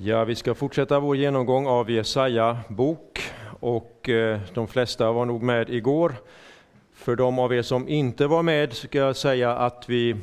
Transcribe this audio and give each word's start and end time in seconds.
Ja, 0.00 0.24
vi 0.24 0.34
ska 0.34 0.54
fortsätta 0.54 1.00
vår 1.00 1.16
genomgång 1.16 1.66
av 1.66 1.90
Jesaja 1.90 2.58
bok 2.68 3.22
och 3.60 4.08
eh, 4.08 4.40
de 4.54 4.68
flesta 4.68 5.12
var 5.12 5.24
nog 5.24 5.42
med 5.42 5.70
igår. 5.70 6.14
För 6.94 7.16
de 7.16 7.38
av 7.38 7.54
er 7.54 7.62
som 7.62 7.88
inte 7.88 8.26
var 8.26 8.42
med 8.42 8.72
ska 8.72 8.98
jag 8.98 9.16
säga 9.16 9.56
att 9.56 9.84
vi 9.88 10.16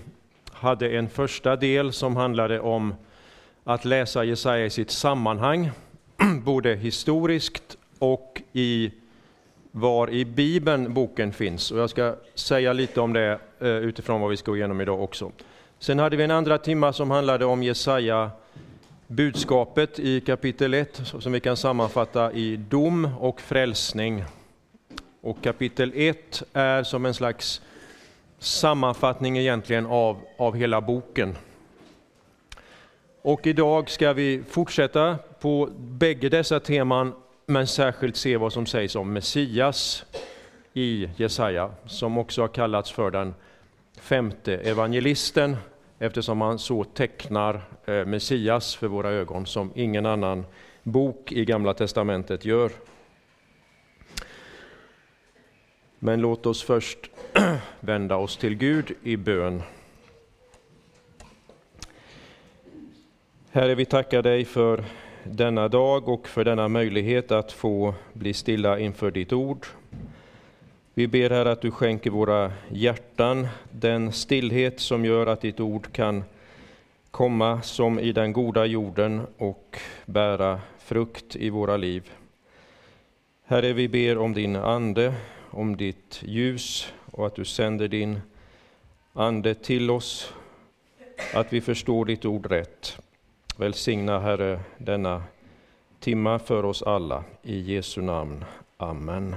hade 0.52 0.90
en 0.90 1.10
första 1.10 1.56
del 1.56 1.94
som 1.94 2.16
handlade 2.16 2.60
om 2.60 2.96
att 3.64 3.86
läsa 3.86 4.24
Jesaja 4.24 4.66
i 4.66 4.70
sitt 4.70 4.92
sammanhang, 4.92 5.72
både 6.44 6.76
historiskt 6.76 7.78
och 8.00 8.42
i 8.54 8.92
var 9.72 10.10
i 10.10 10.26
Bibeln 10.26 10.94
boken 10.94 11.34
finns. 11.34 11.72
Och 11.72 11.80
jag 11.80 11.90
ska 11.90 12.16
säga 12.36 12.74
lite 12.74 13.02
om 13.02 13.14
det 13.14 13.40
eh, 13.60 13.68
utifrån 13.68 14.22
vad 14.22 14.30
vi 14.30 14.38
ska 14.38 14.52
gå 14.52 14.58
igenom 14.58 14.82
idag 14.82 15.02
också. 15.02 15.32
Sen 15.80 16.00
hade 16.00 16.18
vi 16.18 16.24
en 16.24 16.32
andra 16.32 16.58
timma 16.58 16.94
som 16.94 17.12
handlade 17.12 17.46
om 17.46 17.64
Jesaja 17.64 18.32
budskapet 19.08 20.00
i 20.00 20.22
kapitel 20.22 20.74
1 20.74 21.02
som 21.20 21.32
vi 21.32 21.40
kan 21.40 21.58
sammanfatta 21.58 22.32
i 22.32 22.58
dom 22.58 23.10
och 23.20 23.42
frälsning. 23.42 24.24
Och 25.22 25.44
kapitel 25.44 25.92
1 25.96 26.44
är 26.54 26.84
som 26.84 27.06
en 27.06 27.14
slags 27.14 27.62
sammanfattning 28.40 29.38
egentligen 29.38 29.86
av, 29.86 30.18
av 30.38 30.56
hela 30.56 30.82
boken. 30.82 31.36
Och 33.22 33.48
idag 33.48 33.90
ska 33.90 34.14
vi 34.14 34.44
fortsätta 34.50 35.18
på 35.40 35.70
bägge 35.78 36.30
dessa 36.30 36.60
teman, 36.60 37.14
men 37.46 37.68
särskilt 37.68 38.16
se 38.16 38.38
vad 38.38 38.54
som 38.54 38.66
sägs 38.66 38.96
om 38.96 39.14
Messias 39.14 40.06
i 40.74 41.10
Jesaja, 41.18 41.72
som 41.86 42.18
också 42.18 42.42
har 42.42 42.48
kallats 42.48 42.92
för 42.92 43.12
den 43.12 43.34
femte 44.00 44.58
evangelisten, 44.58 45.58
eftersom 46.06 46.42
han 46.42 46.60
så 46.60 46.84
tecknar 46.84 47.62
eh, 47.86 48.06
Messias 48.06 48.76
för 48.76 48.88
våra 48.88 49.10
ögon 49.10 49.46
som 49.46 49.72
ingen 49.76 50.06
annan 50.06 50.46
bok 50.84 51.32
i 51.32 51.46
Gamla 51.46 51.74
testamentet 51.74 52.46
gör. 52.46 52.72
Men 56.00 56.22
låt 56.22 56.46
oss 56.46 56.64
först 56.64 57.10
vända 57.80 58.16
oss 58.16 58.38
till 58.38 58.56
Gud 58.56 58.92
i 59.04 59.18
bön. 59.18 59.62
Herre, 63.52 63.76
vi 63.76 63.86
tackar 63.86 64.22
dig 64.22 64.46
för 64.46 64.84
denna 65.24 65.68
dag 65.68 66.10
och 66.10 66.28
för 66.28 66.44
denna 66.44 66.68
möjlighet 66.68 67.32
att 67.32 67.52
få 67.52 67.94
bli 68.14 68.34
stilla 68.34 68.80
inför 68.80 69.12
ditt 69.12 69.34
ord. 69.34 69.66
Vi 70.98 71.08
ber 71.08 71.30
här 71.30 71.46
att 71.46 71.62
du 71.62 71.72
skänker 71.72 72.10
våra 72.10 72.52
hjärtan 72.70 73.48
den 73.72 74.12
stillhet 74.12 74.80
som 74.80 75.06
gör 75.06 75.28
att 75.28 75.42
ditt 75.42 75.60
ord 75.60 75.92
kan 75.92 76.24
komma 77.12 77.62
som 77.62 78.00
i 78.00 78.12
den 78.12 78.34
goda 78.34 78.66
jorden 78.66 79.22
och 79.38 79.80
bära 80.06 80.62
frukt 80.80 81.36
i 81.36 81.50
våra 81.50 81.78
liv. 81.78 82.12
Herre, 83.46 83.74
vi 83.74 83.88
ber 83.88 84.18
om 84.18 84.34
din 84.34 84.56
ande, 84.56 85.14
om 85.52 85.78
ditt 85.78 86.22
ljus 86.26 86.94
och 87.12 87.28
att 87.28 87.36
du 87.36 87.46
sänder 87.46 87.88
din 87.88 88.20
ande 89.14 89.54
till 89.56 89.92
oss, 89.92 90.34
att 91.34 91.54
vi 91.54 91.62
förstår 91.62 92.06
ditt 92.06 92.26
ord 92.26 92.46
rätt. 92.46 93.00
Välsigna, 93.58 94.20
Herre, 94.20 94.60
denna 94.78 95.24
timma 96.00 96.40
för 96.40 96.66
oss 96.66 96.82
alla. 96.84 97.24
I 97.44 97.60
Jesu 97.60 98.02
namn. 98.02 98.46
Amen. 98.78 99.36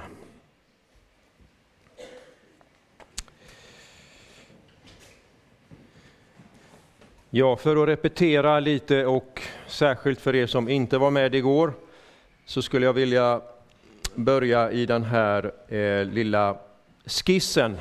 Ja, 7.31 7.57
för 7.57 7.83
att 7.83 7.89
repetera 7.89 8.61
lite 8.61 9.07
och 9.07 9.43
särskilt 9.67 10.21
för 10.21 10.34
er 10.34 10.47
som 10.47 10.69
inte 10.69 10.98
var 10.98 11.11
med 11.11 11.34
igår 11.34 11.73
så 12.47 12.62
skulle 12.62 12.87
jag 12.87 12.93
vilja 12.93 13.41
börja 14.15 14.71
i 14.71 14.87
den 14.87 15.05
här 15.05 15.53
eh, 15.69 16.05
lilla 16.05 16.56
skissen. 17.06 17.77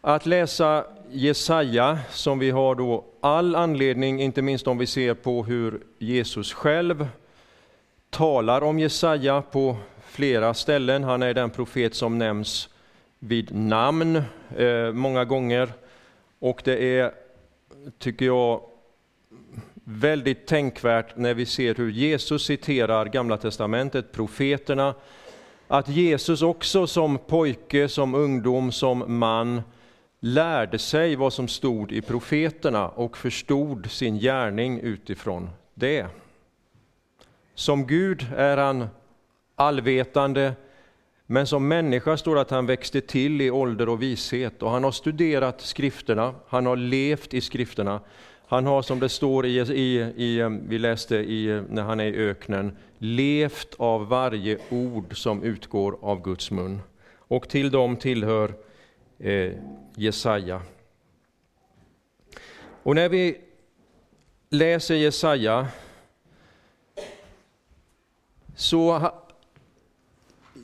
Att 0.00 0.26
läsa 0.26 0.84
Jesaja 1.10 1.98
som 2.10 2.38
vi 2.38 2.50
har 2.50 2.74
då 2.74 3.04
all 3.20 3.54
anledning, 3.54 4.22
inte 4.22 4.42
minst 4.42 4.66
om 4.66 4.78
vi 4.78 4.86
ser 4.86 5.14
på 5.14 5.44
hur 5.44 5.80
Jesus 5.98 6.52
själv 6.52 7.08
talar 8.10 8.62
om 8.62 8.78
Jesaja 8.78 9.42
på 9.42 9.76
flera 10.00 10.54
ställen. 10.54 11.04
Han 11.04 11.22
är 11.22 11.34
den 11.34 11.50
profet 11.50 11.94
som 11.94 12.18
nämns 12.18 12.68
vid 13.18 13.54
namn 13.54 14.22
eh, 14.56 14.92
många 14.92 15.24
gånger 15.24 15.72
och 16.38 16.60
det 16.64 16.98
är 16.98 17.27
tycker 17.98 18.26
jag, 18.26 18.60
väldigt 19.84 20.46
tänkvärt 20.46 21.16
när 21.16 21.34
vi 21.34 21.46
ser 21.46 21.74
hur 21.74 21.90
Jesus 21.90 22.46
citerar 22.46 23.06
Gamla 23.06 23.36
testamentet, 23.36 24.12
profeterna, 24.12 24.94
att 25.68 25.88
Jesus 25.88 26.42
också 26.42 26.86
som 26.86 27.18
pojke, 27.18 27.88
som 27.88 28.14
ungdom, 28.14 28.72
som 28.72 29.18
man 29.18 29.62
lärde 30.20 30.78
sig 30.78 31.16
vad 31.16 31.32
som 31.32 31.48
stod 31.48 31.92
i 31.92 32.02
profeterna 32.02 32.88
och 32.88 33.16
förstod 33.16 33.90
sin 33.90 34.18
gärning 34.18 34.80
utifrån 34.80 35.50
det. 35.74 36.06
Som 37.54 37.86
Gud 37.86 38.26
är 38.36 38.56
han 38.56 38.88
allvetande, 39.54 40.52
men 41.30 41.46
som 41.46 41.68
människa 41.68 42.16
står 42.16 42.34
det 42.34 42.40
att 42.40 42.50
han 42.50 42.66
växte 42.66 43.00
till 43.00 43.40
i 43.40 43.50
ålder 43.50 43.88
och 43.88 44.02
vishet 44.02 44.62
och 44.62 44.70
han 44.70 44.84
har 44.84 44.92
studerat 44.92 45.60
skrifterna, 45.60 46.34
han 46.48 46.66
har 46.66 46.76
levt 46.76 47.34
i 47.34 47.40
skrifterna. 47.40 48.00
Han 48.46 48.66
har 48.66 48.82
som 48.82 49.00
det 49.00 49.08
står 49.08 49.46
i, 49.46 49.60
i, 49.60 50.12
i 50.16 50.40
eh, 50.40 50.48
vi 50.48 50.78
läste 50.78 51.16
i, 51.16 51.46
eh, 51.46 51.62
när 51.68 51.82
han 51.82 52.00
är 52.00 52.04
i 52.04 52.16
öknen, 52.16 52.76
levt 52.98 53.74
av 53.78 54.08
varje 54.08 54.58
ord 54.70 55.16
som 55.18 55.42
utgår 55.42 55.98
av 56.02 56.22
Guds 56.22 56.50
mun. 56.50 56.80
Och 57.16 57.48
till 57.48 57.70
dem 57.70 57.96
tillhör 57.96 58.54
eh, 59.18 59.52
Jesaja. 59.94 60.62
Och 62.82 62.94
när 62.94 63.08
vi 63.08 63.40
läser 64.50 64.94
Jesaja 64.94 65.68
så 68.56 69.10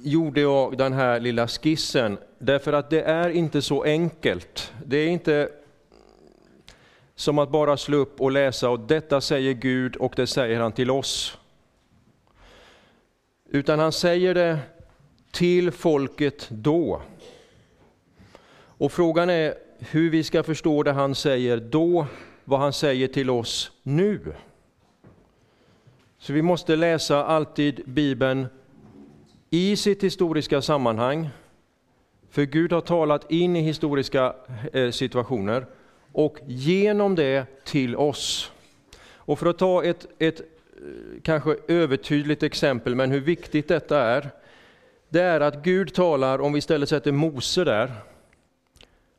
gjorde 0.04 0.40
jag 0.40 0.78
den 0.78 0.92
här 0.92 1.20
lilla 1.20 1.48
skissen 1.48 2.18
därför 2.38 2.72
att 2.72 2.90
det 2.90 3.02
är 3.02 3.30
inte 3.30 3.62
så 3.62 3.82
enkelt. 3.82 4.72
Det 4.86 4.96
är 4.96 5.08
inte 5.08 5.48
som 7.14 7.38
att 7.38 7.50
bara 7.50 7.76
slå 7.76 7.96
upp 7.96 8.20
och 8.20 8.30
läsa 8.30 8.70
och 8.70 8.80
detta 8.80 9.20
säger 9.20 9.52
Gud 9.52 9.96
och 9.96 10.12
det 10.16 10.26
säger 10.26 10.60
han 10.60 10.72
till 10.72 10.90
oss. 10.90 11.38
Utan 13.48 13.78
han 13.78 13.92
säger 13.92 14.34
det 14.34 14.58
till 15.30 15.70
folket 15.70 16.48
då. 16.50 17.02
Och 18.56 18.92
frågan 18.92 19.30
är 19.30 19.54
hur 19.78 20.10
vi 20.10 20.24
ska 20.24 20.42
förstå 20.42 20.82
det 20.82 20.92
han 20.92 21.14
säger 21.14 21.56
då, 21.56 22.06
vad 22.44 22.60
han 22.60 22.72
säger 22.72 23.08
till 23.08 23.30
oss 23.30 23.72
nu. 23.82 24.34
Så 26.18 26.32
vi 26.32 26.42
måste 26.42 26.76
läsa 26.76 27.24
alltid 27.24 27.82
Bibeln 27.86 28.46
i 29.54 29.76
sitt 29.76 30.04
historiska 30.04 30.62
sammanhang, 30.62 31.28
för 32.30 32.42
Gud 32.42 32.72
har 32.72 32.80
talat 32.80 33.30
in 33.30 33.56
i 33.56 33.60
historiska 33.60 34.34
eh, 34.72 34.90
situationer, 34.90 35.66
och 36.12 36.38
genom 36.46 37.14
det 37.14 37.64
till 37.64 37.96
oss. 37.96 38.52
Och 39.16 39.38
för 39.38 39.46
att 39.46 39.58
ta 39.58 39.84
ett, 39.84 40.06
ett 40.18 40.40
eh, 40.40 40.46
kanske 41.22 41.56
övertydligt 41.68 42.42
exempel, 42.42 42.94
men 42.94 43.10
hur 43.10 43.20
viktigt 43.20 43.68
detta 43.68 44.00
är, 44.00 44.30
det 45.08 45.20
är 45.20 45.40
att 45.40 45.62
Gud 45.62 45.94
talar, 45.94 46.40
om 46.40 46.52
vi 46.52 46.58
istället 46.58 46.88
sätter 46.88 47.12
Mose 47.12 47.64
där, 47.64 47.92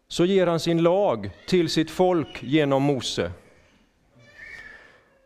så 0.07 0.25
ger 0.25 0.47
han 0.47 0.59
sin 0.59 0.83
lag 0.83 1.29
till 1.47 1.69
sitt 1.69 1.91
folk 1.91 2.43
genom 2.43 2.83
Mose. 2.83 3.31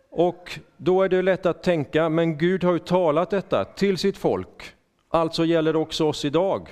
Och 0.09 0.59
då 0.77 1.03
är 1.03 1.09
det 1.09 1.21
lätt 1.21 1.45
att 1.45 1.63
tänka, 1.63 2.09
men 2.09 2.37
Gud 2.37 2.63
har 2.63 2.73
ju 2.73 2.79
talat 2.79 3.29
detta 3.29 3.65
till 3.65 3.97
sitt 3.97 4.17
folk. 4.17 4.75
Alltså 5.09 5.45
gäller 5.45 5.73
det 5.73 5.79
också 5.79 6.05
oss 6.05 6.25
idag. 6.25 6.69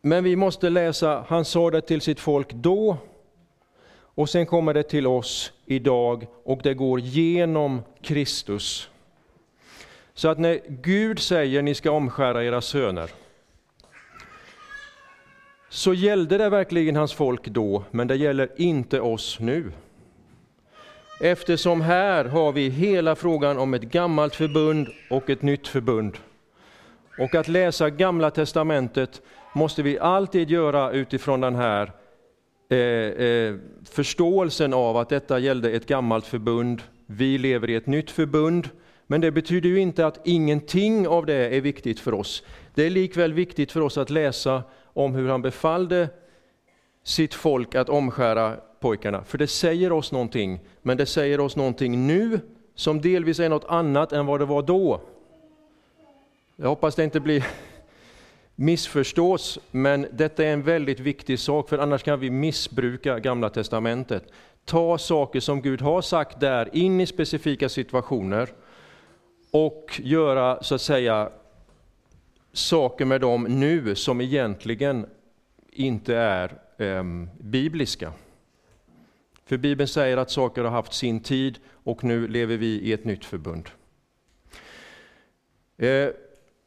Men 0.00 0.24
vi 0.24 0.36
måste 0.36 0.70
läsa, 0.70 1.24
han 1.28 1.44
sa 1.44 1.70
det 1.70 1.80
till 1.80 2.00
sitt 2.00 2.20
folk 2.20 2.52
då, 2.52 2.96
och 3.94 4.30
sen 4.30 4.46
kommer 4.46 4.74
det 4.74 4.82
till 4.82 5.06
oss 5.06 5.52
idag, 5.66 6.26
och 6.44 6.60
det 6.62 6.74
går 6.74 7.00
genom 7.00 7.82
Kristus. 8.02 8.90
Så 10.14 10.28
att 10.28 10.38
när 10.38 10.60
Gud 10.68 11.18
säger 11.18 11.62
ni 11.62 11.74
ska 11.74 11.90
omskära 11.90 12.44
era 12.44 12.60
söner, 12.60 13.10
så 15.68 15.94
gällde 15.94 16.38
det 16.38 16.48
verkligen 16.48 16.96
hans 16.96 17.12
folk 17.12 17.46
då, 17.46 17.84
men 17.90 18.06
det 18.06 18.16
gäller 18.16 18.48
inte 18.56 19.00
oss 19.00 19.40
nu. 19.40 19.72
Eftersom 21.20 21.80
här 21.80 22.24
har 22.24 22.52
vi 22.52 22.68
hela 22.68 23.16
frågan 23.16 23.58
om 23.58 23.74
ett 23.74 23.82
gammalt 23.82 24.34
förbund 24.34 24.88
och 25.10 25.30
ett 25.30 25.42
nytt 25.42 25.68
förbund. 25.68 26.18
Och 27.18 27.34
att 27.34 27.48
läsa 27.48 27.90
Gamla 27.90 28.30
testamentet 28.30 29.22
måste 29.52 29.82
vi 29.82 29.98
alltid 29.98 30.50
göra 30.50 30.90
utifrån 30.90 31.40
den 31.40 31.54
här 31.54 31.92
eh, 32.68 32.78
eh, 32.78 33.54
förståelsen 33.90 34.74
av 34.74 34.96
att 34.96 35.08
detta 35.08 35.38
gällde 35.38 35.70
ett 35.70 35.86
gammalt 35.86 36.26
förbund. 36.26 36.82
Vi 37.06 37.38
lever 37.38 37.70
i 37.70 37.74
ett 37.74 37.86
nytt 37.86 38.10
förbund. 38.10 38.68
Men 39.06 39.20
det 39.20 39.30
betyder 39.30 39.68
ju 39.68 39.80
inte 39.80 40.06
att 40.06 40.20
ingenting 40.24 41.08
av 41.08 41.26
det 41.26 41.56
är 41.56 41.60
viktigt 41.60 42.00
för 42.00 42.14
oss. 42.14 42.42
Det 42.74 42.86
är 42.86 42.90
likväl 42.90 43.32
viktigt 43.32 43.72
för 43.72 43.80
oss 43.80 43.98
att 43.98 44.10
läsa 44.10 44.62
om 44.84 45.14
hur 45.14 45.28
han 45.28 45.42
befallde 45.42 46.08
sitt 47.04 47.34
folk 47.34 47.74
att 47.74 47.88
omskära 47.88 48.56
pojkarna. 48.84 49.24
För 49.24 49.38
det 49.38 49.46
säger 49.46 49.92
oss 49.92 50.12
någonting, 50.12 50.60
men 50.82 50.96
det 50.96 51.06
säger 51.06 51.40
oss 51.40 51.56
någonting 51.56 52.06
nu 52.06 52.40
som 52.74 53.00
delvis 53.00 53.40
är 53.40 53.48
något 53.48 53.64
annat 53.68 54.12
än 54.12 54.26
vad 54.26 54.40
det 54.40 54.44
var 54.44 54.62
då. 54.62 55.00
Jag 56.56 56.68
hoppas 56.68 56.94
det 56.94 57.04
inte 57.04 57.20
blir 57.20 57.46
missförstås, 58.54 59.58
men 59.70 60.06
detta 60.12 60.44
är 60.44 60.52
en 60.52 60.62
väldigt 60.62 61.00
viktig 61.00 61.38
sak, 61.38 61.68
för 61.68 61.78
annars 61.78 62.02
kan 62.02 62.20
vi 62.20 62.30
missbruka 62.30 63.18
Gamla 63.18 63.50
Testamentet. 63.50 64.24
Ta 64.64 64.98
saker 64.98 65.40
som 65.40 65.62
Gud 65.62 65.80
har 65.80 66.02
sagt 66.02 66.40
där 66.40 66.76
in 66.76 67.00
i 67.00 67.06
specifika 67.06 67.68
situationer 67.68 68.48
och 69.50 70.00
göra 70.02 70.62
så 70.62 70.74
att 70.74 70.80
säga 70.80 71.30
saker 72.52 73.04
med 73.04 73.20
dem 73.20 73.42
nu 73.48 73.94
som 73.94 74.20
egentligen 74.20 75.06
inte 75.72 76.16
är 76.16 76.58
eh, 76.78 77.04
bibliska. 77.40 78.12
För 79.54 79.58
Bibeln 79.58 79.88
säger 79.88 80.16
att 80.16 80.30
saker 80.30 80.64
har 80.64 80.70
haft 80.70 80.92
sin 80.92 81.20
tid 81.20 81.58
och 81.84 82.04
nu 82.04 82.28
lever 82.28 82.56
vi 82.56 82.66
i 82.66 82.92
ett 82.92 83.04
nytt 83.04 83.24
förbund. 83.24 83.68
Eh, 85.76 86.08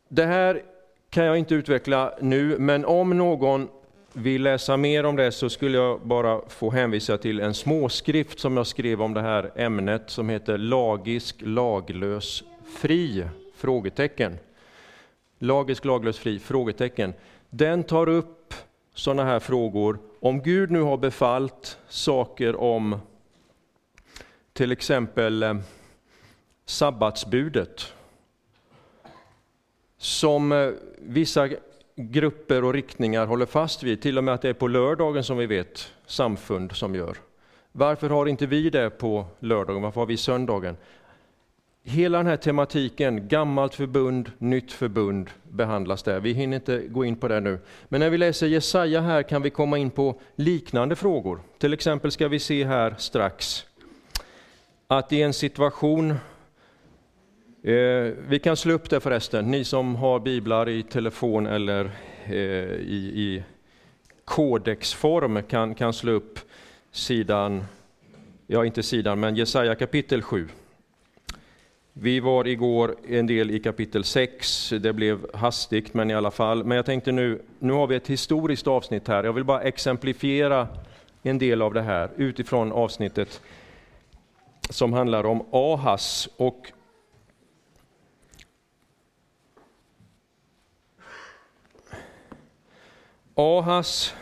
det 0.10 0.26
här 0.26 0.64
kan 1.10 1.26
jag 1.26 1.38
inte 1.38 1.56
utveckla 1.56 2.14
nu, 2.22 2.58
men 2.60 2.86
om 2.86 3.18
någon 3.18 3.68
vill 4.14 4.44
läsa 4.44 4.78
mer 4.78 5.04
om 5.04 5.16
det 5.16 5.32
så 5.32 5.50
skulle 5.50 5.78
jag 5.78 6.02
bara 6.02 6.42
få 6.50 6.72
hänvisa 6.72 7.18
till 7.18 7.40
en 7.40 7.54
småskrift 7.54 8.40
som 8.40 8.58
jag 8.58 8.68
skrev 8.68 9.02
om 9.02 9.14
det 9.14 9.22
här 9.22 9.52
ämnet 9.56 10.10
som 10.10 10.30
heter 10.30 10.58
Lagisk, 10.58 11.36
laglös, 11.40 12.44
fri? 12.78 13.26
Frågetecken. 13.56 14.38
Lagisk, 15.40 15.86
laglös, 15.86 16.20
fri? 16.20 16.40
Frågetecken. 16.40 17.14
Den 17.50 17.84
tar 17.84 18.10
upp 18.10 18.54
sådana 18.94 19.24
här 19.24 19.40
frågor. 19.40 20.00
Om 20.20 20.42
Gud 20.42 20.72
nu 20.72 20.82
har 20.82 20.98
befallt 20.98 21.78
saker 21.88 22.56
om 22.56 23.00
till 24.54 24.72
exempel 24.72 25.44
eh, 25.44 25.56
sabbatsbudet 26.66 27.94
som 29.98 30.52
eh, 30.52 30.70
vissa 31.00 31.50
grupper 31.96 32.64
och 32.64 32.74
riktningar 32.74 33.26
håller 33.26 33.46
fast 33.46 33.84
vid, 33.84 34.02
till 34.02 34.18
och 34.18 34.24
med 34.24 34.34
att 34.34 34.42
det 34.42 34.50
är 34.50 34.54
på 34.54 34.68
lördagen 34.68 35.24
som 35.24 35.38
vi 35.38 35.46
vet 35.46 35.94
samfund 36.06 36.72
som 36.72 36.96
gör. 36.96 37.18
Varför 37.72 38.10
har 38.10 38.26
inte 38.26 38.46
vi 38.46 38.70
det 38.70 38.90
på 38.90 39.26
lördagen? 39.40 39.82
Varför 39.82 40.02
har 40.02 40.08
vi 40.08 40.18
söndagen? 40.18 40.78
Hela 41.90 42.18
den 42.18 42.28
här 42.28 42.38
tematiken, 42.38 43.28
gammalt 43.28 43.76
förbund, 43.76 44.32
nytt 44.38 44.72
förbund, 44.72 45.30
behandlas 45.44 46.04
där. 46.04 46.20
Vi 46.20 46.34
hinner 46.34 46.58
inte 46.58 46.82
gå 46.88 47.06
in 47.06 47.16
på 47.16 47.28
det 47.28 47.40
nu. 47.40 47.60
Men 47.90 48.00
när 48.00 48.10
vi 48.10 48.18
läser 48.18 48.48
Jesaja 48.48 49.02
här 49.02 49.24
kan 49.24 49.42
vi 49.42 49.50
komma 49.50 49.78
in 49.78 49.90
på 49.90 50.20
liknande 50.36 50.96
frågor. 50.96 51.40
Till 51.58 51.74
exempel 51.74 52.12
ska 52.12 52.28
vi 52.28 52.40
se 52.40 52.66
här 52.66 52.96
strax 52.98 53.66
att 54.88 55.14
i 55.14 55.22
en 55.22 55.34
situation, 55.34 56.10
eh, 57.64 58.14
vi 58.28 58.40
kan 58.44 58.58
slå 58.58 58.74
upp 58.74 58.90
det 58.90 59.00
förresten, 59.00 59.52
ni 59.52 59.64
som 59.64 59.96
har 59.96 60.20
biblar 60.20 60.70
i 60.70 60.84
telefon 60.84 61.48
eller 61.48 61.92
eh, 62.26 62.36
i, 62.36 63.12
i 63.16 63.44
kodexform 64.26 65.44
kan, 65.44 65.76
kan 65.76 65.94
slå 65.94 66.12
upp 66.12 66.40
sidan, 66.92 67.66
ja 68.48 68.66
inte 68.66 68.84
sidan, 68.84 69.20
men 69.20 69.36
Jesaja 69.36 69.76
kapitel 69.76 70.22
7. 70.22 70.48
Vi 72.00 72.20
var 72.20 72.48
igår 72.48 72.96
en 73.08 73.28
del 73.28 73.52
i 73.52 73.60
kapitel 73.60 74.04
6, 74.04 74.70
det 74.82 74.94
blev 74.94 75.36
hastigt 75.36 75.94
men 75.94 76.12
i 76.12 76.16
alla 76.16 76.32
fall. 76.32 76.64
Men 76.64 76.76
jag 76.76 76.86
tänkte 76.86 77.12
nu, 77.12 77.42
nu 77.60 77.74
har 77.74 77.88
vi 77.88 77.96
ett 77.96 78.08
historiskt 78.08 78.68
avsnitt 78.68 79.08
här. 79.08 79.24
Jag 79.24 79.34
vill 79.34 79.44
bara 79.44 79.62
exemplifiera 79.62 80.68
en 81.24 81.38
del 81.38 81.62
av 81.62 81.74
det 81.74 81.82
här 81.82 82.10
utifrån 82.16 82.72
avsnittet 82.72 83.42
som 84.70 84.94
handlar 84.94 85.26
om 85.26 85.46
Ahas. 85.52 86.30
Och 86.38 86.72
Ahas 93.36 94.16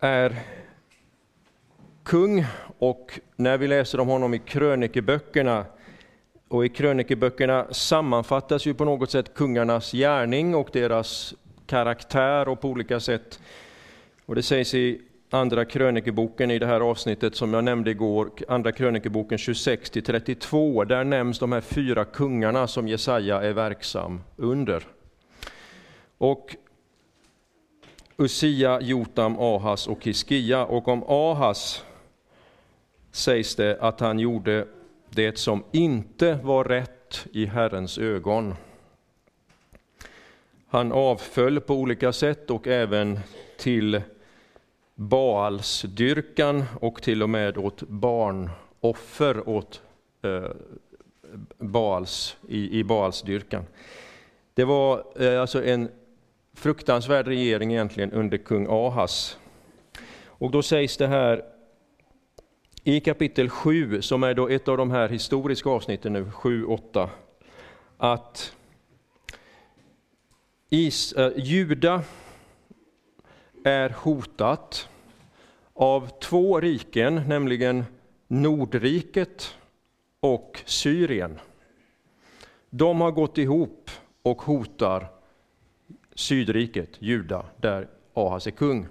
är 0.00 0.42
kung 2.02 2.44
och 2.88 3.20
när 3.36 3.58
vi 3.58 3.68
läser 3.68 4.00
om 4.00 4.08
honom 4.08 4.34
i 4.34 4.38
krönikeböckerna, 4.38 5.64
och 6.48 6.64
i 6.64 6.68
krönikeböckerna 6.68 7.66
sammanfattas 7.70 8.66
ju 8.66 8.74
på 8.74 8.84
något 8.84 9.10
sätt 9.10 9.34
kungarnas 9.34 9.92
gärning 9.92 10.54
och 10.54 10.68
deras 10.72 11.34
karaktär 11.66 12.48
och 12.48 12.60
på 12.60 12.68
olika 12.68 13.00
sätt. 13.00 13.40
Och 14.26 14.34
det 14.34 14.42
sägs 14.42 14.74
i 14.74 15.00
Andra 15.30 15.64
krönikeboken 15.64 16.50
i 16.50 16.58
det 16.58 16.66
här 16.66 16.80
avsnittet 16.80 17.36
som 17.36 17.54
jag 17.54 17.64
nämnde 17.64 17.90
igår, 17.90 18.30
Andra 18.48 18.72
krönikeboken 18.72 19.38
26 19.38 19.90
32, 19.90 20.84
där 20.84 21.04
nämns 21.04 21.38
de 21.38 21.52
här 21.52 21.60
fyra 21.60 22.04
kungarna 22.04 22.66
som 22.66 22.88
Jesaja 22.88 23.42
är 23.42 23.52
verksam 23.52 24.20
under. 24.36 24.82
Och 26.18 26.56
Usia, 28.16 28.80
Jotam, 28.80 29.38
Ahas 29.38 29.86
och 29.86 30.04
Hiskia. 30.04 30.64
Och 30.64 30.88
om 30.88 31.04
Ahas 31.08 31.84
sägs 33.14 33.56
det 33.56 33.76
att 33.80 34.00
han 34.00 34.18
gjorde 34.18 34.66
det 35.10 35.38
som 35.38 35.64
inte 35.72 36.38
var 36.42 36.64
rätt 36.64 37.26
i 37.32 37.46
Herrens 37.46 37.98
ögon. 37.98 38.54
Han 40.68 40.92
avföll 40.92 41.60
på 41.60 41.74
olika 41.74 42.12
sätt 42.12 42.50
och 42.50 42.66
även 42.66 43.20
till 43.58 44.02
Baalsdyrkan 44.94 46.64
och 46.80 47.02
till 47.02 47.22
och 47.22 47.30
med 47.30 47.58
åt 47.58 47.82
barnoffer 47.82 49.48
åt 49.48 49.82
eh, 50.22 50.50
Baals, 51.58 52.36
i, 52.48 52.78
i 52.78 52.84
Baalsdyrkan. 52.84 53.64
Det 54.54 54.64
var 54.64 55.04
eh, 55.22 55.40
alltså 55.40 55.64
en 55.64 55.88
fruktansvärd 56.54 57.26
regering 57.26 57.72
egentligen 57.72 58.12
under 58.12 58.38
kung 58.38 58.66
Ahas. 58.70 59.38
Och 60.26 60.50
då 60.50 60.62
sägs 60.62 60.96
det 60.96 61.06
här 61.06 61.53
i 62.84 63.00
kapitel 63.00 63.50
7, 63.50 64.02
som 64.02 64.22
är 64.22 64.34
då 64.34 64.48
ett 64.48 64.68
av 64.68 64.76
de 64.76 64.90
här 64.90 65.08
historiska 65.08 65.70
avsnitten 65.70 66.12
nu, 66.12 66.24
7-8, 66.24 67.08
att 67.96 68.56
Is, 70.68 71.12
äh, 71.12 71.32
Juda 71.36 72.02
är 73.64 73.90
hotat 73.90 74.88
av 75.74 76.08
två 76.20 76.60
riken, 76.60 77.22
nämligen 77.28 77.84
Nordriket 78.28 79.56
och 80.20 80.62
Syrien. 80.64 81.38
De 82.70 83.00
har 83.00 83.10
gått 83.10 83.38
ihop 83.38 83.90
och 84.22 84.42
hotar 84.42 85.06
Sydriket, 86.14 86.90
Juda, 86.98 87.46
där 87.56 87.88
Ahas 88.14 88.46
är 88.46 88.50
kung. 88.50 88.88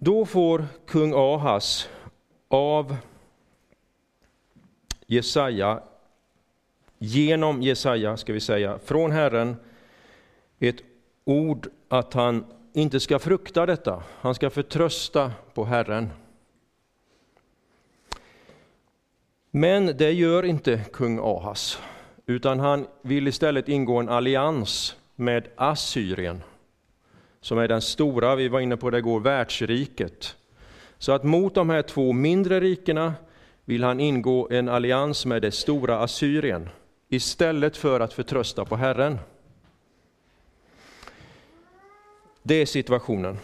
Då 0.00 0.26
får 0.26 0.66
kung 0.86 1.12
Ahas 1.14 1.88
av 2.48 2.96
Jesaja, 5.06 5.82
genom 6.98 7.62
Jesaja 7.62 8.16
ska 8.16 8.32
vi 8.32 8.40
säga, 8.40 8.78
från 8.84 9.10
Herren 9.10 9.56
ett 10.58 10.76
ord 11.24 11.68
att 11.88 12.14
han 12.14 12.44
inte 12.72 13.00
ska 13.00 13.18
frukta 13.18 13.66
detta, 13.66 14.02
han 14.20 14.34
ska 14.34 14.50
förtrösta 14.50 15.32
på 15.54 15.64
Herren. 15.64 16.10
Men 19.50 19.86
det 19.86 20.12
gör 20.12 20.42
inte 20.42 20.84
kung 20.92 21.18
Ahas, 21.22 21.82
utan 22.26 22.60
han 22.60 22.86
vill 23.02 23.28
istället 23.28 23.68
ingå 23.68 23.96
en 24.00 24.08
allians 24.08 24.96
med 25.14 25.48
Assyrien 25.56 26.42
som 27.48 27.58
är 27.58 27.68
den 27.68 27.80
stora, 27.80 28.36
vi 28.36 28.48
var 28.48 28.60
inne 28.60 28.76
på 28.76 28.90
det 28.90 28.98
igår, 28.98 29.20
världsriket. 29.20 30.36
Så 30.98 31.12
att 31.12 31.24
mot 31.24 31.54
de 31.54 31.70
här 31.70 31.82
två 31.82 32.12
mindre 32.12 32.60
rikena 32.60 33.14
vill 33.64 33.84
han 33.84 34.00
ingå 34.00 34.48
en 34.50 34.68
allians 34.68 35.26
med 35.26 35.42
det 35.42 35.52
stora 35.52 35.98
Assyrien, 35.98 36.68
istället 37.08 37.76
för 37.76 38.00
att 38.00 38.12
förtrösta 38.12 38.64
på 38.64 38.76
Herren. 38.76 39.18
Det 42.42 42.54
är 42.54 42.66
situationen. 42.66 43.38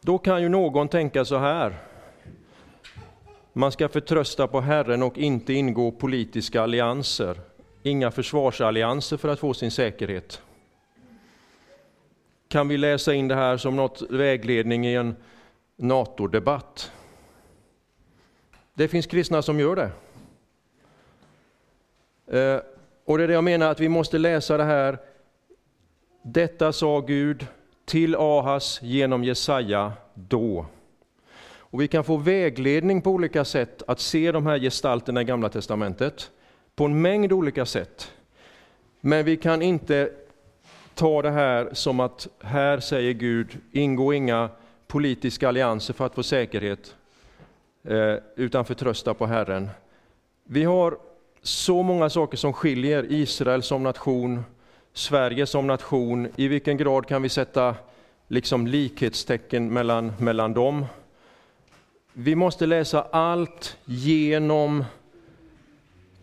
Då 0.00 0.18
kan 0.18 0.42
ju 0.42 0.48
någon 0.48 0.88
tänka 0.88 1.24
så 1.24 1.38
här. 1.38 1.76
Man 3.52 3.72
ska 3.72 3.88
förtrösta 3.88 4.46
på 4.46 4.60
Herren 4.60 5.02
och 5.02 5.18
inte 5.18 5.52
ingå 5.52 5.92
politiska 5.92 6.62
allianser 6.62 7.53
inga 7.84 8.10
försvarsallianser 8.10 9.16
för 9.16 9.28
att 9.28 9.38
få 9.38 9.54
sin 9.54 9.70
säkerhet. 9.70 10.42
kan 12.48 12.68
vi 12.68 12.76
läsa 12.76 13.14
in 13.14 13.28
det 13.28 13.34
här 13.34 13.56
som 13.56 13.76
något 13.76 14.02
vägledning 14.10 14.86
i 14.86 14.94
en 14.94 15.16
NATO-debatt. 15.76 16.92
Det 18.74 18.88
finns 18.88 19.06
kristna 19.06 19.42
som 19.42 19.60
gör 19.60 19.76
det. 19.76 19.90
Eh, 22.38 22.60
och 23.04 23.18
det 23.18 23.24
är 23.24 23.28
det 23.28 23.34
jag 23.34 23.44
menar, 23.44 23.70
att 23.70 23.80
vi 23.80 23.88
måste 23.88 24.18
läsa 24.18 24.56
det 24.56 24.64
här. 24.64 24.98
Detta 26.22 26.72
sa 26.72 27.00
Gud 27.00 27.46
till 27.84 28.16
Ahas 28.16 28.82
genom 28.82 29.24
Jesaja 29.24 29.92
då. 30.14 30.66
Och 31.56 31.80
vi 31.80 31.88
kan 31.88 32.04
få 32.04 32.16
vägledning 32.16 33.02
på 33.02 33.10
olika 33.10 33.44
sätt 33.44 33.82
att 33.86 34.00
se 34.00 34.32
de 34.32 34.46
här 34.46 34.58
gestalterna 34.58 35.20
i 35.20 35.24
Gamla 35.24 35.48
Testamentet, 35.48 36.30
på 36.76 36.84
en 36.84 37.02
mängd 37.02 37.32
olika 37.32 37.66
sätt. 37.66 38.12
Men 39.00 39.24
vi 39.24 39.36
kan 39.36 39.62
inte 39.62 40.10
ta 40.94 41.22
det 41.22 41.30
här 41.30 41.68
som 41.72 42.00
att 42.00 42.28
här 42.40 42.80
säger 42.80 43.12
Gud, 43.12 43.58
ingå 43.72 44.12
inga 44.12 44.48
politiska 44.86 45.48
allianser 45.48 45.94
för 45.94 46.06
att 46.06 46.14
få 46.14 46.22
säkerhet, 46.22 46.94
eh, 47.84 48.14
utan 48.36 48.64
förtrösta 48.64 49.14
på 49.14 49.26
Herren. 49.26 49.70
Vi 50.44 50.64
har 50.64 50.98
så 51.42 51.82
många 51.82 52.10
saker 52.10 52.36
som 52.36 52.52
skiljer 52.52 53.12
Israel 53.12 53.62
som 53.62 53.82
nation, 53.82 54.44
Sverige 54.92 55.46
som 55.46 55.66
nation. 55.66 56.28
I 56.36 56.48
vilken 56.48 56.76
grad 56.76 57.06
kan 57.06 57.22
vi 57.22 57.28
sätta 57.28 57.74
liksom 58.28 58.66
likhetstecken 58.66 59.72
mellan, 59.72 60.12
mellan 60.18 60.54
dem? 60.54 60.86
Vi 62.12 62.34
måste 62.34 62.66
läsa 62.66 63.02
allt 63.10 63.76
genom 63.84 64.84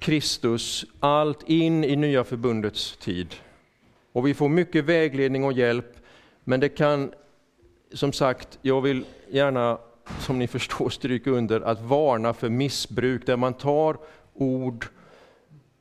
Kristus, 0.02 0.86
allt 1.00 1.50
in 1.50 1.84
i 1.84 1.96
nya 1.96 2.24
förbundets 2.24 2.98
tid. 2.98 3.36
Och 4.12 4.28
vi 4.28 4.34
får 4.34 4.50
mycket 4.50 4.86
vägledning 4.86 5.44
och 5.44 5.54
hjälp, 5.54 5.96
men 6.44 6.60
det 6.60 6.70
kan, 6.70 7.14
som 7.94 8.14
sagt, 8.14 8.60
jag 8.62 8.82
vill 8.82 9.06
gärna, 9.30 9.78
som 10.20 10.40
ni 10.40 10.48
förstår, 10.58 10.90
stryka 10.90 11.30
under 11.30 11.62
att 11.62 11.82
varna 11.82 12.34
för 12.34 12.50
missbruk, 12.50 13.26
där 13.26 13.38
man 13.38 13.54
tar 13.54 13.98
ord 14.34 14.86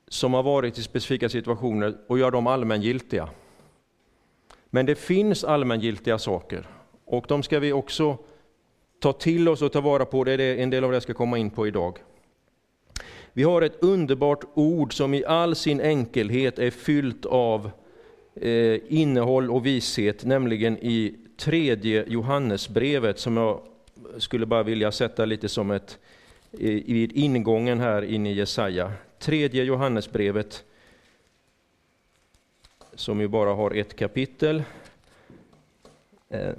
som 0.08 0.34
har 0.34 0.42
varit 0.42 0.78
i 0.78 0.82
specifika 0.82 1.28
situationer 1.28 1.96
och 2.06 2.18
gör 2.18 2.30
dem 2.30 2.46
allmängiltiga. 2.46 3.28
Men 4.70 4.86
det 4.86 4.94
finns 4.94 5.44
allmängiltiga 5.44 6.18
saker, 6.18 6.66
och 7.04 7.24
de 7.28 7.42
ska 7.42 7.58
vi 7.58 7.72
också 7.72 8.18
ta 8.98 9.12
till 9.12 9.48
oss 9.48 9.62
och 9.62 9.72
ta 9.72 9.80
vara 9.80 10.04
på. 10.04 10.24
Det 10.24 10.32
är 10.32 10.56
en 10.56 10.70
del 10.70 10.84
av 10.84 10.90
det 10.90 10.96
jag 10.96 11.02
ska 11.02 11.14
komma 11.14 11.38
in 11.38 11.50
på 11.50 11.66
idag. 11.66 11.98
Vi 13.32 13.42
har 13.42 13.62
ett 13.62 13.82
underbart 13.82 14.44
ord 14.54 14.94
som 14.94 15.14
i 15.14 15.25
all 15.25 15.56
sin 15.56 15.80
enkelhet 15.80 16.58
är 16.58 16.70
fyllt 16.70 17.26
av 17.26 17.70
eh, 18.34 18.78
innehåll 18.88 19.50
och 19.50 19.66
vishet, 19.66 20.25
nämligen 20.25 20.78
i 20.78 21.14
tredje 21.37 22.04
Johannesbrevet 22.08 23.18
som 23.18 23.37
jag 23.37 23.60
skulle 24.18 24.46
bara 24.46 24.62
vilja 24.62 24.92
sätta 24.92 25.25
lite 25.25 25.49
som 25.49 25.70
ett 25.70 25.99
eh, 26.52 26.58
vid 26.68 27.12
ingången 27.12 27.80
här 27.80 28.02
in 28.02 28.26
i 28.26 28.32
Jesaja. 28.32 28.92
Tredje 29.18 29.64
Johannesbrevet 29.64 30.64
som 32.94 33.20
ju 33.20 33.28
bara 33.28 33.54
har 33.54 33.70
ett 33.70 33.96
kapitel. 33.96 34.62
Eh, 36.28 36.52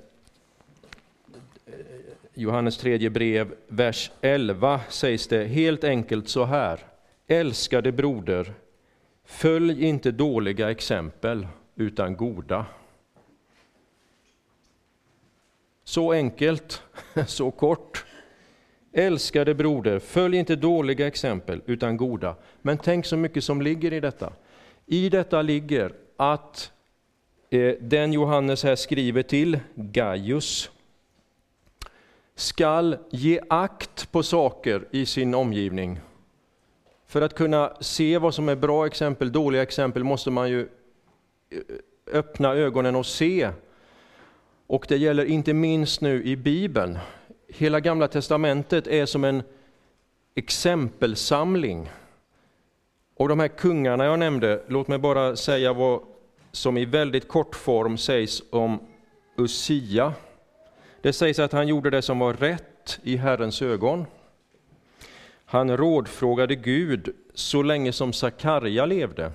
Johannes 2.34 2.78
tredje 2.78 3.10
brev, 3.10 3.54
vers 3.68 4.12
11 4.22 4.82
sägs 4.90 5.28
det 5.28 5.46
helt 5.46 5.84
enkelt 5.84 6.28
så 6.28 6.46
här. 6.46 6.80
Älskade 7.28 7.92
broder, 7.92 8.54
följ 9.26 9.86
inte 9.86 10.12
dåliga 10.12 10.72
exempel 10.72 11.48
utan 11.76 12.16
goda. 12.16 12.66
Så 15.84 16.12
enkelt, 16.12 16.84
så 17.28 17.52
kort. 17.52 18.06
Älskade 18.94 19.54
broder, 19.56 20.00
följ 20.00 20.38
inte 20.38 20.56
dåliga 20.56 21.08
exempel 21.08 21.62
utan 21.66 21.98
goda. 21.98 22.36
Men 22.62 22.78
tänk 22.78 23.06
så 23.06 23.18
mycket 23.18 23.44
som 23.44 23.62
ligger 23.62 23.94
i 23.94 24.00
detta. 24.00 24.34
I 24.86 25.10
detta 25.10 25.42
ligger 25.42 25.94
att 26.18 26.72
eh, 27.50 27.76
den 27.82 28.14
Johannes 28.14 28.64
här 28.64 28.76
skriver 28.76 29.24
till 29.24 29.60
Gaius, 29.76 30.72
skall 32.42 32.98
ge 33.10 33.40
akt 33.50 34.12
på 34.12 34.24
saker 34.24 34.88
i 34.92 35.06
sin 35.06 35.34
omgivning. 35.34 36.00
För 37.08 37.22
att 37.22 37.36
kunna 37.36 37.74
se 37.80 38.18
vad 38.18 38.34
som 38.34 38.50
är 38.50 38.56
bra 38.56 38.86
exempel, 38.86 39.32
dåliga 39.32 39.62
exempel, 39.62 40.04
måste 40.04 40.32
man 40.32 40.50
ju 40.50 40.62
eh, 41.50 41.60
öppna 42.14 42.54
ögonen 42.54 42.96
och 42.96 43.06
se. 43.06 43.50
Och 44.68 44.86
det 44.90 44.98
gäller 44.98 45.26
inte 45.26 45.54
minst 45.54 46.02
nu 46.02 46.24
i 46.24 46.36
Bibeln. 46.36 46.98
Hela 47.48 47.80
Gamla 47.80 48.08
Testamentet 48.08 48.88
är 48.88 49.06
som 49.06 49.24
en 49.24 49.44
exempelsamling. 50.36 51.92
Och 53.16 53.30
de 53.30 53.40
här 53.40 53.48
kungarna 53.48 54.06
jag 54.06 54.20
nämnde, 54.20 54.64
låt 54.68 54.88
mig 54.88 54.98
bara 54.98 55.36
säga 55.36 55.74
vad 55.74 56.02
som 56.52 56.78
i 56.78 56.86
väldigt 56.86 57.28
kort 57.28 57.56
form 57.56 57.98
sägs 57.98 58.44
om 58.50 58.80
Usia. 59.38 60.14
Det 61.02 61.14
sägs 61.14 61.40
att 61.40 61.52
han 61.52 61.68
gjorde 61.68 61.90
det 61.90 62.02
som 62.02 62.20
var 62.20 62.34
rätt 62.34 63.00
i 63.04 63.16
Herrens 63.16 63.62
ögon. 63.62 64.06
Han 65.46 65.78
rådfrågade 65.78 66.56
Gud 66.56 67.16
så 67.34 67.64
länge 67.64 67.92
som 67.92 68.14
Sakarja 68.14 68.86
levde. 68.86 69.32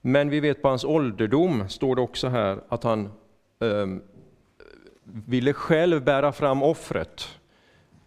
Men 0.00 0.30
vi 0.30 0.40
vet 0.40 0.62
på 0.62 0.68
hans 0.68 0.84
ålderdom, 0.84 1.68
står 1.68 1.96
det 1.96 2.02
också 2.02 2.28
här, 2.28 2.60
att 2.68 2.84
han 2.84 3.04
eh, 3.60 3.86
ville 5.04 5.52
själv 5.52 6.04
bära 6.04 6.32
fram 6.32 6.62
offret. 6.62 7.28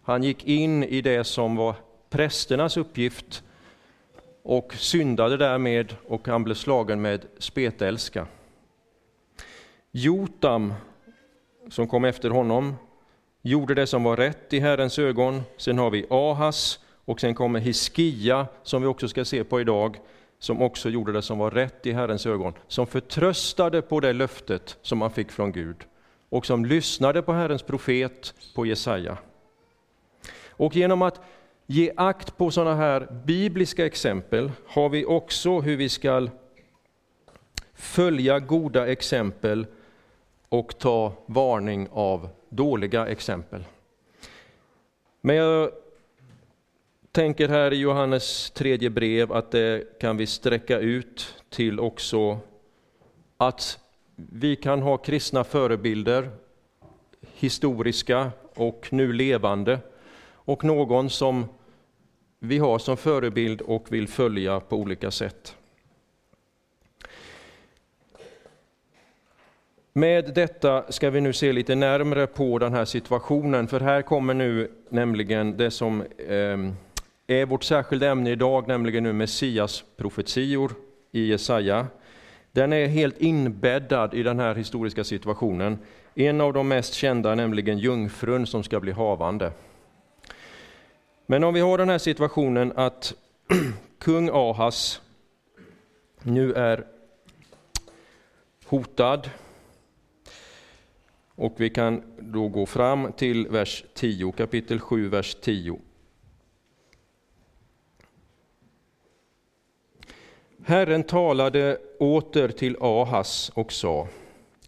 Han 0.02 0.22
gick 0.22 0.44
in 0.44 0.84
i 0.84 1.00
det 1.00 1.24
som 1.24 1.56
var 1.56 1.74
prästernas 2.10 2.76
uppgift 2.76 3.44
och 4.42 4.74
syndade 4.74 5.36
därmed 5.36 5.96
och 6.06 6.28
han 6.28 6.44
blev 6.44 6.54
slagen 6.54 7.02
med 7.02 7.24
spetälska. 7.38 8.26
Jotam 9.90 10.74
som 11.70 11.88
kom 11.88 12.04
efter 12.04 12.30
honom, 12.30 12.74
gjorde 13.42 13.74
det 13.74 13.86
som 13.86 14.04
var 14.04 14.16
rätt 14.16 14.52
i 14.52 14.60
Herrens 14.60 14.98
ögon. 14.98 15.42
Sen 15.56 15.78
har 15.78 15.90
vi 15.90 16.06
Ahas 16.10 16.78
och 17.04 17.20
sen 17.20 17.34
kommer 17.34 17.60
Hiskia, 17.60 18.46
som 18.62 18.82
vi 18.82 18.88
också 18.88 19.08
ska 19.08 19.24
se 19.24 19.44
på 19.44 19.60
idag, 19.60 19.96
som 20.38 20.62
också 20.62 20.88
gjorde 20.88 21.12
det 21.12 21.22
som 21.22 21.38
var 21.38 21.50
rätt 21.50 21.86
i 21.86 21.92
Herrens 21.92 22.26
ögon, 22.26 22.54
som 22.68 22.86
förtröstade 22.86 23.82
på 23.82 24.00
det 24.00 24.12
löftet 24.12 24.78
som 24.82 25.00
han 25.00 25.10
fick 25.10 25.30
från 25.30 25.52
Gud 25.52 25.76
och 26.28 26.46
som 26.46 26.64
lyssnade 26.64 27.22
på 27.22 27.32
Herrens 27.32 27.62
profet, 27.62 28.34
på 28.54 28.66
Jesaja. 28.66 29.18
Och 30.50 30.76
genom 30.76 31.02
att 31.02 31.20
ge 31.66 31.92
akt 31.96 32.36
på 32.36 32.50
sådana 32.50 32.74
här 32.74 33.22
bibliska 33.24 33.86
exempel 33.86 34.52
har 34.66 34.88
vi 34.88 35.04
också 35.04 35.60
hur 35.60 35.76
vi 35.76 35.88
ska 35.88 36.28
följa 37.74 38.40
goda 38.40 38.86
exempel 38.86 39.66
och 40.48 40.78
ta 40.78 41.12
varning 41.26 41.88
av 41.92 42.28
dåliga 42.48 43.06
exempel. 43.06 43.64
Men 45.20 45.36
jag 45.36 45.70
tänker 47.12 47.48
här 47.48 47.72
i 47.72 47.76
Johannes 47.76 48.50
tredje 48.50 48.90
brev 48.90 49.32
att 49.32 49.50
det 49.50 49.98
kan 50.00 50.16
vi 50.16 50.26
sträcka 50.26 50.78
ut 50.78 51.34
till 51.48 51.80
också 51.80 52.38
att 53.36 53.78
vi 54.16 54.56
kan 54.56 54.82
ha 54.82 54.96
kristna 54.96 55.44
förebilder, 55.44 56.30
historiska 57.34 58.30
och 58.54 58.88
nu 58.90 59.12
levande, 59.12 59.78
och 60.28 60.64
någon 60.64 61.10
som 61.10 61.44
vi 62.38 62.58
har 62.58 62.78
som 62.78 62.96
förebild 62.96 63.60
och 63.60 63.92
vill 63.92 64.08
följa 64.08 64.60
på 64.60 64.76
olika 64.76 65.10
sätt. 65.10 65.55
Med 69.98 70.34
detta 70.34 70.92
ska 70.92 71.10
vi 71.10 71.20
nu 71.20 71.32
se 71.32 71.52
lite 71.52 71.74
närmre 71.74 72.26
på 72.26 72.58
den 72.58 72.72
här 72.72 72.84
situationen, 72.84 73.68
för 73.68 73.80
här 73.80 74.02
kommer 74.02 74.34
nu 74.34 74.70
nämligen 74.88 75.56
det 75.56 75.70
som 75.70 76.04
ehm, 76.28 76.74
är 77.26 77.46
vårt 77.46 77.64
särskilda 77.64 78.10
ämne 78.10 78.30
idag, 78.30 78.68
nämligen 78.68 79.02
nu 79.02 79.12
Messias 79.12 79.84
profetior 79.96 80.72
i 81.12 81.26
Jesaja. 81.26 81.86
Den 82.52 82.72
är 82.72 82.86
helt 82.86 83.18
inbäddad 83.18 84.14
i 84.14 84.22
den 84.22 84.38
här 84.38 84.54
historiska 84.54 85.04
situationen. 85.04 85.78
En 86.14 86.40
av 86.40 86.52
de 86.52 86.68
mest 86.68 86.94
kända, 86.94 87.34
nämligen 87.34 87.78
jungfrun 87.78 88.46
som 88.46 88.62
ska 88.62 88.80
bli 88.80 88.92
havande. 88.92 89.52
Men 91.26 91.44
om 91.44 91.54
vi 91.54 91.60
har 91.60 91.78
den 91.78 91.88
här 91.88 91.98
situationen 91.98 92.72
att 92.76 93.14
kung 93.98 94.30
Ahas 94.32 95.00
nu 96.22 96.52
är 96.52 96.84
hotad, 98.66 99.30
och 101.36 101.54
vi 101.56 101.70
kan 101.70 102.02
då 102.18 102.48
gå 102.48 102.66
fram 102.66 103.12
till 103.12 103.48
vers 103.48 103.84
10, 103.94 104.32
kapitel 104.32 104.80
7, 104.80 105.08
vers 105.08 105.34
10. 105.34 105.78
Herren 110.64 111.02
talade 111.02 111.78
åter 111.98 112.48
till 112.48 112.76
Ahas 112.80 113.50
och 113.54 113.72
sa 113.72 114.08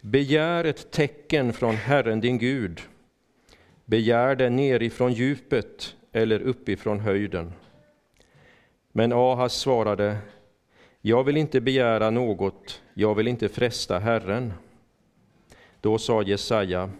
Begär 0.00 0.64
ett 0.64 0.90
tecken 0.90 1.52
från 1.52 1.74
Herren 1.74 2.20
din 2.20 2.38
Gud. 2.38 2.80
Begär 3.84 4.36
det 4.36 4.50
nerifrån 4.50 5.12
djupet 5.12 5.96
eller 6.12 6.40
uppifrån 6.40 7.00
höjden. 7.00 7.52
Men 8.92 9.12
Ahas 9.12 9.54
svarade, 9.54 10.16
jag 11.00 11.24
vill 11.24 11.36
inte 11.36 11.60
begära 11.60 12.10
något, 12.10 12.82
jag 12.94 13.14
vill 13.14 13.28
inte 13.28 13.48
fresta 13.48 13.98
Herren. 13.98 14.52
Då 15.80 15.98
sa 15.98 16.22
Jesaja, 16.22 16.90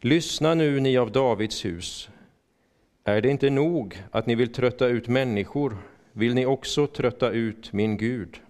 lyssna 0.00 0.54
nu 0.54 0.80
ni 0.80 0.98
av 0.98 1.12
Davids 1.12 1.64
hus. 1.64 2.08
Är 3.04 3.20
det 3.20 3.30
inte 3.30 3.50
nog 3.50 4.02
att 4.10 4.26
ni 4.26 4.34
vill 4.34 4.52
trötta 4.52 4.86
ut 4.86 5.08
människor, 5.08 5.76
vill 6.12 6.34
ni 6.34 6.46
också 6.46 6.86
trötta 6.86 7.30
ut 7.30 7.72
min 7.72 7.96
Gud. 7.96 8.40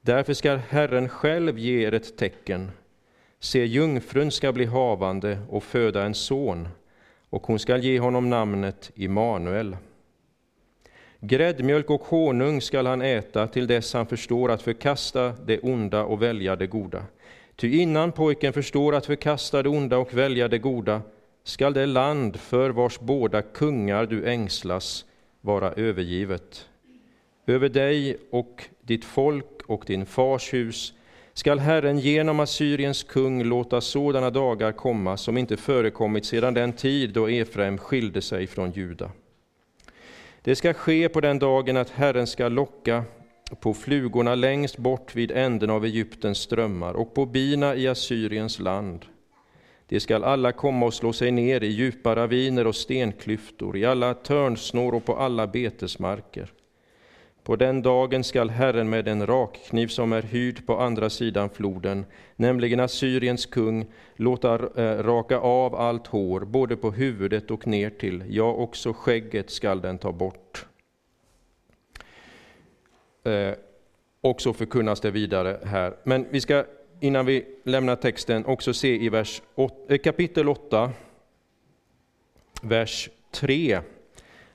Därför 0.00 0.34
skall 0.34 0.56
Herren 0.56 1.08
själv 1.08 1.58
ge 1.58 1.86
er 1.86 1.94
ett 1.94 2.16
tecken. 2.16 2.70
Se, 3.40 3.64
jungfrun 3.64 4.30
ska 4.30 4.52
bli 4.52 4.64
havande 4.64 5.38
och 5.48 5.64
föda 5.64 6.02
en 6.02 6.14
son, 6.14 6.68
och 7.30 7.46
hon 7.46 7.58
skall 7.58 7.84
ge 7.84 7.98
honom 7.98 8.30
namnet 8.30 8.90
Immanuel. 8.94 9.76
Gräddmjölk 11.20 11.90
och 11.90 12.02
honung 12.02 12.60
skall 12.60 12.86
han 12.86 13.02
äta 13.02 13.46
till 13.46 13.66
dess 13.66 13.94
han 13.94 14.06
förstår 14.06 14.50
att 14.50 14.62
förkasta 14.62 15.32
det 15.46 15.60
onda 15.60 16.04
och 16.04 16.22
välja 16.22 16.56
det 16.56 16.66
goda. 16.66 17.04
Ty 17.56 17.78
innan 17.78 18.12
pojken 18.12 18.52
förstår 18.52 18.94
att 18.94 19.06
förkasta 19.06 19.62
det 19.62 19.68
onda 19.68 19.98
och 19.98 20.14
välja 20.14 20.48
det 20.48 20.58
goda 20.58 21.02
skall 21.44 21.72
det 21.74 21.86
land 21.86 22.36
för 22.36 22.70
vars 22.70 23.00
båda 23.00 23.42
kungar 23.42 24.06
du 24.06 24.24
ängslas 24.26 25.04
vara 25.40 25.72
övergivet. 25.72 26.68
Över 27.46 27.68
dig 27.68 28.16
och 28.30 28.64
ditt 28.82 29.04
folk 29.04 29.62
och 29.66 29.84
din 29.86 30.06
fars 30.06 30.54
hus 30.54 30.94
skall 31.34 31.58
Herren 31.58 31.98
genom 31.98 32.40
Assyriens 32.40 33.02
kung 33.02 33.44
låta 33.44 33.80
sådana 33.80 34.30
dagar 34.30 34.72
komma 34.72 35.16
som 35.16 35.38
inte 35.38 35.56
förekommit 35.56 36.24
sedan 36.24 36.54
den 36.54 36.72
tid 36.72 37.10
då 37.10 37.28
Efraim 37.28 37.78
skilde 37.78 38.22
sig 38.22 38.46
från 38.46 38.70
Juda. 38.70 39.10
Det 40.42 40.56
ska 40.56 40.72
ske 40.72 41.08
på 41.08 41.20
den 41.20 41.38
dagen 41.38 41.76
att 41.76 41.90
Herren 41.90 42.26
ska 42.26 42.48
locka 42.48 43.04
på 43.60 43.74
flugorna 43.74 44.34
längst 44.34 44.78
bort 44.78 45.14
vid 45.14 45.30
änden 45.30 45.70
av 45.70 45.84
Egyptens 45.84 46.38
strömmar 46.38 46.94
och 46.94 47.14
på 47.14 47.26
bina 47.26 47.74
i 47.74 47.88
Assyriens 47.88 48.58
land. 48.58 49.04
De 49.88 50.00
skall 50.00 50.24
alla 50.24 50.52
komma 50.52 50.86
och 50.86 50.94
slå 50.94 51.12
sig 51.12 51.30
ner 51.30 51.62
i 51.62 51.66
djupa 51.66 52.16
raviner 52.16 52.66
och 52.66 52.74
stenklyftor, 52.74 53.76
i 53.76 53.84
alla 53.84 54.14
törnsnår 54.14 54.94
och 54.94 55.04
på 55.04 55.16
alla 55.16 55.46
betesmarker. 55.46 56.52
På 57.44 57.56
den 57.56 57.82
dagen 57.82 58.24
skall 58.24 58.50
Herren 58.50 58.90
med 58.90 59.08
en 59.08 59.26
rakkniv 59.26 59.86
som 59.86 60.12
är 60.12 60.22
hyrd 60.22 60.66
på 60.66 60.78
andra 60.78 61.10
sidan 61.10 61.50
floden, 61.50 62.06
nämligen 62.36 62.80
Assyriens 62.80 63.46
kung, 63.46 63.86
låta 64.16 64.54
eh, 64.54 65.02
raka 65.02 65.38
av 65.38 65.74
allt 65.74 66.06
hår, 66.06 66.40
både 66.40 66.76
på 66.76 66.90
huvudet 66.90 67.50
och 67.50 67.66
ner 67.66 67.90
till, 67.90 68.24
ja, 68.28 68.52
också 68.52 68.92
skägget 68.92 69.50
skall 69.50 69.80
den 69.80 69.98
ta 69.98 70.12
bort. 70.12 70.66
Eh, 73.24 73.54
och 74.20 74.40
så 74.40 74.52
förkunnas 74.52 75.00
det 75.00 75.10
vidare 75.10 75.58
här. 75.64 75.96
Men 76.04 76.26
vi 76.30 76.40
ska, 76.40 76.64
innan 77.00 77.26
vi 77.26 77.46
lämnar 77.64 77.96
texten, 77.96 78.46
också 78.46 78.74
se 78.74 79.04
i 79.04 79.08
vers 79.08 79.42
8, 79.54 79.74
eh, 79.88 79.98
kapitel 79.98 80.48
8, 80.48 80.90
vers 82.62 83.10
3. 83.30 83.80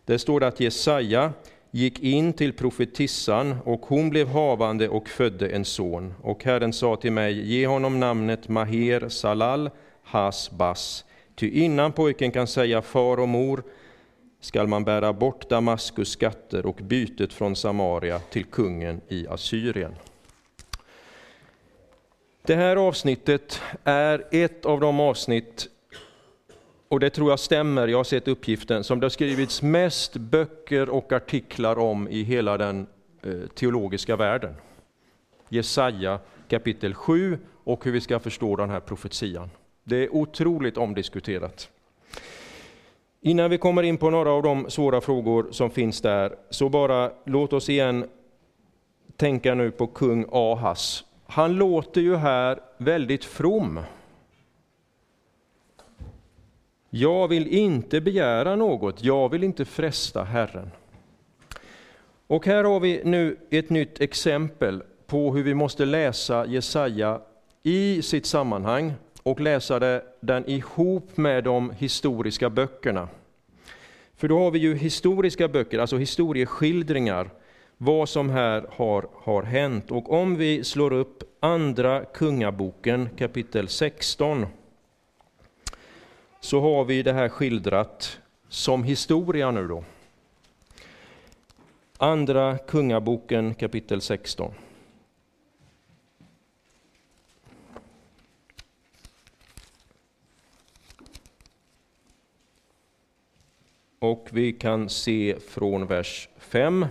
Där 0.05 0.17
står 0.17 0.39
det 0.39 0.47
att 0.47 0.59
Jesaja 0.59 1.33
gick 1.71 1.99
in 1.99 2.33
till 2.33 2.53
profetissan, 2.53 3.55
och 3.63 3.85
hon 3.85 4.09
blev 4.09 4.27
havande 4.27 4.89
och 4.89 5.09
födde 5.09 5.49
en 5.49 5.65
son. 5.65 6.13
Och 6.21 6.43
Herren 6.43 6.73
sa 6.73 6.95
till 6.95 7.11
mig, 7.11 7.47
ge 7.47 7.67
honom 7.67 7.99
namnet 7.99 8.47
Maher 8.47 9.09
Salal 9.09 9.69
Hasbas, 10.03 11.05
ty 11.35 11.49
innan 11.49 11.91
pojken 11.91 12.31
kan 12.31 12.47
säga 12.47 12.81
far 12.81 13.19
och 13.19 13.29
mor 13.29 13.63
skall 14.39 14.67
man 14.67 14.83
bära 14.83 15.13
bort 15.13 15.49
Damaskus 15.49 16.09
skatter 16.09 16.65
och 16.65 16.75
bytet 16.75 17.33
från 17.33 17.55
Samaria 17.55 18.19
till 18.19 18.45
kungen 18.45 19.01
i 19.07 19.27
Assyrien. 19.27 19.95
Det 22.41 22.55
här 22.55 22.75
avsnittet 22.75 23.61
är 23.83 24.27
ett 24.31 24.65
av 24.65 24.79
de 24.79 24.99
avsnitt 24.99 25.67
och 26.87 26.99
det 26.99 27.09
tror 27.09 27.29
jag 27.29 27.39
stämmer, 27.39 27.87
jag 27.87 27.97
har 27.97 28.03
sett 28.03 28.27
uppgiften, 28.27 28.83
som 28.83 28.99
det 28.99 29.05
har 29.05 29.09
skrivits 29.09 29.61
mest 29.61 30.15
böcker 30.15 30.89
och 30.89 31.13
artiklar 31.13 31.79
om 31.79 32.07
i 32.07 32.23
hela 32.23 32.57
den 32.57 32.87
eh, 33.23 33.33
teologiska 33.55 34.15
världen. 34.15 34.55
Jesaja 35.49 36.19
kapitel 36.47 36.93
7 36.93 37.37
och 37.63 37.85
hur 37.85 37.91
vi 37.91 38.01
ska 38.01 38.19
förstå 38.19 38.55
den 38.55 38.69
här 38.69 38.79
profetian. 38.79 39.49
Det 39.83 39.95
är 39.95 40.15
otroligt 40.15 40.77
omdiskuterat. 40.77 41.69
Innan 43.21 43.49
vi 43.49 43.57
kommer 43.57 43.83
in 43.83 43.97
på 43.97 44.09
några 44.09 44.31
av 44.31 44.43
de 44.43 44.69
svåra 44.69 45.01
frågor 45.01 45.47
som 45.51 45.69
finns 45.69 46.01
där, 46.01 46.35
så 46.49 46.69
bara 46.69 47.11
låt 47.25 47.53
oss 47.53 47.69
igen 47.69 48.05
tänka 49.15 49.55
nu 49.55 49.71
på 49.71 49.87
kung 49.87 50.25
Ahas. 50.31 51.03
Han 51.27 51.55
låter 51.55 52.01
ju 52.01 52.15
här 52.15 52.59
väldigt 52.77 53.25
from. 53.25 53.79
Jag 56.89 57.27
vill 57.27 57.47
inte 57.47 58.01
begära 58.01 58.55
något, 58.55 59.03
jag 59.03 59.29
vill 59.29 59.43
inte 59.43 59.65
fresta 59.65 60.23
Herren. 60.23 60.71
Och 62.27 62.45
här 62.45 62.63
har 62.63 62.79
vi 62.79 63.01
nu 63.05 63.37
ett 63.49 63.69
nytt 63.69 64.01
exempel 64.01 64.83
på 65.07 65.33
hur 65.33 65.43
vi 65.43 65.53
måste 65.53 65.85
läsa 65.85 66.45
Jesaja 66.45 67.21
i 67.63 68.01
sitt 68.01 68.25
sammanhang 68.25 68.93
och 69.29 69.39
läsa 69.39 70.01
den 70.19 70.49
ihop 70.49 71.17
med 71.17 71.43
de 71.43 71.71
historiska 71.71 72.49
böckerna. 72.49 73.07
För 74.15 74.27
då 74.27 74.39
har 74.39 74.51
vi 74.51 74.59
ju 74.59 74.75
historiska 74.75 75.47
böcker, 75.47 75.79
alltså 75.79 75.97
historieskildringar, 75.97 77.29
vad 77.77 78.09
som 78.09 78.29
här 78.29 78.65
har, 78.69 79.07
har 79.13 79.43
hänt. 79.43 79.91
Och 79.91 80.11
om 80.11 80.35
vi 80.35 80.63
slår 80.63 80.93
upp 80.93 81.23
Andra 81.39 82.05
Kungaboken 82.05 83.09
kapitel 83.17 83.67
16 83.67 84.45
så 86.39 86.61
har 86.61 86.85
vi 86.85 87.03
det 87.03 87.13
här 87.13 87.29
skildrat 87.29 88.19
som 88.49 88.83
historia 88.83 89.51
nu 89.51 89.67
då. 89.67 89.83
Andra 91.97 92.57
Kungaboken 92.57 93.53
kapitel 93.53 94.01
16. 94.01 94.53
Och 103.99 104.27
vi 104.31 104.53
kan 104.53 104.89
se 104.89 105.35
från 105.47 105.87
vers 105.87 106.29
5. 106.37 106.85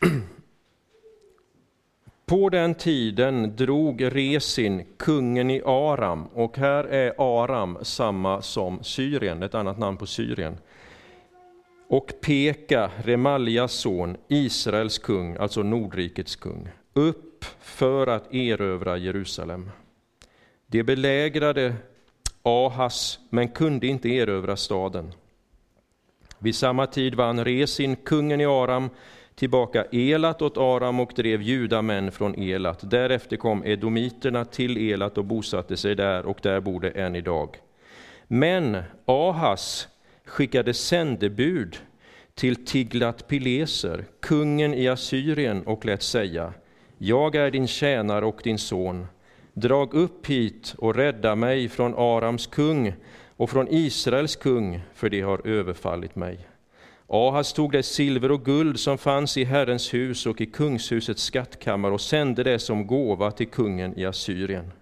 På 2.26 2.48
den 2.48 2.74
tiden 2.74 3.56
drog 3.56 4.16
Resin, 4.16 4.84
kungen 4.96 5.50
i 5.50 5.62
Aram, 5.64 6.26
och 6.26 6.58
här 6.58 6.84
är 6.84 7.14
Aram 7.18 7.78
samma 7.82 8.42
som 8.42 8.84
Syrien, 8.84 9.42
ett 9.42 9.54
annat 9.54 9.78
namn 9.78 9.96
på 9.96 10.06
Syrien. 10.06 10.56
Och 11.92 12.12
Peka, 12.20 12.90
Remaljas 13.04 13.72
son, 13.72 14.16
Israels 14.28 14.98
kung, 14.98 15.36
alltså 15.36 15.62
Nordrikets 15.62 16.36
kung, 16.36 16.68
upp 16.92 17.44
för 17.60 18.06
att 18.06 18.34
erövra 18.34 18.96
Jerusalem. 18.96 19.70
De 20.66 20.82
belägrade 20.82 21.74
Ahas, 22.42 23.18
men 23.30 23.48
kunde 23.48 23.86
inte 23.86 24.08
erövra 24.08 24.56
staden. 24.56 25.12
Vid 26.38 26.54
samma 26.54 26.86
tid 26.86 27.14
vann 27.14 27.44
Resin, 27.44 27.96
kungen 27.96 28.40
i 28.40 28.46
Aram, 28.46 28.90
tillbaka 29.34 29.84
Elat 29.92 30.42
åt 30.42 30.58
Aram 30.58 31.00
och 31.00 31.12
drev 31.16 31.42
judamän 31.42 32.12
från 32.12 32.34
Elat. 32.34 32.90
Därefter 32.90 33.36
kom 33.36 33.64
edomiterna 33.64 34.44
till 34.44 34.92
Elat 34.92 35.18
och 35.18 35.24
bosatte 35.24 35.76
sig 35.76 35.94
där, 35.94 36.26
och 36.26 36.38
där 36.42 36.60
bor 36.60 36.80
de 36.80 37.00
än 37.00 37.16
idag. 37.16 37.56
Men 38.28 38.82
Ahas 39.06 39.88
skickade 40.32 40.74
sändebud 40.74 41.76
till 42.34 42.64
Tiglat 42.64 43.28
Pileser, 43.28 44.04
kungen 44.20 44.74
i 44.74 44.88
Assyrien, 44.88 45.62
och 45.62 45.84
lät 45.84 46.02
säga, 46.02 46.52
jag 46.98 47.34
är 47.34 47.50
din 47.50 47.66
tjänare 47.66 48.24
och 48.24 48.40
din 48.44 48.58
son. 48.58 49.06
Drag 49.52 49.94
upp 49.94 50.26
hit 50.26 50.74
och 50.78 50.94
rädda 50.94 51.34
mig 51.34 51.68
från 51.68 51.94
Arams 51.94 52.46
kung 52.46 52.94
och 53.36 53.50
från 53.50 53.68
Israels 53.70 54.36
kung, 54.36 54.80
för 54.94 55.08
de 55.08 55.20
har 55.20 55.46
överfallit 55.46 56.16
mig. 56.16 56.38
Ahas 57.06 57.52
tog 57.52 57.72
det 57.72 57.82
silver 57.82 58.30
och 58.32 58.44
guld 58.44 58.80
som 58.80 58.98
fanns 58.98 59.36
i 59.36 59.44
Herrens 59.44 59.94
hus 59.94 60.26
och 60.26 60.40
i 60.40 60.46
kungshusets 60.46 61.22
skattkammare 61.22 61.92
och 61.92 62.00
sände 62.00 62.42
det 62.42 62.58
som 62.58 62.86
gåva 62.86 63.30
till 63.30 63.48
kungen 63.48 63.98
i 63.98 64.04
Assyrien. 64.04 64.72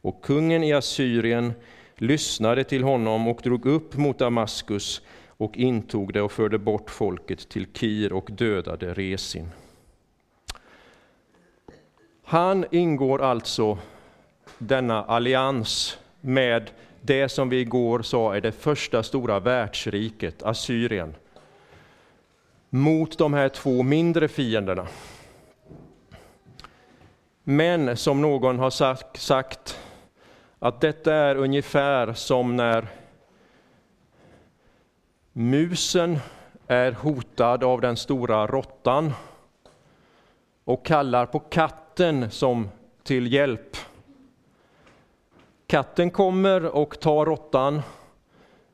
Och 0.00 0.24
kungen 0.24 0.64
i 0.64 0.72
Assyrien 0.72 1.52
lyssnade 1.96 2.64
till 2.64 2.82
honom 2.82 3.28
och 3.28 3.40
drog 3.42 3.66
upp 3.66 3.96
mot 3.96 4.18
Damaskus 4.18 5.02
och 5.28 5.56
intog 5.56 6.12
det 6.12 6.22
och 6.22 6.32
förde 6.32 6.58
bort 6.58 6.90
folket 6.90 7.48
till 7.48 7.66
Kir 7.72 8.12
och 8.12 8.30
dödade 8.32 8.94
Resin. 8.94 9.48
Han 12.24 12.64
ingår 12.70 13.22
alltså 13.22 13.78
denna 14.58 15.04
allians 15.04 15.98
med 16.20 16.70
det 17.00 17.28
som 17.28 17.48
vi 17.48 17.60
igår 17.60 18.02
sa 18.02 18.36
är 18.36 18.40
det 18.40 18.52
första 18.52 19.02
stora 19.02 19.40
världsriket, 19.40 20.42
Assyrien, 20.42 21.14
mot 22.70 23.18
de 23.18 23.34
här 23.34 23.48
två 23.48 23.82
mindre 23.82 24.28
fienderna. 24.28 24.86
Men 27.44 27.96
som 27.96 28.20
någon 28.20 28.58
har 28.58 28.70
sagt, 29.18 29.78
att 30.58 30.80
detta 30.80 31.14
är 31.14 31.36
ungefär 31.36 32.12
som 32.12 32.56
när 32.56 32.86
musen 35.32 36.18
är 36.66 36.92
hotad 36.92 37.64
av 37.64 37.80
den 37.80 37.96
stora 37.96 38.46
råttan 38.46 39.12
och 40.64 40.86
kallar 40.86 41.26
på 41.26 41.38
katten 41.38 42.30
som 42.30 42.68
till 43.02 43.32
hjälp. 43.32 43.76
Katten 45.66 46.10
kommer 46.10 46.64
och 46.64 47.00
tar 47.00 47.26
råttan, 47.26 47.82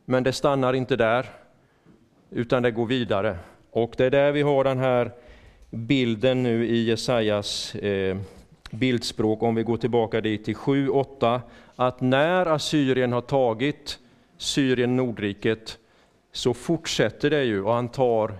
men 0.04 0.22
det 0.22 0.32
stannar 0.32 0.72
inte 0.72 0.96
där, 0.96 1.26
utan 2.30 2.62
det 2.62 2.70
går 2.70 2.86
vidare. 2.86 3.38
Och 3.70 3.94
det 3.96 4.04
är 4.04 4.10
där 4.10 4.32
vi 4.32 4.42
har 4.42 4.64
den 4.64 4.78
här 4.78 5.12
bilden 5.70 6.42
nu 6.42 6.66
i 6.66 6.84
Jesajas 6.84 7.74
eh, 7.74 8.16
bildspråk, 8.72 9.42
om 9.42 9.54
vi 9.54 9.62
går 9.62 9.76
tillbaka 9.76 10.20
dit 10.20 10.44
till 10.44 10.56
7-8, 10.56 11.40
att 11.76 12.00
när 12.00 12.46
Assyrien 12.46 13.12
har 13.12 13.20
tagit 13.20 13.98
Syrien, 14.37 14.96
Nordriket, 14.96 15.78
så 16.32 16.54
fortsätter 16.54 17.30
det 17.30 17.44
ju 17.44 17.62
och 17.62 17.74
han 17.74 17.88
tar 17.88 18.35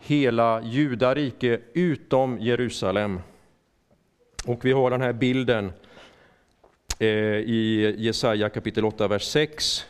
hela 0.00 0.62
Judarike 0.62 1.60
utom 1.72 2.38
Jerusalem. 2.40 3.20
Och 4.46 4.64
vi 4.64 4.72
har 4.72 4.90
den 4.90 5.00
här 5.00 5.12
bilden 5.12 5.72
eh, 6.98 7.08
i 7.36 7.94
Jesaja 7.98 8.48
kapitel 8.48 8.84
8, 8.84 9.08
vers 9.08 9.22
6. 9.22 9.86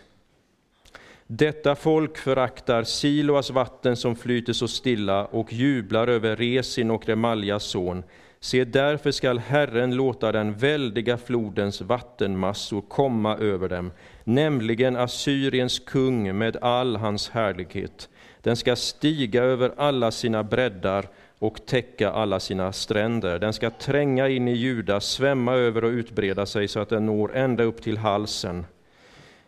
Detta 1.26 1.74
folk 1.74 2.18
föraktar 2.18 2.82
Siloas 2.82 3.50
vatten 3.50 3.96
som 3.96 4.16
flyter 4.16 4.52
så 4.52 4.68
stilla 4.68 5.24
och 5.26 5.52
jublar 5.52 6.08
över 6.08 6.36
Resin 6.36 6.90
och 6.90 7.06
Remaljas 7.06 7.64
son. 7.64 8.02
Se, 8.44 8.64
därför 8.64 9.10
skall 9.10 9.38
Herren 9.38 9.94
låta 9.94 10.32
den 10.32 10.54
väldiga 10.54 11.18
flodens 11.18 11.80
vattenmassor 11.80 12.80
komma 12.80 13.36
över 13.36 13.68
dem, 13.68 13.92
nämligen 14.24 14.96
Assyriens 14.96 15.78
kung 15.78 16.38
med 16.38 16.56
all 16.56 16.96
hans 16.96 17.30
härlighet. 17.30 18.08
Den 18.40 18.56
ska 18.56 18.76
stiga 18.76 19.42
över 19.42 19.72
alla 19.76 20.10
sina 20.10 20.44
breddar 20.44 21.08
och 21.38 21.66
täcka 21.66 22.10
alla 22.10 22.40
sina 22.40 22.72
stränder. 22.72 23.38
Den 23.38 23.52
ska 23.52 23.70
tränga 23.70 24.28
in 24.28 24.48
i 24.48 24.52
Juda, 24.52 25.00
svämma 25.00 25.54
över 25.54 25.84
och 25.84 25.90
utbreda 25.90 26.46
sig 26.46 26.68
så 26.68 26.80
att 26.80 26.88
den 26.88 27.06
når 27.06 27.36
ända 27.36 27.64
upp 27.64 27.82
till 27.82 27.98
halsen. 27.98 28.66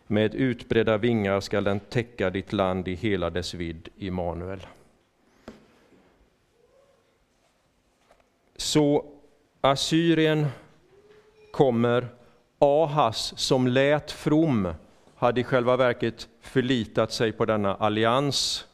Med 0.07 0.35
utbredda 0.35 0.97
vingar 0.97 1.39
skall 1.39 1.63
den 1.63 1.79
täcka 1.79 2.29
ditt 2.29 2.53
land 2.53 2.87
i 2.87 2.93
hela 2.93 3.29
dess 3.29 3.53
vidd, 3.53 3.89
Immanuel. 3.97 4.59
Så 8.55 9.05
Assyrien 9.61 10.47
kommer, 11.51 12.07
Ahas 12.59 13.33
som 13.37 13.67
lät 13.67 14.11
from 14.11 14.73
hade 15.15 15.41
i 15.41 15.43
själva 15.43 15.77
verket 15.77 16.29
förlitat 16.41 17.11
sig 17.11 17.31
på 17.31 17.45
denna 17.45 17.75
allians. 17.75 18.65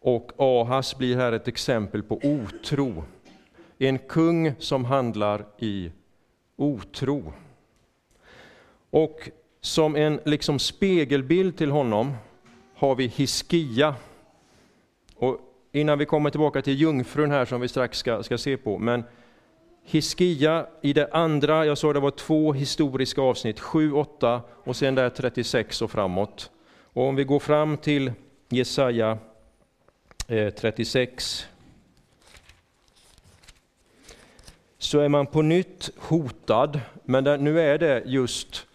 Och 0.00 0.32
Ahas 0.36 0.98
blir 0.98 1.16
här 1.16 1.32
ett 1.32 1.48
exempel 1.48 2.02
på 2.02 2.20
otro. 2.22 3.04
En 3.78 3.98
kung 3.98 4.54
som 4.58 4.84
handlar 4.84 5.44
i 5.58 5.92
otro. 6.56 7.32
Och 8.90 9.30
som 9.60 9.96
en 9.96 10.20
liksom 10.24 10.58
spegelbild 10.58 11.56
till 11.58 11.70
honom 11.70 12.14
har 12.74 12.94
vi 12.94 13.06
Hiskia. 13.06 13.94
Och 15.16 15.38
innan 15.74 15.98
vi 15.98 16.06
kommer 16.06 16.30
tillbaka 16.30 16.62
till 16.62 16.80
jungfrun 16.80 17.30
här 17.30 17.44
som 17.44 17.60
vi 17.60 17.68
strax 17.68 17.98
ska, 17.98 18.22
ska 18.22 18.38
se 18.38 18.56
på, 18.56 18.78
men 18.78 19.04
Hiskia 19.84 20.66
i 20.82 20.92
det 20.92 21.08
andra, 21.12 21.66
jag 21.66 21.78
sa 21.78 21.92
det 21.92 22.00
var 22.00 22.10
två 22.10 22.52
historiska 22.52 23.20
avsnitt, 23.20 23.60
7, 23.60 23.92
8 23.92 24.42
och 24.64 24.76
sen 24.76 24.94
där 24.94 25.10
36 25.10 25.82
och 25.82 25.90
framåt. 25.90 26.50
Och 26.82 27.04
om 27.04 27.16
vi 27.16 27.24
går 27.24 27.38
fram 27.38 27.76
till 27.76 28.12
Jesaja 28.48 29.18
eh, 30.28 30.50
36 30.50 31.46
så 34.78 35.00
är 35.00 35.08
man 35.08 35.26
på 35.26 35.42
nytt 35.42 35.90
hotad, 35.98 36.80
men 37.04 37.24
nu 37.24 37.60
är 37.60 37.78
det 37.78 38.02
just 38.06 38.66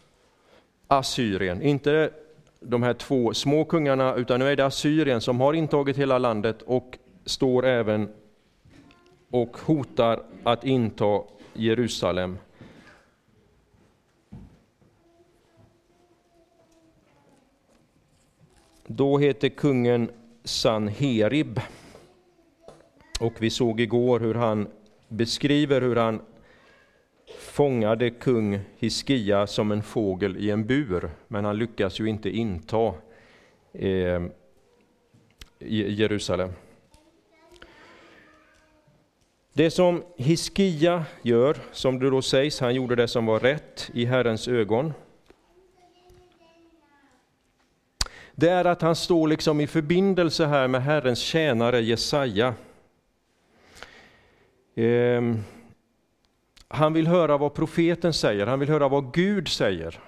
Assyrien, 0.87 1.61
inte 1.61 2.11
de 2.59 2.83
här 2.83 2.93
två 2.93 3.33
små 3.33 3.65
kungarna, 3.65 4.15
utan 4.15 4.39
nu 4.39 4.47
är 4.47 4.55
det 4.55 4.65
Assyrien 4.65 5.21
som 5.21 5.39
har 5.39 5.53
intagit 5.53 5.97
hela 5.97 6.17
landet 6.17 6.61
och 6.61 6.97
står 7.25 7.65
även 7.65 8.09
och 9.29 9.57
hotar 9.57 10.23
att 10.43 10.63
inta 10.63 11.21
Jerusalem. 11.53 12.37
Då 18.87 19.17
heter 19.17 19.49
kungen 19.49 20.09
Sanherib. 20.43 21.59
Och 23.19 23.33
vi 23.39 23.49
såg 23.49 23.79
igår 23.79 24.19
hur 24.19 24.35
han 24.35 24.67
beskriver 25.07 25.81
hur 25.81 25.95
han 25.95 26.21
fångade 27.59 28.09
kung 28.09 28.59
Hiskia 28.77 29.47
som 29.47 29.71
en 29.71 29.83
fågel 29.83 30.37
i 30.37 30.49
en 30.49 30.65
bur, 30.65 31.09
men 31.27 31.45
han 31.45 31.57
lyckas 31.57 31.99
ju 31.99 32.09
inte 32.09 32.29
inta 32.29 32.93
eh, 33.73 34.23
Jerusalem. 35.59 36.51
Det 39.53 39.71
som 39.71 40.03
Hiskia 40.17 41.05
gör, 41.21 41.57
som 41.71 41.99
det 41.99 42.09
då 42.09 42.21
sägs, 42.21 42.59
han 42.59 42.75
gjorde 42.75 42.95
det 42.95 43.07
som 43.07 43.25
var 43.25 43.39
rätt 43.39 43.91
i 43.93 44.05
Herrens 44.05 44.47
ögon. 44.47 44.93
Det 48.35 48.49
är 48.49 48.65
att 48.65 48.81
han 48.81 48.95
står 48.95 49.27
liksom 49.27 49.61
i 49.61 49.67
förbindelse 49.67 50.45
här 50.45 50.67
med 50.67 50.83
Herrens 50.83 51.19
tjänare 51.19 51.81
Jesaja. 51.81 52.53
Eh, 54.75 55.21
han 56.69 56.93
vill 56.93 57.07
höra 57.07 57.37
vad 57.37 57.53
profeten 57.53 58.13
säger, 58.13 58.47
han 58.47 58.59
vill 58.59 58.69
höra 58.69 58.87
vad 58.87 59.13
Gud 59.13 59.47
säger. 59.47 59.99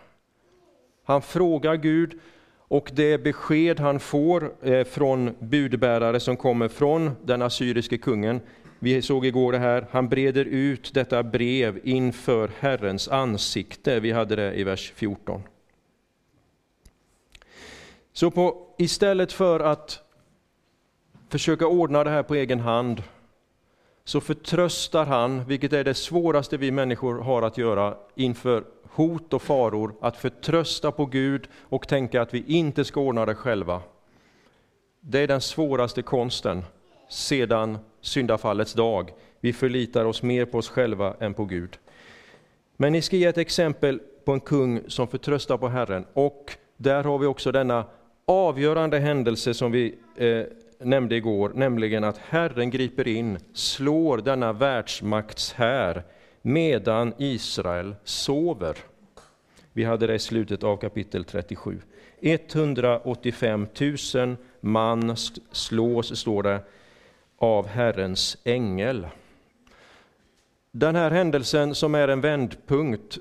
Han 1.03 1.21
frågar 1.21 1.75
Gud 1.75 2.19
och 2.57 2.91
det 2.93 3.17
besked 3.17 3.79
han 3.79 3.99
får 3.99 4.53
eh, 4.61 4.83
från 4.83 5.35
budbärare 5.39 6.19
som 6.19 6.37
kommer 6.37 6.67
från 6.67 7.11
den 7.23 7.41
assyriske 7.41 7.97
kungen, 7.97 8.41
vi 8.83 9.01
såg 9.01 9.25
igår 9.25 9.51
det 9.51 9.57
här, 9.57 9.87
han 9.91 10.09
breder 10.09 10.45
ut 10.45 10.93
detta 10.93 11.23
brev 11.23 11.79
inför 11.83 12.51
Herrens 12.59 13.07
ansikte. 13.07 13.99
Vi 13.99 14.11
hade 14.11 14.35
det 14.35 14.53
i 14.53 14.63
vers 14.63 14.93
14. 14.95 15.41
Så 18.13 18.31
på, 18.31 18.67
istället 18.77 19.33
för 19.33 19.59
att 19.59 19.99
försöka 21.29 21.67
ordna 21.67 22.03
det 22.03 22.09
här 22.09 22.23
på 22.23 22.35
egen 22.35 22.59
hand 22.59 23.03
så 24.11 24.21
förtröstar 24.21 25.05
han, 25.05 25.45
vilket 25.45 25.73
är 25.73 25.83
det 25.83 25.93
svåraste 25.93 26.57
vi 26.57 26.71
människor 26.71 27.19
har 27.19 27.41
att 27.41 27.57
göra 27.57 27.97
inför 28.15 28.63
hot 28.83 29.33
och 29.33 29.41
faror, 29.41 29.93
att 30.01 30.17
förtrösta 30.17 30.91
på 30.91 31.05
Gud 31.05 31.47
och 31.59 31.87
tänka 31.87 32.21
att 32.21 32.33
vi 32.33 32.43
inte 32.47 32.85
ska 32.85 33.01
ordna 33.01 33.25
det 33.25 33.35
själva. 33.35 33.81
Det 34.99 35.19
är 35.19 35.27
den 35.27 35.41
svåraste 35.41 36.01
konsten 36.01 36.63
sedan 37.09 37.77
syndafallets 38.01 38.73
dag. 38.73 39.11
Vi 39.39 39.53
förlitar 39.53 40.05
oss 40.05 40.23
mer 40.23 40.45
på 40.45 40.57
oss 40.57 40.69
själva 40.69 41.15
än 41.19 41.33
på 41.33 41.45
Gud. 41.45 41.77
Men 42.77 42.93
ni 42.93 43.01
ska 43.01 43.15
ge 43.15 43.25
ett 43.25 43.37
exempel 43.37 43.99
på 44.25 44.31
en 44.31 44.39
kung 44.39 44.81
som 44.87 45.07
förtröstar 45.07 45.57
på 45.57 45.67
Herren 45.67 46.05
och 46.13 46.51
där 46.77 47.03
har 47.03 47.17
vi 47.17 47.25
också 47.25 47.51
denna 47.51 47.85
avgörande 48.25 48.99
händelse 48.99 49.53
som 49.53 49.71
vi 49.71 49.95
eh, 50.15 50.43
nämnde 50.83 51.15
igår, 51.15 51.51
nämligen 51.55 52.03
att 52.03 52.17
Herren 52.17 52.69
griper 52.69 53.07
in, 53.07 53.39
slår 53.53 54.17
denna 54.17 54.53
världsmakts 54.53 55.53
här 55.53 56.03
medan 56.41 57.13
Israel 57.17 57.95
sover. 58.03 58.75
Vi 59.73 59.83
hade 59.83 60.07
det 60.07 60.15
i 60.15 60.19
slutet 60.19 60.63
av 60.63 60.77
kapitel 60.77 61.23
37. 61.23 61.81
185 62.21 63.67
000 64.15 64.35
man 64.59 65.15
slås, 65.51 66.19
står 66.19 66.43
det, 66.43 66.59
av 67.37 67.67
Herrens 67.67 68.37
ängel. 68.43 69.07
Den 70.71 70.95
här 70.95 71.11
händelsen 71.11 71.75
som 71.75 71.95
är 71.95 72.07
en 72.07 72.21
vändpunkt 72.21 73.17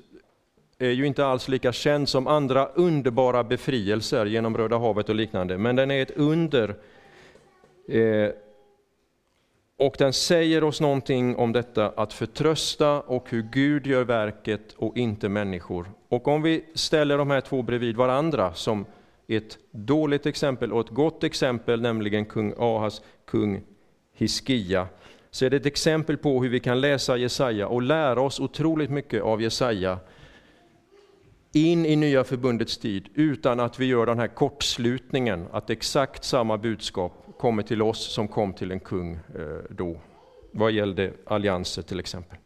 är 0.79 0.89
ju 0.89 1.07
inte 1.07 1.25
alls 1.25 1.47
lika 1.47 1.71
känd 1.71 2.09
som 2.09 2.27
andra 2.27 2.65
underbara 2.65 3.43
befrielser 3.43 4.25
genom 4.25 4.57
Röda 4.57 4.77
havet 4.77 5.09
och 5.09 5.15
liknande, 5.15 5.57
men 5.57 5.75
den 5.75 5.91
är 5.91 6.01
ett 6.01 6.11
under. 6.11 6.75
Eh, 7.87 8.29
och 9.77 9.95
den 9.97 10.13
säger 10.13 10.63
oss 10.63 10.81
någonting 10.81 11.35
om 11.35 11.51
detta 11.51 11.89
att 11.89 12.13
förtrösta 12.13 13.01
och 13.01 13.29
hur 13.29 13.41
Gud 13.41 13.87
gör 13.87 14.03
verket 14.03 14.73
och 14.73 14.97
inte 14.97 15.29
människor. 15.29 15.91
Och 16.09 16.27
om 16.27 16.41
vi 16.41 16.65
ställer 16.73 17.17
de 17.17 17.31
här 17.31 17.41
två 17.41 17.61
bredvid 17.61 17.95
varandra 17.95 18.53
som 18.53 18.85
ett 19.27 19.57
dåligt 19.71 20.25
exempel 20.25 20.73
och 20.73 20.79
ett 20.81 20.89
gott 20.89 21.23
exempel, 21.23 21.81
nämligen 21.81 22.25
kung 22.25 22.53
Ahas, 22.57 23.01
kung 23.25 23.61
Hiskia, 24.13 24.87
så 25.31 25.45
är 25.45 25.49
det 25.49 25.57
ett 25.57 25.65
exempel 25.65 26.17
på 26.17 26.43
hur 26.43 26.49
vi 26.49 26.59
kan 26.59 26.81
läsa 26.81 27.17
Jesaja 27.17 27.67
och 27.67 27.81
lära 27.81 28.21
oss 28.21 28.39
otroligt 28.39 28.89
mycket 28.89 29.21
av 29.21 29.41
Jesaja 29.41 29.99
in 31.53 31.85
i 31.85 31.95
Nya 31.95 32.23
Förbundets 32.23 32.77
tid 32.77 33.09
utan 33.13 33.59
att 33.59 33.79
vi 33.79 33.85
gör 33.85 34.05
den 34.05 34.19
här 34.19 34.27
kortslutningen, 34.27 35.47
att 35.51 35.69
exakt 35.69 36.23
samma 36.23 36.57
budskap 36.57 37.25
kommer 37.41 37.63
till 37.63 37.81
oss 37.81 38.13
som 38.13 38.27
kom 38.27 38.53
till 38.53 38.71
en 38.71 38.79
kung 38.79 39.13
eh, 39.13 39.61
då, 39.69 39.99
vad 40.51 40.71
gällde 40.71 41.13
allianser 41.25 41.81
till 41.81 41.99
exempel. 41.99 42.37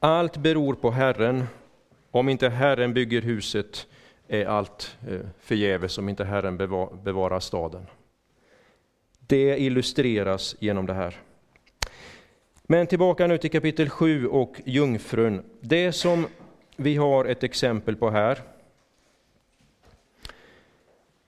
Allt 0.00 0.36
beror 0.36 0.74
på 0.74 0.90
Herren. 0.90 1.44
Om 2.10 2.28
inte 2.28 2.48
Herren 2.48 2.94
bygger 2.94 3.22
huset 3.22 3.86
är 4.28 4.46
allt 4.46 4.96
eh, 5.08 5.20
förgäves, 5.40 5.98
om 5.98 6.08
inte 6.08 6.24
Herren 6.24 6.56
bevarar 7.02 7.40
staden. 7.40 7.86
Det 9.18 9.60
illustreras 9.60 10.56
genom 10.60 10.86
det 10.86 10.94
här. 10.94 11.16
Men 12.62 12.86
tillbaka 12.86 13.26
nu 13.26 13.38
till 13.38 13.50
kapitel 13.50 13.88
7 13.90 14.26
och 14.26 14.60
jungfrun. 14.64 15.42
Det 15.60 15.92
som 15.92 16.26
vi 16.76 16.96
har 16.96 17.24
ett 17.24 17.42
exempel 17.42 17.96
på 17.96 18.10
här, 18.10 18.38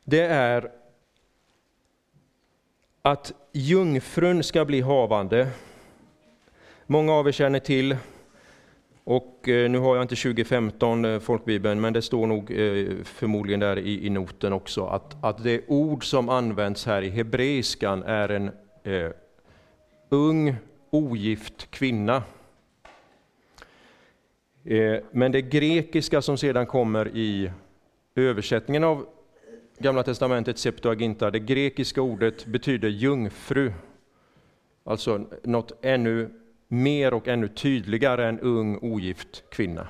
det 0.04 0.26
är 0.26 0.81
att 3.02 3.32
jungfrun 3.52 4.42
ska 4.42 4.64
bli 4.64 4.80
havande. 4.80 5.48
Många 6.86 7.12
av 7.12 7.28
er 7.28 7.32
känner 7.32 7.58
till, 7.58 7.96
och 9.04 9.48
eh, 9.48 9.70
nu 9.70 9.78
har 9.78 9.96
jag 9.96 10.04
inte 10.04 10.16
2015 10.16 11.04
eh, 11.04 11.20
folkbibeln, 11.20 11.80
men 11.80 11.92
det 11.92 12.02
står 12.02 12.26
nog 12.26 12.50
eh, 12.50 12.96
förmodligen 13.04 13.60
där 13.60 13.78
i, 13.78 14.10
noten 14.10 14.52
också, 14.52 14.86
att, 14.86 15.24
att 15.24 15.42
det 15.42 15.60
ord 15.68 16.04
som 16.04 16.28
används 16.28 16.86
här 16.86 17.02
i 17.02 17.10
hebreiskan 17.10 18.02
är 18.02 18.28
en 18.28 18.50
eh, 18.82 19.10
ung 20.08 20.54
ogift 20.90 21.70
kvinna. 21.70 22.22
Eh, 24.64 24.96
men 25.10 25.32
det 25.32 25.42
grekiska 25.42 26.22
som 26.22 26.38
sedan 26.38 26.66
kommer 26.66 27.16
i 27.16 27.50
översättningen 28.16 28.84
av 28.84 29.06
Gamla 29.82 30.02
testamentet 30.02 30.58
Septuaginta, 30.58 31.30
det 31.30 31.38
grekiska 31.38 32.02
ordet 32.02 32.46
betyder 32.46 32.88
jungfru. 32.88 33.72
Alltså 34.84 35.26
något 35.42 35.72
ännu 35.82 36.30
mer 36.68 37.14
och 37.14 37.28
ännu 37.28 37.48
tydligare 37.48 38.28
än 38.28 38.40
ung 38.40 38.78
ogift 38.82 39.50
kvinna. 39.50 39.88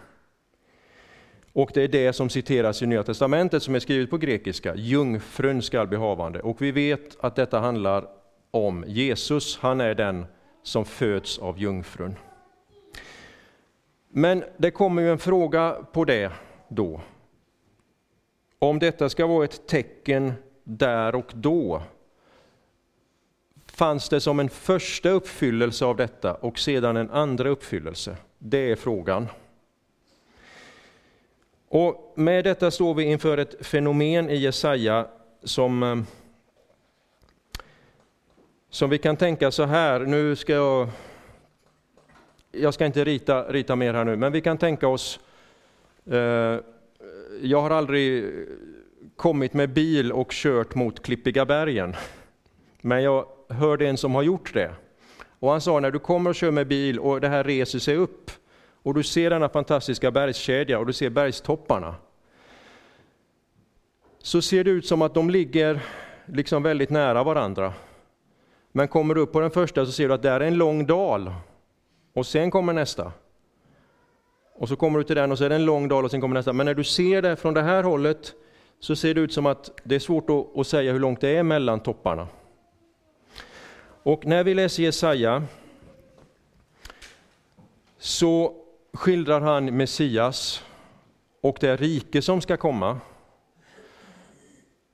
Och 1.53 1.71
det 1.75 1.83
är 1.83 1.89
det 1.89 2.13
som 2.13 2.29
citeras 2.29 2.83
i 2.83 2.87
Nya 2.87 3.03
testamentet 3.03 3.63
som 3.63 3.75
är 3.75 3.79
skrivet 3.79 4.11
på 4.11 4.19
grekiska. 4.19 4.75
Jungfrun 4.77 5.63
skall 5.63 5.89
bli 5.89 5.99
havande. 5.99 6.41
Och 6.41 6.63
vi 6.63 6.73
vet 6.73 7.25
att 7.25 7.37
detta 7.37 7.61
handlar 7.61 8.07
om 8.51 8.85
Jesus. 8.87 9.59
Han 9.59 9.81
är 9.81 9.95
den 9.95 10.27
som 10.63 10.85
föds 10.85 11.39
av 11.39 11.59
jungfrun. 11.59 12.17
Men 14.09 14.45
det 14.57 14.71
kommer 14.71 15.03
ju 15.03 15.11
en 15.11 15.19
fråga 15.19 15.77
på 15.93 16.05
det 16.05 16.33
då. 16.69 17.01
Om 18.62 18.79
detta 18.79 19.09
ska 19.09 19.27
vara 19.27 19.44
ett 19.44 19.66
tecken 19.66 20.33
där 20.64 21.14
och 21.14 21.33
då, 21.35 21.83
fanns 23.66 24.09
det 24.09 24.20
som 24.20 24.40
en 24.40 24.48
första 24.48 25.11
uppfyllelse 25.11 25.85
av 25.85 25.96
detta 25.96 26.35
och 26.35 26.59
sedan 26.59 26.96
en 26.96 27.11
andra 27.11 27.48
uppfyllelse? 27.48 28.16
Det 28.38 28.70
är 28.70 28.77
frågan. 28.77 29.29
Och 31.68 32.12
med 32.16 32.44
detta 32.44 32.70
står 32.70 32.94
vi 32.94 33.05
inför 33.05 33.38
ett 33.38 33.66
fenomen 33.66 34.31
i 34.31 34.37
Jesaja 34.37 35.07
som, 35.42 35.83
eh, 35.83 35.96
som 38.70 38.90
vi 38.90 38.98
kan 38.98 39.16
tänka 39.16 39.51
så 39.51 39.64
här, 39.64 40.01
nu 40.01 40.37
ska 40.37 40.53
jag, 40.53 40.88
jag 42.53 42.75
ska 42.75 42.87
inte 42.87 43.05
rita, 43.05 43.53
rita 43.53 43.77
mer 43.77 43.94
här 43.94 44.05
nu, 44.05 44.16
men 44.16 44.33
vi 44.33 44.40
kan 44.40 44.59
tänka 44.59 44.88
oss 44.88 45.20
eh, 46.07 46.59
jag 47.40 47.61
har 47.61 47.71
aldrig 47.71 48.25
kommit 49.16 49.55
med 49.55 49.73
bil 49.73 50.12
och 50.12 50.31
kört 50.31 50.75
mot 50.75 51.03
Klippiga 51.03 51.47
bergen. 51.47 51.95
Men 52.81 53.03
jag 53.03 53.27
hörde 53.49 53.88
en 53.88 53.97
som 53.97 54.14
har 54.14 54.23
gjort 54.23 54.55
det. 54.55 54.75
Och 55.38 55.51
han 55.51 55.61
sa 55.61 55.81
när 55.81 55.90
du 55.90 55.99
kommer 55.99 56.31
och 56.31 56.37
kör 56.37 56.51
med 56.51 56.66
bil 56.66 56.99
och 56.99 57.21
det 57.21 57.29
här 57.29 57.45
reser 57.45 57.79
sig 57.79 57.97
upp 57.97 58.31
och 58.83 58.95
du 58.95 59.03
ser 59.03 59.31
denna 59.31 59.49
fantastiska 59.49 60.11
bergskedja 60.11 60.79
och 60.79 60.87
du 60.87 60.92
ser 60.92 61.11
bergstopparna. 61.11 61.95
Så 64.18 64.42
ser 64.42 64.64
det 64.64 64.71
ut 64.71 64.87
som 64.87 65.03
att 65.03 65.14
de 65.14 65.31
ligger 65.31 65.81
liksom 66.27 66.62
väldigt 66.62 66.90
nära 66.90 67.25
varandra. 67.25 67.73
Men 68.73 68.88
kommer 68.88 69.14
du 69.14 69.21
upp 69.21 69.33
på 69.33 69.40
den 69.40 69.51
första 69.51 69.87
så 69.87 69.92
ser 69.92 70.09
du 70.09 70.14
att 70.14 70.23
där 70.23 70.40
är 70.40 70.47
en 70.47 70.55
lång 70.55 70.87
dal. 70.87 71.35
Och 72.12 72.27
sen 72.27 72.51
kommer 72.51 72.73
nästa. 72.73 73.12
Och 74.55 74.69
så 74.69 74.77
kommer 74.77 74.99
du 74.99 75.05
till 75.05 75.17
den 75.17 75.33
och 75.33 75.38
så 75.38 75.45
är 75.45 75.49
det 75.49 75.55
en 75.55 75.65
lång 75.65 75.88
dal 75.88 76.05
och 76.05 76.11
sen 76.11 76.21
kommer 76.21 76.35
nästa. 76.35 76.53
Men 76.53 76.67
när 76.67 76.75
du 76.75 76.85
ser 76.85 77.23
det 77.23 77.37
från 77.37 77.55
det 77.55 77.62
här 77.62 77.83
hållet 77.83 78.35
så 78.81 78.97
ser 78.97 79.15
det 79.15 79.21
ut 79.21 79.33
som 79.33 79.47
att 79.47 79.81
det 79.85 79.95
är 79.95 79.99
svårt 79.99 80.31
att, 80.31 80.59
att 80.59 80.67
säga 80.67 80.93
hur 80.93 81.01
långt 81.01 81.21
det 81.21 81.37
är 81.37 81.43
mellan 81.43 81.81
topparna. 81.81 82.29
Och 84.03 84.27
när 84.27 84.45
vi 84.45 84.55
läser 84.55 84.83
Jesaja 84.83 85.43
så 87.99 88.55
skildrar 88.93 89.41
han 89.41 89.77
Messias 89.77 90.65
och 91.41 91.57
det 91.61 91.77
rike 91.77 92.23
som 92.23 92.41
ska 92.41 92.57
komma. 92.57 93.01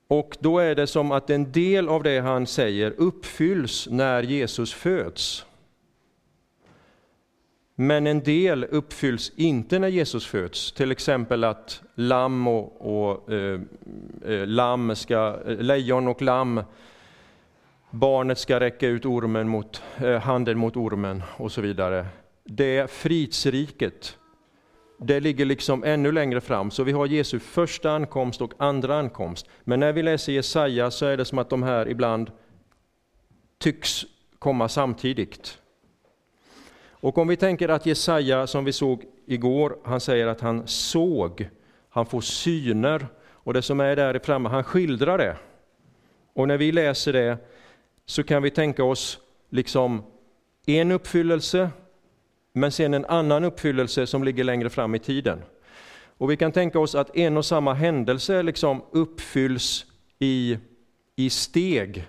Och 0.08 0.36
då 0.40 0.58
är 0.58 0.74
det 0.74 0.86
som 0.86 1.12
att 1.12 1.30
en 1.30 1.52
del 1.52 1.88
av 1.88 2.02
det 2.02 2.18
han 2.18 2.46
säger 2.46 2.94
uppfylls 2.96 3.88
när 3.90 4.22
Jesus 4.22 4.74
föds. 4.74 5.44
Men 7.80 8.06
en 8.06 8.20
del 8.20 8.64
uppfylls 8.64 9.32
inte 9.36 9.78
när 9.78 9.88
Jesus 9.88 10.26
föds, 10.26 10.72
till 10.72 10.92
exempel 10.92 11.44
att 11.44 11.82
lamm 11.94 12.48
och, 12.48 12.72
och 12.80 13.32
eh, 13.32 13.60
eh 14.26 14.46
lamm 14.46 14.96
ska, 14.96 15.40
eh, 15.46 15.56
lejon 15.56 16.08
och 16.08 16.22
lamm, 16.22 16.62
barnet 17.90 18.38
ska 18.38 18.60
räcka 18.60 18.88
ut 18.88 19.06
ormen 19.06 19.48
mot, 19.48 19.82
eh, 19.98 20.20
handen 20.20 20.58
mot 20.58 20.76
ormen 20.76 21.22
och 21.36 21.52
så 21.52 21.60
vidare. 21.60 22.06
Det 22.44 22.90
fridsriket, 22.90 24.18
det 24.98 25.20
ligger 25.20 25.44
liksom 25.44 25.84
ännu 25.84 26.12
längre 26.12 26.40
fram, 26.40 26.70
så 26.70 26.82
vi 26.82 26.92
har 26.92 27.06
Jesu 27.06 27.38
första 27.38 27.90
ankomst 27.90 28.40
och 28.40 28.52
andra 28.56 28.98
ankomst. 28.98 29.46
Men 29.64 29.80
när 29.80 29.92
vi 29.92 30.02
läser 30.02 30.32
Jesaja 30.32 30.90
så 30.90 31.06
är 31.06 31.16
det 31.16 31.24
som 31.24 31.38
att 31.38 31.50
de 31.50 31.62
här 31.62 31.88
ibland 31.88 32.30
tycks 33.58 34.04
komma 34.38 34.68
samtidigt. 34.68 35.58
Och 37.00 37.18
om 37.18 37.28
vi 37.28 37.36
tänker 37.36 37.68
att 37.68 37.86
Jesaja, 37.86 38.46
som 38.46 38.64
vi 38.64 38.72
såg 38.72 39.04
igår, 39.26 39.78
han 39.84 40.00
säger 40.00 40.26
att 40.26 40.40
han 40.40 40.66
såg, 40.66 41.48
han 41.88 42.06
får 42.06 42.20
syner, 42.20 43.06
och 43.20 43.54
det 43.54 43.62
som 43.62 43.80
är 43.80 43.96
där 43.96 44.20
framme, 44.24 44.48
han 44.48 44.64
skildrar 44.64 45.18
det. 45.18 45.36
Och 46.34 46.48
när 46.48 46.58
vi 46.58 46.72
läser 46.72 47.12
det 47.12 47.38
så 48.06 48.22
kan 48.22 48.42
vi 48.42 48.50
tänka 48.50 48.84
oss 48.84 49.18
liksom 49.50 50.02
en 50.66 50.92
uppfyllelse, 50.92 51.70
men 52.52 52.72
sen 52.72 52.94
en 52.94 53.04
annan 53.04 53.44
uppfyllelse 53.44 54.06
som 54.06 54.24
ligger 54.24 54.44
längre 54.44 54.70
fram 54.70 54.94
i 54.94 54.98
tiden. 54.98 55.42
Och 56.18 56.30
vi 56.30 56.36
kan 56.36 56.52
tänka 56.52 56.78
oss 56.78 56.94
att 56.94 57.16
en 57.16 57.36
och 57.36 57.44
samma 57.44 57.74
händelse 57.74 58.42
liksom 58.42 58.82
uppfylls 58.90 59.86
i, 60.18 60.58
i 61.16 61.30
steg 61.30 62.06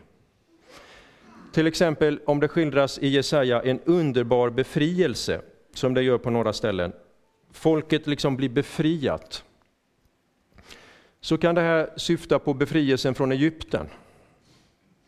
till 1.51 1.67
exempel 1.67 2.19
om 2.25 2.39
det 2.39 2.47
skildras 2.47 2.99
i 2.99 3.07
Jesaja 3.07 3.62
en 3.62 3.79
underbar 3.85 4.49
befrielse, 4.49 5.41
som 5.73 5.93
det 5.93 6.01
gör 6.03 6.17
på 6.17 6.29
några 6.29 6.53
ställen. 6.53 6.91
Folket 7.51 8.07
liksom 8.07 8.38
blir 8.38 8.49
befriat. 8.49 9.43
Så 11.21 11.38
kan 11.38 11.55
det 11.55 11.62
här 11.62 11.89
syfta 11.95 12.39
på 12.39 12.53
befrielsen 12.53 13.15
från 13.15 13.31
Egypten. 13.31 13.85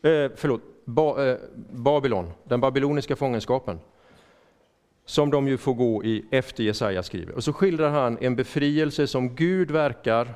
Eh, 0.04 0.32
förlåt, 0.36 0.62
ba, 0.86 1.24
eh, 1.26 1.38
Babylon, 1.72 2.32
den 2.44 2.62
babyloniska 2.62 3.16
fångenskapen. 3.16 3.80
Som 5.06 5.30
de 5.30 5.48
ju 5.48 5.58
får 5.58 5.74
gå 5.74 6.04
i 6.04 6.26
efter 6.32 6.64
Jesaja 6.64 7.04
skriver. 7.04 7.34
Och 7.34 7.44
så 7.44 7.54
skildrar 7.54 7.90
han 7.90 8.18
en 8.22 8.36
befrielse 8.36 9.08
som 9.08 9.36
Gud 9.36 9.72
verkar 9.72 10.34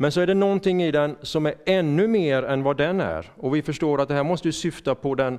men 0.00 0.12
så 0.12 0.20
är 0.20 0.26
det 0.26 0.34
någonting 0.34 0.82
i 0.82 0.90
den 0.90 1.16
som 1.22 1.46
är 1.46 1.54
ännu 1.66 2.08
mer 2.08 2.42
än 2.42 2.62
vad 2.62 2.76
den 2.76 3.00
är. 3.00 3.32
Och 3.36 3.54
vi 3.54 3.62
förstår 3.62 4.00
att 4.00 4.08
det 4.08 4.14
här 4.14 4.24
måste 4.24 4.52
syfta 4.52 4.94
på 4.94 5.14
den 5.14 5.38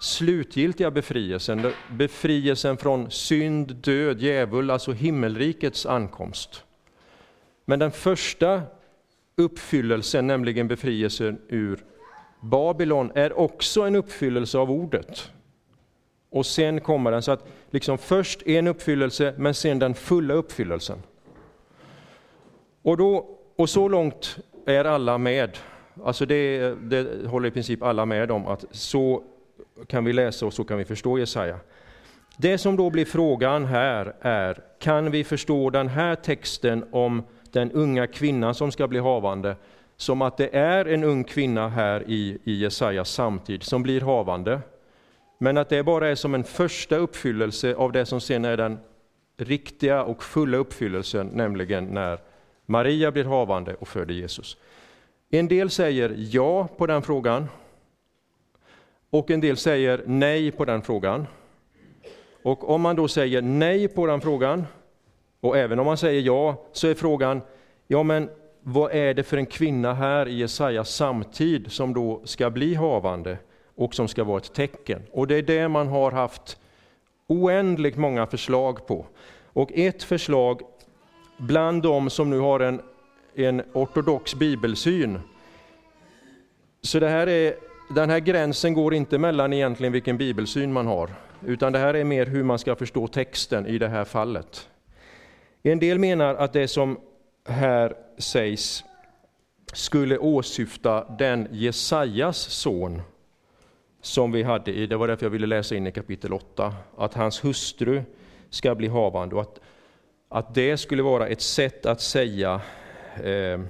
slutgiltiga 0.00 0.90
befrielsen, 0.90 1.72
befrielsen 1.90 2.76
från 2.76 3.10
synd, 3.10 3.76
död, 3.76 4.20
djävul, 4.20 4.70
alltså 4.70 4.92
himmelrikets 4.92 5.86
ankomst. 5.86 6.64
Men 7.64 7.78
den 7.78 7.90
första 7.90 8.62
uppfyllelsen, 9.36 10.26
nämligen 10.26 10.68
befrielsen 10.68 11.38
ur 11.48 11.84
Babylon, 12.40 13.12
är 13.14 13.38
också 13.38 13.82
en 13.82 13.96
uppfyllelse 13.96 14.58
av 14.58 14.70
ordet. 14.70 15.30
Och 16.30 16.46
sen 16.46 16.80
kommer 16.80 17.10
den, 17.10 17.22
så 17.22 17.32
att 17.32 17.46
liksom 17.70 17.98
först 17.98 18.42
en 18.46 18.66
uppfyllelse, 18.66 19.34
men 19.36 19.54
sen 19.54 19.78
den 19.78 19.94
fulla 19.94 20.34
uppfyllelsen. 20.34 21.02
Och, 22.82 22.96
då, 22.96 23.35
och 23.56 23.70
så 23.70 23.88
långt 23.88 24.38
är 24.66 24.84
alla 24.84 25.18
med. 25.18 25.58
Alltså 26.04 26.26
det, 26.26 26.74
det 26.74 27.26
håller 27.28 27.48
i 27.48 27.50
princip 27.50 27.82
alla 27.82 28.06
med 28.06 28.30
om, 28.30 28.46
att 28.46 28.64
så 28.70 29.22
kan 29.86 30.04
vi 30.04 30.12
läsa 30.12 30.46
och 30.46 30.54
så 30.54 30.64
kan 30.64 30.78
vi 30.78 30.84
förstå 30.84 31.18
Jesaja. 31.18 31.58
Det 32.36 32.58
som 32.58 32.76
då 32.76 32.90
blir 32.90 33.04
frågan 33.04 33.64
här 33.64 34.14
är, 34.20 34.60
kan 34.78 35.10
vi 35.10 35.24
förstå 35.24 35.70
den 35.70 35.88
här 35.88 36.14
texten 36.14 36.84
om 36.90 37.22
den 37.52 37.72
unga 37.72 38.06
kvinnan 38.06 38.54
som 38.54 38.72
ska 38.72 38.88
bli 38.88 38.98
havande, 38.98 39.56
som 39.96 40.22
att 40.22 40.36
det 40.36 40.56
är 40.56 40.84
en 40.84 41.04
ung 41.04 41.24
kvinna 41.24 41.68
här 41.68 42.04
i, 42.06 42.38
i 42.44 42.54
Jesajas 42.54 43.10
samtid 43.10 43.62
som 43.62 43.82
blir 43.82 44.00
havande, 44.00 44.60
men 45.38 45.56
att 45.58 45.68
det 45.68 45.82
bara 45.82 46.08
är 46.08 46.14
som 46.14 46.34
en 46.34 46.44
första 46.44 46.96
uppfyllelse 46.96 47.74
av 47.74 47.92
det 47.92 48.06
som 48.06 48.20
sen 48.20 48.44
är 48.44 48.56
den 48.56 48.78
riktiga 49.36 50.02
och 50.02 50.22
fulla 50.22 50.56
uppfyllelsen, 50.56 51.26
nämligen 51.26 51.84
när 51.84 52.18
Maria 52.66 53.12
blir 53.12 53.24
havande 53.24 53.74
och 53.74 53.88
föder 53.88 54.14
Jesus. 54.14 54.56
En 55.30 55.48
del 55.48 55.70
säger 55.70 56.14
ja 56.16 56.68
på 56.76 56.86
den 56.86 57.02
frågan, 57.02 57.48
och 59.10 59.30
en 59.30 59.40
del 59.40 59.56
säger 59.56 60.02
nej 60.06 60.50
på 60.50 60.64
den 60.64 60.82
frågan. 60.82 61.26
Och 62.42 62.70
om 62.70 62.80
man 62.80 62.96
då 62.96 63.08
säger 63.08 63.42
nej 63.42 63.88
på 63.88 64.06
den 64.06 64.20
frågan, 64.20 64.66
och 65.40 65.56
även 65.58 65.78
om 65.78 65.86
man 65.86 65.96
säger 65.96 66.20
ja, 66.20 66.64
så 66.72 66.88
är 66.88 66.94
frågan, 66.94 67.40
ja 67.86 68.02
men 68.02 68.30
vad 68.60 68.92
är 68.92 69.14
det 69.14 69.22
för 69.22 69.36
en 69.36 69.46
kvinna 69.46 69.94
här 69.94 70.28
i 70.28 70.38
Jesajas 70.38 70.90
samtid 70.94 71.72
som 71.72 71.94
då 71.94 72.22
ska 72.24 72.50
bli 72.50 72.74
havande 72.74 73.38
och 73.74 73.94
som 73.94 74.08
ska 74.08 74.24
vara 74.24 74.38
ett 74.38 74.54
tecken? 74.54 75.02
Och 75.12 75.26
det 75.26 75.34
är 75.34 75.42
det 75.42 75.68
man 75.68 75.88
har 75.88 76.10
haft 76.10 76.58
oändligt 77.26 77.96
många 77.96 78.26
förslag 78.26 78.86
på. 78.86 79.06
Och 79.44 79.70
ett 79.74 80.02
förslag 80.02 80.60
bland 81.36 81.82
de 81.82 82.10
som 82.10 82.30
nu 82.30 82.38
har 82.38 82.60
en, 82.60 82.80
en 83.34 83.62
ortodox 83.72 84.34
bibelsyn, 84.34 85.20
så 86.82 87.00
det 87.00 87.08
här 87.08 87.26
är 87.26 87.54
den 87.94 88.10
här 88.10 88.20
gränsen 88.20 88.74
går 88.74 88.94
inte 88.94 89.18
mellan 89.18 89.52
egentligen 89.52 89.92
vilken 89.92 90.18
bibelsyn 90.18 90.72
man 90.72 90.86
har, 90.86 91.10
utan 91.46 91.72
det 91.72 91.78
här 91.78 91.94
är 91.94 92.04
mer 92.04 92.26
hur 92.26 92.42
man 92.42 92.58
ska 92.58 92.76
förstå 92.76 93.06
texten 93.06 93.66
i 93.66 93.78
det 93.78 93.88
här 93.88 94.04
fallet. 94.04 94.68
En 95.62 95.78
del 95.78 95.98
menar 95.98 96.34
att 96.34 96.52
det 96.52 96.68
som 96.68 97.00
här 97.48 97.94
sägs 98.18 98.84
skulle 99.72 100.18
åsyfta 100.18 101.04
den 101.18 101.48
Jesajas 101.50 102.36
son 102.36 103.02
som 104.00 104.32
vi 104.32 104.42
hade 104.42 104.72
i, 104.72 104.86
det 104.86 104.96
var 104.96 105.08
därför 105.08 105.26
jag 105.26 105.30
ville 105.30 105.46
läsa 105.46 105.74
in 105.74 105.86
i 105.86 105.92
kapitel 105.92 106.32
8, 106.32 106.74
att 106.96 107.14
hans 107.14 107.44
hustru 107.44 108.02
ska 108.50 108.74
bli 108.74 108.88
havande 108.88 109.34
och 109.34 109.40
att, 109.40 109.60
att 110.36 110.54
det 110.54 110.76
skulle 110.76 111.02
vara 111.02 111.26
ett 111.26 111.40
sätt 111.40 111.86
att 111.86 112.00
säga 112.00 112.60
eh, 113.16 113.60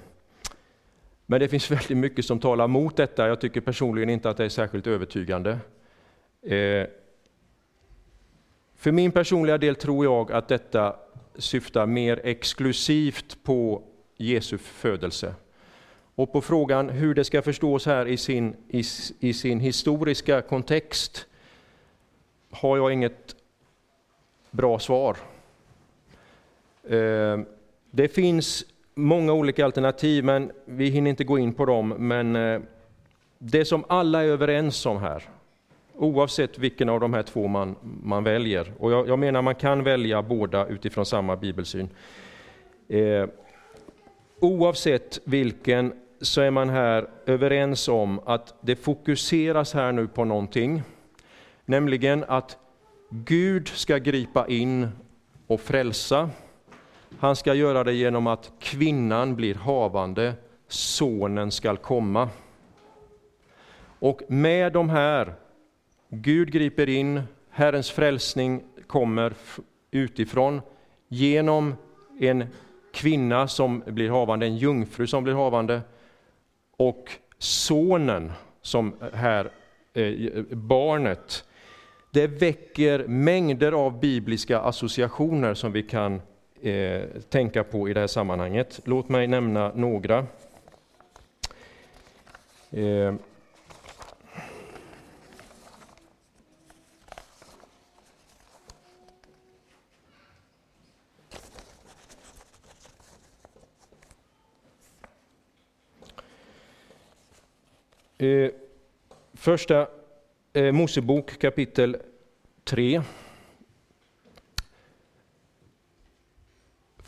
men 1.26 1.40
det 1.40 1.48
finns 1.48 1.70
väldigt 1.70 1.96
mycket 1.96 2.24
som 2.24 2.38
talar 2.38 2.66
mot 2.66 2.96
detta. 2.96 3.28
Jag 3.28 3.40
tycker 3.40 3.60
personligen 3.60 4.10
inte 4.10 4.30
att 4.30 4.36
det 4.36 4.44
är 4.44 4.48
särskilt 4.48 4.86
övertygande. 4.86 5.50
Eh, 6.42 6.86
för 8.76 8.92
min 8.92 9.12
personliga 9.12 9.58
del 9.58 9.76
tror 9.76 10.04
jag 10.04 10.32
att 10.32 10.48
detta 10.48 10.96
syftar 11.34 11.86
mer 11.86 12.20
exklusivt 12.24 13.36
på 13.42 13.82
Jesu 14.16 14.58
födelse. 14.58 15.34
Och 16.14 16.32
på 16.32 16.40
frågan 16.40 16.88
hur 16.88 17.14
det 17.14 17.24
ska 17.24 17.42
förstås 17.42 17.86
här 17.86 18.06
i 18.06 18.16
sin, 18.16 18.56
i, 18.68 18.82
i 19.20 19.32
sin 19.34 19.60
historiska 19.60 20.42
kontext 20.42 21.26
har 22.50 22.76
jag 22.76 22.92
inget 22.92 23.36
bra 24.50 24.78
svar. 24.78 25.16
Ehm, 26.90 27.46
det 27.90 28.08
finns 28.08 28.64
många 28.94 29.32
olika 29.32 29.64
alternativ, 29.64 30.24
men 30.24 30.52
vi 30.64 30.88
hinner 30.88 31.10
inte 31.10 31.24
gå 31.24 31.38
in 31.38 31.54
på 31.54 31.64
dem. 31.64 31.88
Men 31.88 32.36
eh, 32.36 32.60
det 33.38 33.64
som 33.64 33.84
alla 33.88 34.24
är 34.24 34.28
överens 34.28 34.86
om 34.86 34.96
här, 34.96 35.22
oavsett 35.94 36.58
vilken 36.58 36.88
av 36.88 37.00
de 37.00 37.14
här 37.14 37.22
två 37.22 37.46
man, 37.46 37.76
man 38.02 38.24
väljer, 38.24 38.72
och 38.78 38.92
jag, 38.92 39.08
jag 39.08 39.18
menar 39.18 39.42
man 39.42 39.54
kan 39.54 39.84
välja 39.84 40.22
båda 40.22 40.66
utifrån 40.66 41.06
samma 41.06 41.36
bibelsyn. 41.36 41.88
Eh, 42.88 43.28
oavsett 44.40 45.20
vilken 45.24 45.92
så 46.20 46.40
är 46.40 46.50
man 46.50 46.68
här 46.68 47.08
överens 47.26 47.88
om 47.88 48.20
att 48.24 48.54
det 48.60 48.76
fokuseras 48.76 49.74
här 49.74 49.92
nu 49.92 50.08
på 50.08 50.24
någonting, 50.24 50.82
nämligen 51.64 52.24
att 52.28 52.58
Gud 53.10 53.68
ska 53.68 53.98
gripa 53.98 54.46
in 54.48 54.88
och 55.46 55.60
frälsa 55.60 56.30
han 57.18 57.36
ska 57.36 57.54
göra 57.54 57.84
det 57.84 57.92
genom 57.92 58.26
att 58.26 58.52
kvinnan 58.58 59.36
blir 59.36 59.54
havande, 59.54 60.34
sonen 60.68 61.50
skall 61.50 61.76
komma. 61.76 62.28
Och 63.98 64.22
med 64.28 64.72
de 64.72 64.90
här, 64.90 65.34
Gud 66.08 66.52
griper 66.52 66.88
in, 66.88 67.22
Herrens 67.50 67.90
frälsning 67.90 68.62
kommer 68.86 69.34
utifrån 69.90 70.60
genom 71.08 71.74
en 72.20 72.46
kvinna 72.92 73.48
som 73.48 73.82
blir 73.86 74.10
havande, 74.10 74.46
en 74.46 74.56
jungfru 74.56 75.06
som 75.06 75.24
blir 75.24 75.34
havande, 75.34 75.80
och 76.76 77.10
sonen 77.38 78.32
som 78.62 78.94
här, 79.12 79.50
eh, 79.94 80.42
barnet. 80.50 81.44
Det 82.12 82.26
väcker 82.26 83.06
mängder 83.06 83.72
av 83.72 84.00
bibliska 84.00 84.60
associationer 84.60 85.54
som 85.54 85.72
vi 85.72 85.82
kan 85.82 86.20
eh, 86.62 87.02
tänka 87.28 87.64
på 87.64 87.88
i 87.88 87.92
det 87.92 88.00
här 88.00 88.06
sammanhanget. 88.06 88.80
Låt 88.84 89.08
mig 89.08 89.26
nämna 89.26 89.72
några. 89.74 90.26
Eh, 92.70 93.14
Eh, 108.18 108.50
första 109.34 109.86
eh, 110.52 110.72
Mosebok 110.72 111.38
kapitel 111.38 111.96
3. 112.64 113.02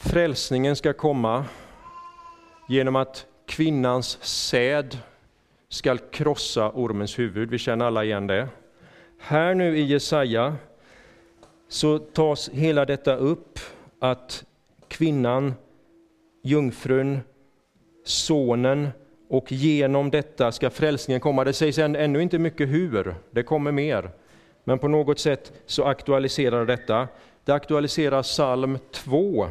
Frälsningen 0.00 0.76
ska 0.76 0.92
komma 0.92 1.44
genom 2.68 2.96
att 2.96 3.26
kvinnans 3.46 4.18
säd 4.22 4.98
skall 5.68 5.98
krossa 5.98 6.70
ormens 6.70 7.18
huvud. 7.18 7.50
Vi 7.50 7.58
känner 7.58 7.84
alla 7.84 8.04
igen 8.04 8.26
det. 8.26 8.48
Här 9.18 9.54
nu 9.54 9.78
i 9.78 9.82
Jesaja 9.82 10.56
så 11.68 11.98
tas 11.98 12.48
hela 12.48 12.84
detta 12.84 13.16
upp 13.16 13.58
att 13.98 14.44
kvinnan, 14.88 15.54
jungfrun, 16.42 17.20
sonen 18.04 18.88
och 19.28 19.52
genom 19.52 20.10
detta 20.10 20.52
ska 20.52 20.70
frälsningen 20.70 21.20
komma. 21.20 21.44
Det 21.44 21.52
sägs 21.52 21.78
ännu 21.78 22.22
inte 22.22 22.38
mycket 22.38 22.68
hur, 22.68 23.14
det 23.30 23.42
kommer 23.42 23.72
mer. 23.72 24.10
Men 24.64 24.78
på 24.78 24.88
något 24.88 25.18
sätt 25.18 25.52
så 25.66 25.84
aktualiserar 25.84 26.66
detta. 26.66 27.08
Det 27.44 27.52
aktualiserar 27.52 28.22
psalm 28.22 28.78
2 28.90 29.48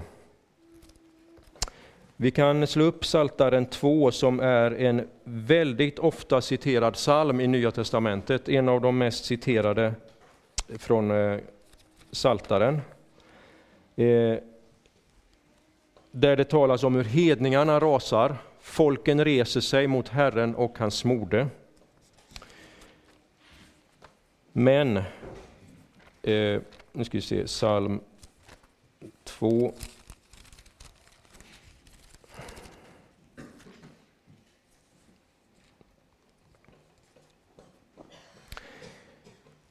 vi 2.20 2.32
kan 2.32 2.68
slå 2.68 2.84
upp 2.84 3.06
Saltaren 3.06 3.66
2 3.66 4.12
som 4.12 4.40
är 4.40 4.72
en 4.72 5.08
väldigt 5.24 6.00
ofta 6.00 6.42
citerad 6.42 6.94
psalm 6.94 7.42
i 7.42 7.48
Nya 7.48 7.72
Testamentet, 7.72 8.50
en 8.50 8.70
av 8.70 8.82
de 8.82 8.98
mest 8.98 9.26
citerade 9.26 9.94
från 10.78 11.12
eh, 11.12 11.40
Saltaren. 12.12 12.82
Eh, 13.96 14.38
där 16.12 16.36
det 16.36 16.44
talas 16.44 16.84
om 16.84 16.96
hur 16.96 17.04
hedningarna 17.04 17.80
rasar, 17.80 18.36
folken 18.62 19.26
reser 19.26 19.62
sig 19.62 19.88
mot 19.88 20.10
Herren 20.10 20.56
och 20.56 20.80
hans 20.80 21.06
mode. 21.06 21.48
Men, 24.52 24.98
eh, 24.98 26.62
nu 26.92 27.04
ska 27.04 27.18
vi 27.18 27.22
se, 27.22 27.44
psalm 27.44 28.00
2 29.24 29.74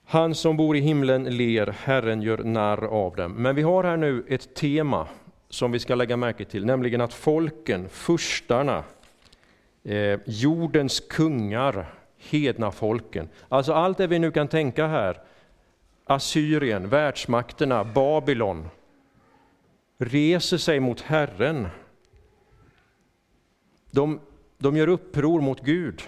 Han 0.09 0.35
som 0.35 0.57
bor 0.57 0.77
i 0.77 0.81
himlen 0.81 1.25
ler, 1.25 1.67
Herren 1.67 2.23
gör 2.23 2.39
narr 2.39 2.85
av 2.85 3.17
dem. 3.17 3.33
Men 3.33 3.57
vi 3.57 3.63
har 3.63 3.85
här 3.85 3.97
nu 3.97 4.25
ett 4.29 4.55
tema 4.55 5.09
som 5.49 5.73
vi 5.73 5.79
ska 5.79 5.95
lägga 5.95 6.17
märke 6.17 6.45
till, 6.45 6.67
nämligen 6.67 7.01
att 7.01 7.15
folken, 7.15 7.89
furstarna, 7.89 8.85
eh, 9.85 10.21
jordens 10.27 11.01
kungar, 11.01 11.95
hedna 12.19 12.71
folken, 12.71 13.29
alltså 13.49 13.73
allt 13.73 13.99
det 13.99 14.07
vi 14.07 14.19
nu 14.19 14.31
kan 14.31 14.49
tänka 14.49 14.87
här, 14.87 15.21
Assyrien, 16.05 16.89
världsmakterna, 16.89 17.85
Babylon, 17.85 18.69
reser 19.99 20.57
sig 20.57 20.81
mot 20.81 21.01
Herren. 21.01 21.69
De, 23.91 24.21
de 24.59 24.77
gör 24.77 24.89
uppror 24.89 25.41
mot 25.41 25.61
Gud. 25.61 26.03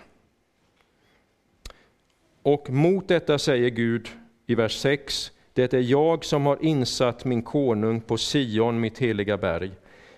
Och 2.48 2.70
mot 2.70 3.08
detta 3.08 3.38
säger 3.38 3.70
Gud 3.70 4.08
i 4.46 4.54
vers 4.54 4.76
6, 4.76 5.32
det 5.52 5.74
är 5.74 5.80
jag 5.80 6.24
som 6.24 6.46
har 6.46 6.64
insatt 6.64 7.24
min 7.24 7.42
konung 7.42 8.00
på 8.00 8.16
Sion, 8.16 8.80
mitt 8.80 8.98
heliga 8.98 9.36
berg. 9.36 9.70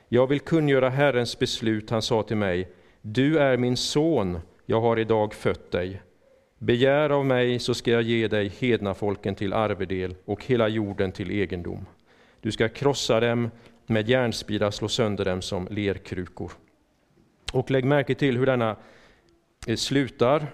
Jag 0.09 0.27
vill 0.27 0.41
kungöra 0.41 0.89
Herrens 0.91 1.39
beslut, 1.39 1.91
han 1.91 2.03
sa 2.03 2.23
till 2.23 2.37
mig, 2.37 2.69
du 3.03 3.39
är 3.39 3.57
min 3.57 3.77
son, 3.77 4.39
jag 4.67 4.81
har 4.81 4.99
idag 4.99 5.35
fött 5.35 5.71
dig. 5.71 6.03
Begär 6.59 7.11
av 7.11 7.27
mig 7.27 7.59
så 7.59 7.75
ska 7.75 7.91
jag 7.91 8.03
ge 8.03 8.29
dig 8.29 8.53
hedna 8.59 8.95
folken 8.95 9.35
till 9.35 9.53
arvedel 9.53 10.15
och 10.25 10.45
hela 10.45 10.69
jorden 10.69 11.13
till 11.13 11.31
egendom. 11.31 11.87
Du 12.41 12.53
ska 12.53 12.69
krossa 12.69 13.21
dem 13.21 13.51
med 13.87 14.09
järnspira, 14.09 14.73
slå 14.73 14.89
sönder 14.89 15.25
dem 15.25 15.43
som 15.43 15.69
lerkrukor. 15.71 16.53
Och 17.53 17.71
lägg 17.71 17.85
märke 17.85 18.15
till 18.15 18.39
hur 18.39 18.47
denna 18.47 18.77
eh, 19.67 19.77
slutar. 19.77 20.47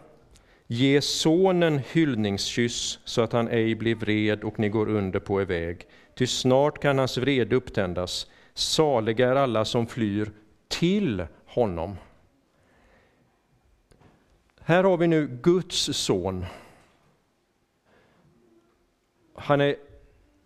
Ge 0.66 1.00
sonen 1.00 1.80
hyllningskyss 1.92 2.98
så 3.04 3.22
att 3.22 3.32
han 3.32 3.48
ej 3.48 3.74
blir 3.74 3.94
vred 3.94 4.44
och 4.44 4.58
ni 4.58 4.68
går 4.68 4.88
under 4.88 5.20
på 5.20 5.40
er 5.40 5.44
väg. 5.44 5.86
Ty 6.14 6.26
snart 6.26 6.78
kan 6.78 6.98
hans 6.98 7.18
vrede 7.18 7.56
upptändas. 7.56 8.26
Saliga 8.54 9.28
är 9.28 9.36
alla 9.36 9.64
som 9.64 9.86
flyr 9.86 10.30
till 10.68 11.26
honom. 11.46 11.96
Här 14.60 14.84
har 14.84 14.96
vi 14.96 15.06
nu 15.06 15.38
Guds 15.42 15.96
son. 15.96 16.44
Han 19.34 19.60
är 19.60 19.76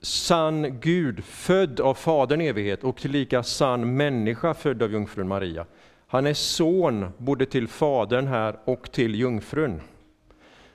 sann 0.00 0.80
Gud, 0.80 1.24
född 1.24 1.80
av 1.80 1.94
Fadern 1.94 2.40
evighet 2.40 2.84
och 2.84 2.96
tillika 2.96 3.42
sann 3.42 3.96
människa, 3.96 4.54
född 4.54 4.82
av 4.82 4.92
jungfrun 4.92 5.28
Maria. 5.28 5.66
Han 6.06 6.26
är 6.26 6.34
son 6.34 7.08
både 7.18 7.46
till 7.46 7.68
Fadern 7.68 8.26
här 8.26 8.58
och 8.64 8.92
till 8.92 9.14
jungfrun. 9.14 9.80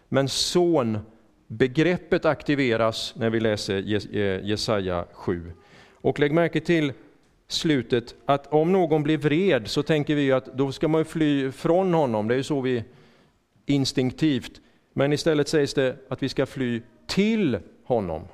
Men 0.10 0.30
son, 0.30 1.00
begreppet 1.48 2.26
aktiveras 2.26 3.14
när 3.16 3.30
vi 3.30 3.40
läser 3.40 3.76
eh, 4.16 4.46
Jesaja 4.46 5.06
7. 5.12 5.52
Och 5.94 6.20
lägg 6.20 6.32
märke 6.32 6.60
till 6.60 6.94
slutet, 7.48 8.16
att 8.26 8.54
om 8.54 8.72
någon 8.72 9.04
blir 9.04 9.18
vred 9.18 9.68
så 9.68 9.84
tänker 9.84 10.16
vi 10.16 10.32
att 10.32 10.46
då 10.46 10.72
ska 10.72 10.88
man 10.88 11.06
fly 11.06 11.52
från 11.52 11.94
honom, 11.94 12.28
det 12.28 12.34
är 12.34 12.38
ju 12.38 12.44
så 12.44 12.62
vi 12.62 12.84
instinktivt. 13.66 14.62
Men 14.94 15.14
istället 15.14 15.48
sägs 15.48 15.74
det 15.74 15.96
att 16.10 16.24
vi 16.24 16.30
ska 16.30 16.46
fly 16.46 16.82
till 17.08 17.60
honom. 17.84 18.28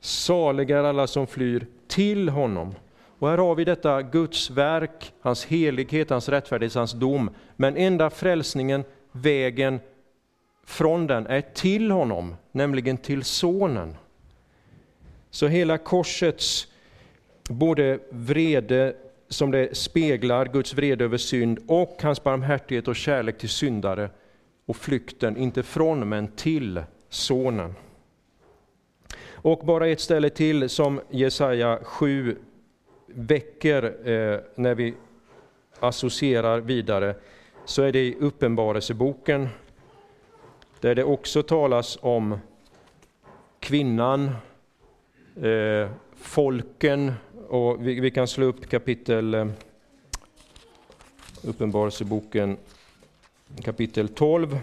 Saliga 0.00 0.78
är 0.78 0.84
alla 0.84 1.06
som 1.06 1.26
flyr 1.26 1.66
till 1.88 2.28
honom. 2.28 2.74
Och 3.18 3.28
här 3.28 3.38
har 3.38 3.54
vi 3.54 3.64
detta 3.64 4.02
Guds 4.02 4.50
verk, 4.50 5.12
hans 5.20 5.44
helighet, 5.44 6.10
hans 6.10 6.28
rättfärdighet, 6.28 6.74
hans 6.74 6.92
dom. 6.92 7.30
Men 7.56 7.76
enda 7.76 8.10
frälsningen, 8.10 8.84
vägen 9.12 9.80
från 10.70 11.06
den 11.06 11.26
är 11.26 11.40
till 11.40 11.90
honom, 11.90 12.36
nämligen 12.52 12.96
till 12.96 13.24
Sonen. 13.24 13.96
Så 15.30 15.46
hela 15.46 15.78
korsets 15.78 16.68
både 17.48 17.98
vrede 18.10 18.94
som 19.28 19.50
det 19.50 19.76
speglar, 19.76 20.46
Guds 20.46 20.74
vrede 20.74 21.04
över 21.04 21.16
synd, 21.16 21.58
och 21.66 21.96
hans 22.02 22.22
barmhärtighet 22.24 22.88
och 22.88 22.96
kärlek 22.96 23.38
till 23.38 23.48
syndare, 23.48 24.10
och 24.66 24.76
flykten, 24.76 25.36
inte 25.36 25.62
från 25.62 26.08
men 26.08 26.28
till 26.28 26.82
Sonen. 27.08 27.74
Och 29.32 29.66
bara 29.66 29.88
ett 29.88 30.00
ställe 30.00 30.30
till 30.30 30.68
som 30.68 31.00
Jesaja 31.10 31.78
7 31.82 32.36
väcker 33.06 33.82
eh, 33.84 34.40
när 34.54 34.74
vi 34.74 34.94
associerar 35.80 36.60
vidare, 36.60 37.14
så 37.64 37.82
är 37.82 37.92
det 37.92 38.00
i 38.00 38.16
Uppenbarelseboken, 38.20 39.48
där 40.80 40.94
det 40.94 41.04
också 41.04 41.42
talas 41.42 41.98
om 42.00 42.38
kvinnan, 43.60 44.30
eh, 45.42 45.90
folken, 46.16 47.12
och 47.48 47.86
vi, 47.86 48.00
vi, 48.00 48.10
kan 48.10 48.28
slå 48.28 48.46
upp 48.46 48.70
kapitel, 48.70 49.34
eh, 49.34 49.46
Uppenbarelseboken 51.42 52.56
kapitel 53.64 54.08
12, 54.08 54.58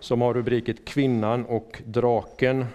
som 0.00 0.20
har 0.20 0.34
rubriket 0.34 0.84
Kvinnan 0.84 1.44
och 1.44 1.82
draken. 1.84 2.66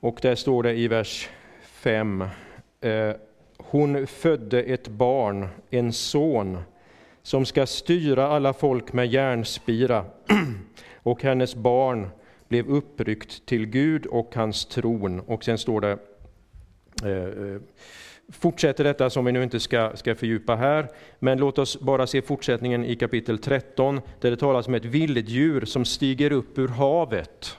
Och 0.00 0.18
där 0.22 0.34
står 0.34 0.62
det 0.62 0.74
i 0.74 0.88
vers 0.88 1.28
5. 1.62 2.24
Eh, 2.80 3.14
hon 3.70 4.06
födde 4.06 4.62
ett 4.62 4.88
barn, 4.88 5.48
en 5.70 5.92
son, 5.92 6.58
som 7.22 7.46
ska 7.46 7.66
styra 7.66 8.28
alla 8.28 8.52
folk 8.52 8.92
med 8.92 9.06
järnspira, 9.06 10.04
och 11.02 11.22
hennes 11.22 11.54
barn 11.54 12.08
blev 12.48 12.68
uppryckt 12.68 13.46
till 13.46 13.66
Gud 13.66 14.06
och 14.06 14.34
hans 14.34 14.66
tron. 14.66 15.20
Och 15.20 15.44
sen 15.44 15.58
står 15.58 15.80
det, 15.80 15.98
eh, 17.02 17.54
eh, 17.54 17.60
fortsätter 18.32 18.84
detta 18.84 19.10
som 19.10 19.24
vi 19.24 19.32
nu 19.32 19.42
inte 19.42 19.60
ska, 19.60 19.96
ska 19.96 20.14
fördjupa 20.14 20.56
här, 20.56 20.88
men 21.18 21.38
låt 21.38 21.58
oss 21.58 21.80
bara 21.80 22.06
se 22.06 22.22
fortsättningen 22.22 22.84
i 22.84 22.96
kapitel 22.96 23.38
13, 23.38 24.00
där 24.20 24.30
det 24.30 24.36
talas 24.36 24.68
om 24.68 24.74
ett 24.74 24.84
vilddjur 24.84 25.64
som 25.64 25.84
stiger 25.84 26.32
upp 26.32 26.58
ur 26.58 26.68
havet. 26.68 27.58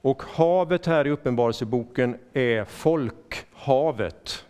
Och 0.00 0.22
havet 0.22 0.86
här 0.86 1.06
i 1.06 1.10
Uppenbarelseboken 1.10 2.16
är 2.32 2.64
folkhavet. 2.64 4.44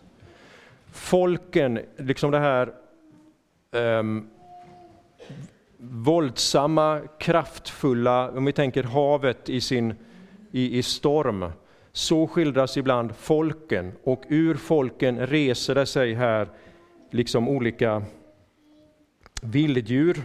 Folken, 0.97 1.79
liksom 1.97 2.31
det 2.31 2.39
här 2.39 2.73
um, 3.71 4.29
våldsamma, 5.77 7.01
kraftfulla, 7.19 8.29
om 8.29 8.45
vi 8.45 8.53
tänker 8.53 8.83
havet 8.83 9.49
i, 9.49 9.61
sin, 9.61 9.95
i, 10.51 10.77
i 10.77 10.83
storm, 10.83 11.51
så 11.91 12.27
skildras 12.27 12.77
ibland 12.77 13.15
folken 13.15 13.91
och 14.03 14.23
ur 14.29 14.55
folken 14.55 15.27
reser 15.27 15.75
det 15.75 15.85
sig 15.85 16.13
här 16.13 16.47
liksom 17.11 17.47
olika 17.49 18.03
vilddjur 19.41 20.21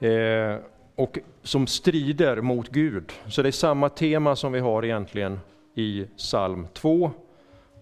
eh, 0.00 0.56
och 0.94 1.18
som 1.42 1.66
strider 1.66 2.40
mot 2.40 2.68
Gud. 2.68 3.12
Så 3.26 3.42
det 3.42 3.48
är 3.48 3.52
samma 3.52 3.88
tema 3.88 4.36
som 4.36 4.52
vi 4.52 4.60
har 4.60 4.84
egentligen 4.84 5.40
i 5.74 6.06
psalm 6.16 6.66
2 6.72 7.10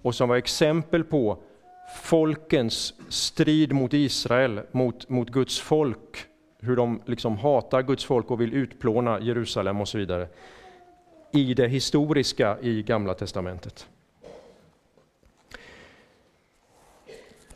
och 0.02 0.14
som 0.14 0.28
var 0.28 0.36
exempel 0.36 1.04
på 1.04 1.38
folkens 1.94 2.94
strid 3.08 3.72
mot 3.72 3.92
Israel, 3.92 4.60
mot, 4.70 5.08
mot 5.08 5.30
Guds 5.30 5.60
folk, 5.60 6.26
hur 6.60 6.76
de 6.76 7.00
liksom 7.06 7.36
hatar 7.36 7.82
Guds 7.82 8.04
folk 8.04 8.30
och 8.30 8.40
vill 8.40 8.54
utplåna 8.54 9.20
Jerusalem 9.20 9.80
och 9.80 9.88
så 9.88 9.98
vidare 9.98 10.26
i 11.32 11.54
det 11.54 11.68
historiska 11.68 12.58
i 12.60 12.82
Gamla 12.82 13.14
testamentet. 13.14 13.86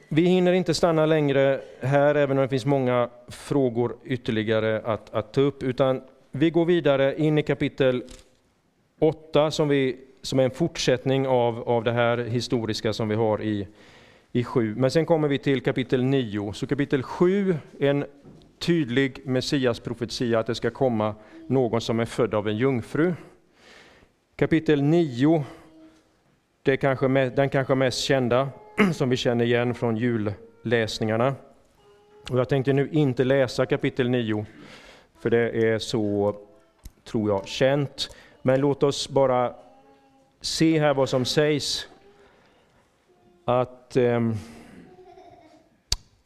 Vi 0.08 0.22
hinner 0.22 0.52
inte 0.52 0.74
stanna 0.74 1.06
längre 1.06 1.60
här, 1.80 2.14
även 2.14 2.38
om 2.38 2.42
det 2.42 2.48
finns 2.48 2.66
många 2.66 3.08
frågor 3.28 3.96
ytterligare 4.04 4.80
att, 4.84 5.14
att 5.14 5.32
ta 5.32 5.40
upp, 5.40 5.62
utan 5.62 6.02
vi 6.30 6.50
går 6.50 6.64
vidare 6.64 7.20
in 7.20 7.38
i 7.38 7.42
kapitel 7.42 8.04
8 9.00 9.50
som, 9.50 9.68
vi, 9.68 9.96
som 10.22 10.38
är 10.38 10.44
en 10.44 10.50
fortsättning 10.50 11.26
av, 11.26 11.68
av 11.68 11.84
det 11.84 11.92
här 11.92 12.18
historiska 12.18 12.92
som 12.92 13.08
vi 13.08 13.14
har 13.14 13.42
i, 13.42 13.66
i 14.36 14.44
7. 14.44 14.74
Men 14.76 14.90
sen 14.90 15.06
kommer 15.06 15.28
vi 15.28 15.38
till 15.38 15.60
kapitel 15.60 16.04
9. 16.04 16.52
Så 16.52 16.66
kapitel 16.66 17.02
7 17.02 17.56
är 17.80 17.90
en 17.90 18.04
tydlig 18.58 19.20
Messias-profetia 19.24 20.38
att 20.38 20.46
det 20.46 20.54
ska 20.54 20.70
komma 20.70 21.14
någon 21.46 21.80
som 21.80 22.00
är 22.00 22.04
född 22.04 22.34
av 22.34 22.48
en 22.48 22.56
jungfru. 22.56 23.14
Kapitel 24.36 24.82
9, 24.82 25.44
det 26.62 26.72
är 26.72 26.76
kanske 26.76 27.08
den 27.28 27.48
kanske 27.48 27.74
mest 27.74 27.98
kända, 27.98 28.48
som 28.92 29.10
vi 29.10 29.16
känner 29.16 29.44
igen 29.44 29.74
från 29.74 29.96
julläsningarna. 29.96 31.34
Och 32.30 32.38
jag 32.38 32.48
tänkte 32.48 32.72
nu 32.72 32.88
inte 32.92 33.24
läsa 33.24 33.66
kapitel 33.66 34.10
9, 34.10 34.46
för 35.20 35.30
det 35.30 35.70
är 35.72 35.78
så, 35.78 36.36
tror 37.04 37.30
jag, 37.30 37.48
känt. 37.48 38.16
Men 38.42 38.60
låt 38.60 38.82
oss 38.82 39.08
bara 39.08 39.54
se 40.40 40.80
här 40.80 40.94
vad 40.94 41.08
som 41.08 41.24
sägs. 41.24 41.88
Att 43.48 43.96
eh, 43.96 44.20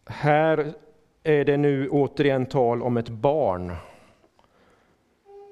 här 0.07 0.75
är 1.23 1.45
det 1.45 1.57
nu 1.57 1.89
återigen 1.89 2.47
tal 2.47 2.83
om 2.83 2.97
ett 2.97 3.09
barn. 3.09 3.73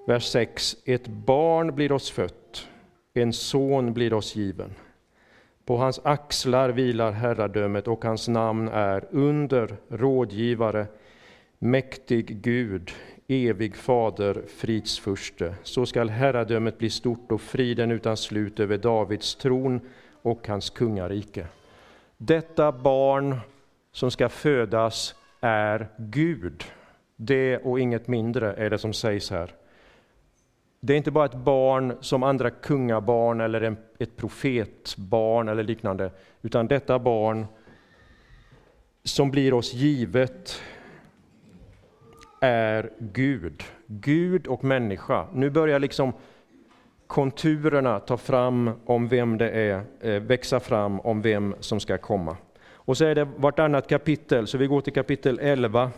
Vers 0.07 0.25
6. 0.25 0.77
Ett 0.85 1.07
barn 1.07 1.75
blir 1.75 1.93
oss 1.93 2.11
fött, 2.11 2.69
en 3.15 3.33
son 3.33 3.93
blir 3.93 4.13
oss 4.13 4.37
given. 4.37 4.75
På 5.65 5.77
hans 5.77 6.01
axlar 6.05 6.69
vilar 6.69 7.13
herradömet 7.13 7.89
och 7.89 8.05
hans 8.05 8.29
namn 8.29 8.69
är 8.69 9.05
under, 9.11 9.77
rådgivare, 9.89 10.87
mäktig 11.59 12.43
Gud, 12.43 12.91
evig 13.27 13.77
fader, 13.77 14.43
fridsfurste. 14.47 15.55
Så 15.63 15.87
skall 15.87 16.09
herradömet 16.09 16.79
bli 16.79 16.91
stort 16.91 17.33
och 17.33 17.41
friden 17.41 17.91
utan 17.91 18.17
slut 18.17 18.61
över 18.61 18.79
Davids 18.79 19.35
tron 19.35 19.81
och 20.23 20.49
hans 20.49 20.71
kungarike. 20.71 21.47
Detta 22.21 22.73
barn 22.73 23.41
som 23.93 24.11
ska 24.11 24.29
födas 24.29 25.15
är 25.41 25.89
Gud. 25.99 26.65
Det 27.17 27.59
och 27.59 27.81
inget 27.81 28.09
mindre 28.09 28.53
är 28.53 28.71
det 28.71 28.79
som 28.79 28.93
sägs 28.93 29.31
här. 29.31 29.55
Det 30.81 30.93
är 30.93 30.97
inte 30.97 31.11
bara 31.11 31.25
ett 31.25 31.35
barn 31.35 31.97
som 32.01 32.23
andra 32.23 32.51
kungabarn 32.51 33.41
eller 33.41 33.61
en, 33.61 33.77
ett 33.99 34.17
profetbarn 34.17 35.49
eller 35.49 35.63
liknande, 35.63 36.11
utan 36.43 36.69
detta 36.69 36.99
barn 36.99 37.47
som 39.05 39.31
blir 39.31 39.55
oss 39.55 39.75
givet 39.75 40.63
är 42.41 42.93
Gud. 42.99 43.63
Gud 43.87 44.47
och 44.47 44.65
människa. 44.65 45.27
Nu 45.33 45.51
börjar 45.51 45.79
liksom 45.79 46.13
konturerna 47.09 48.01
ta 48.01 48.17
fram 48.17 48.71
om 48.85 49.09
vem 49.09 49.39
det 49.39 49.51
är, 49.51 49.83
eh, 50.01 50.23
växa 50.23 50.61
fram 50.61 51.01
om 51.01 51.23
vem 51.23 51.55
som 51.61 51.81
ska 51.81 51.99
komma. 51.99 52.37
Och 52.71 52.97
så 52.97 53.05
är 53.05 53.15
det 53.15 53.25
vartannat 53.25 53.89
kapitel, 53.89 54.47
så 54.47 54.59
vi 54.59 54.67
går 54.67 54.81
till 54.81 54.93
kapitel 54.93 55.39
11. 55.43 55.91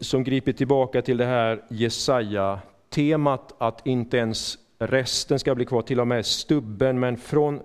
Som 0.00 0.24
griper 0.24 0.52
tillbaka 0.52 1.02
till 1.02 1.16
det 1.16 1.24
här 1.24 1.64
Jesaja-temat 1.68 3.54
att 3.58 3.86
inte 3.86 4.16
ens 4.16 4.58
resten 4.78 5.38
ska 5.38 5.54
bli 5.54 5.64
kvar, 5.64 5.82
till 5.82 6.00
och 6.00 6.08
med 6.08 6.26
stubben, 6.26 7.00
men 7.00 7.16
från 7.16 7.60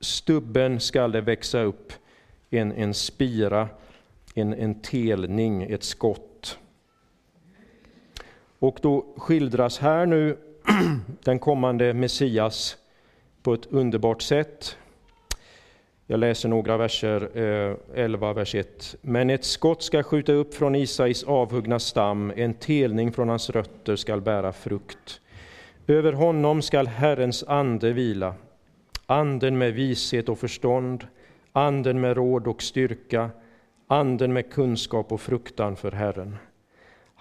stubben 0.00 0.80
skall 0.80 1.12
det 1.12 1.20
växa 1.20 1.60
upp 1.60 1.92
en, 2.50 2.72
en 2.72 2.94
spira, 2.94 3.68
en, 4.34 4.54
en 4.54 4.74
telning, 4.74 5.62
ett 5.62 5.84
skott. 5.84 6.33
Och 8.64 8.78
då 8.82 9.04
skildras 9.16 9.78
här 9.78 10.06
nu 10.06 10.36
den 11.24 11.38
kommande 11.38 11.94
Messias 11.94 12.76
på 13.42 13.54
ett 13.54 13.66
underbart 13.66 14.22
sätt. 14.22 14.76
Jag 16.06 16.20
läser 16.20 16.48
några 16.48 16.76
verser, 16.76 17.38
eh, 17.38 17.76
11 17.94 18.32
vers 18.32 18.54
1. 18.54 18.96
Men 19.00 19.30
ett 19.30 19.44
skott 19.44 19.82
ska 19.82 20.02
skjuta 20.02 20.32
upp 20.32 20.54
från 20.54 20.74
Isais 20.74 21.24
avhuggna 21.24 21.78
stam, 21.78 22.32
en 22.36 22.54
telning 22.54 23.12
från 23.12 23.28
hans 23.28 23.50
rötter 23.50 23.96
skall 23.96 24.20
bära 24.20 24.52
frukt. 24.52 25.20
Över 25.86 26.12
honom 26.12 26.62
skall 26.62 26.86
Herrens 26.86 27.44
ande 27.48 27.92
vila, 27.92 28.34
anden 29.06 29.58
med 29.58 29.72
vishet 29.72 30.28
och 30.28 30.38
förstånd, 30.38 31.06
anden 31.52 32.00
med 32.00 32.16
råd 32.16 32.46
och 32.46 32.62
styrka, 32.62 33.30
anden 33.86 34.32
med 34.32 34.52
kunskap 34.52 35.12
och 35.12 35.20
fruktan 35.20 35.76
för 35.76 35.92
Herren. 35.92 36.36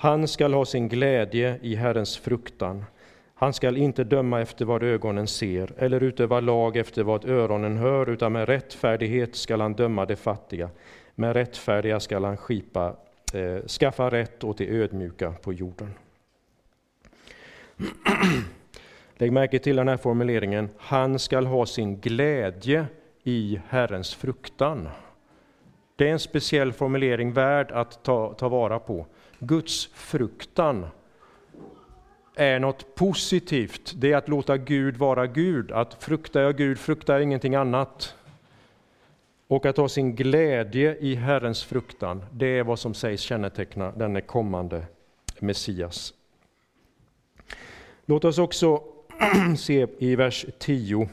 Han 0.04 0.28
skall 0.28 0.54
ha 0.54 0.66
sin 0.66 0.88
glädje 0.88 1.60
i 1.62 1.76
Herrens 1.76 2.18
fruktan. 2.18 2.86
Han 3.34 3.54
skall 3.54 3.78
inte 3.78 4.04
döma 4.04 4.42
efter 4.42 4.66
vad 4.66 4.84
ögonen 4.84 5.28
ser 5.28 5.74
eller 5.78 6.04
utöva 6.04 6.40
lag 6.40 6.78
efter 6.78 7.04
vad 7.04 7.26
öronen 7.26 7.78
hör, 7.78 8.10
utan 8.10 8.32
med 8.32 8.50
rättfärdighet 8.50 9.36
skall 9.36 9.62
han 9.62 9.74
döma 9.74 10.06
de 10.06 10.16
fattiga. 10.16 10.70
Med 11.16 11.34
rättfärdiga 11.34 12.00
skall 12.00 12.24
han 12.24 12.38
skipa, 12.38 12.96
eh, 13.34 13.68
skaffa 13.68 14.12
rätt 14.12 14.44
åt 14.44 14.58
de 14.58 14.68
ödmjuka 14.68 15.32
på 15.32 15.54
jorden. 15.54 15.94
Lägg 19.18 19.32
märke 19.32 19.60
till 19.60 19.76
den 19.76 19.88
här 19.88 19.98
formuleringen. 19.98 20.70
Han 20.78 21.20
skall 21.20 21.46
ha 21.46 21.66
sin 21.66 22.00
glädje 22.00 22.86
i 23.24 23.60
Herrens 23.70 24.16
fruktan. 24.16 24.90
Det 25.96 26.08
är 26.08 26.12
en 26.12 26.20
speciell 26.20 26.74
formulering 26.74 27.34
värd 27.34 27.72
att 27.72 28.04
ta, 28.04 28.34
ta 28.34 28.50
vara 28.50 28.80
på. 28.80 29.06
Guds 29.46 29.90
fruktan 29.94 30.86
är 32.36 32.60
något 32.60 32.96
positivt. 32.96 33.94
Det 33.96 34.12
är 34.12 34.18
att 34.18 34.30
låta 34.30 34.58
Gud 34.58 34.98
vara 34.98 35.28
Gud. 35.28 35.72
Att 35.72 36.04
fruktar 36.04 36.42
jag 36.42 36.58
Gud, 36.58 36.80
fruktar 36.80 37.14
jag 37.14 37.24
ingenting 37.24 37.56
annat. 37.56 38.16
Och 39.48 39.66
att 39.66 39.78
ha 39.78 39.90
sin 39.90 40.16
glädje 40.16 40.98
i 41.00 41.16
Herrens 41.16 41.64
fruktan, 41.64 42.26
det 42.32 42.46
är 42.46 42.64
vad 42.64 42.80
som 42.80 42.94
sägs 42.94 43.22
känneteckna 43.22 43.92
denne 43.92 44.22
kommande 44.22 44.86
Messias. 45.40 46.14
Låt 48.06 48.26
oss 48.26 48.38
också 48.38 48.84
se 49.58 49.88
i 50.00 50.16
vers 50.16 50.46
10. 50.60 51.10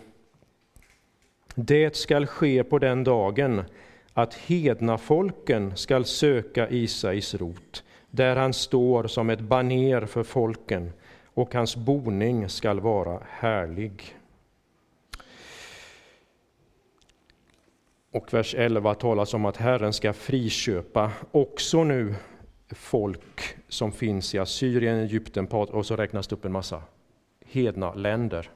Det 1.54 1.96
skall 1.96 2.26
ske 2.26 2.64
på 2.64 2.78
den 2.78 3.04
dagen 3.04 3.64
att 4.12 4.34
hedna 4.34 4.98
folken 4.98 5.76
skall 5.76 6.04
söka 6.04 6.68
Isais 6.68 7.34
rot, 7.34 7.84
där 8.10 8.36
han 8.36 8.52
står 8.52 9.06
som 9.06 9.30
ett 9.30 9.40
baner 9.40 10.06
för 10.06 10.22
folken 10.22 10.92
och 11.24 11.54
hans 11.54 11.76
boning 11.76 12.48
skall 12.48 12.80
vara 12.80 13.22
härlig. 13.30 14.16
Och 18.12 18.34
vers 18.34 18.54
11 18.54 18.94
talas 18.94 19.34
om 19.34 19.44
att 19.44 19.56
Herren 19.56 19.92
ska 19.92 20.12
friköpa 20.12 21.12
också 21.30 21.84
nu 21.84 22.14
folk 22.70 23.56
som 23.68 23.92
finns 23.92 24.34
i 24.34 24.38
Assyrien, 24.38 24.98
Egypten 24.98 25.46
och 25.46 25.86
så 25.86 25.96
räknas 25.96 26.28
det 26.28 26.36
upp 26.36 26.44
en 26.44 26.52
massa 26.52 26.82
hedna 27.44 27.94
länder. 27.94 28.50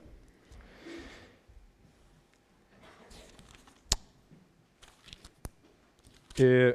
Eh, 6.38 6.74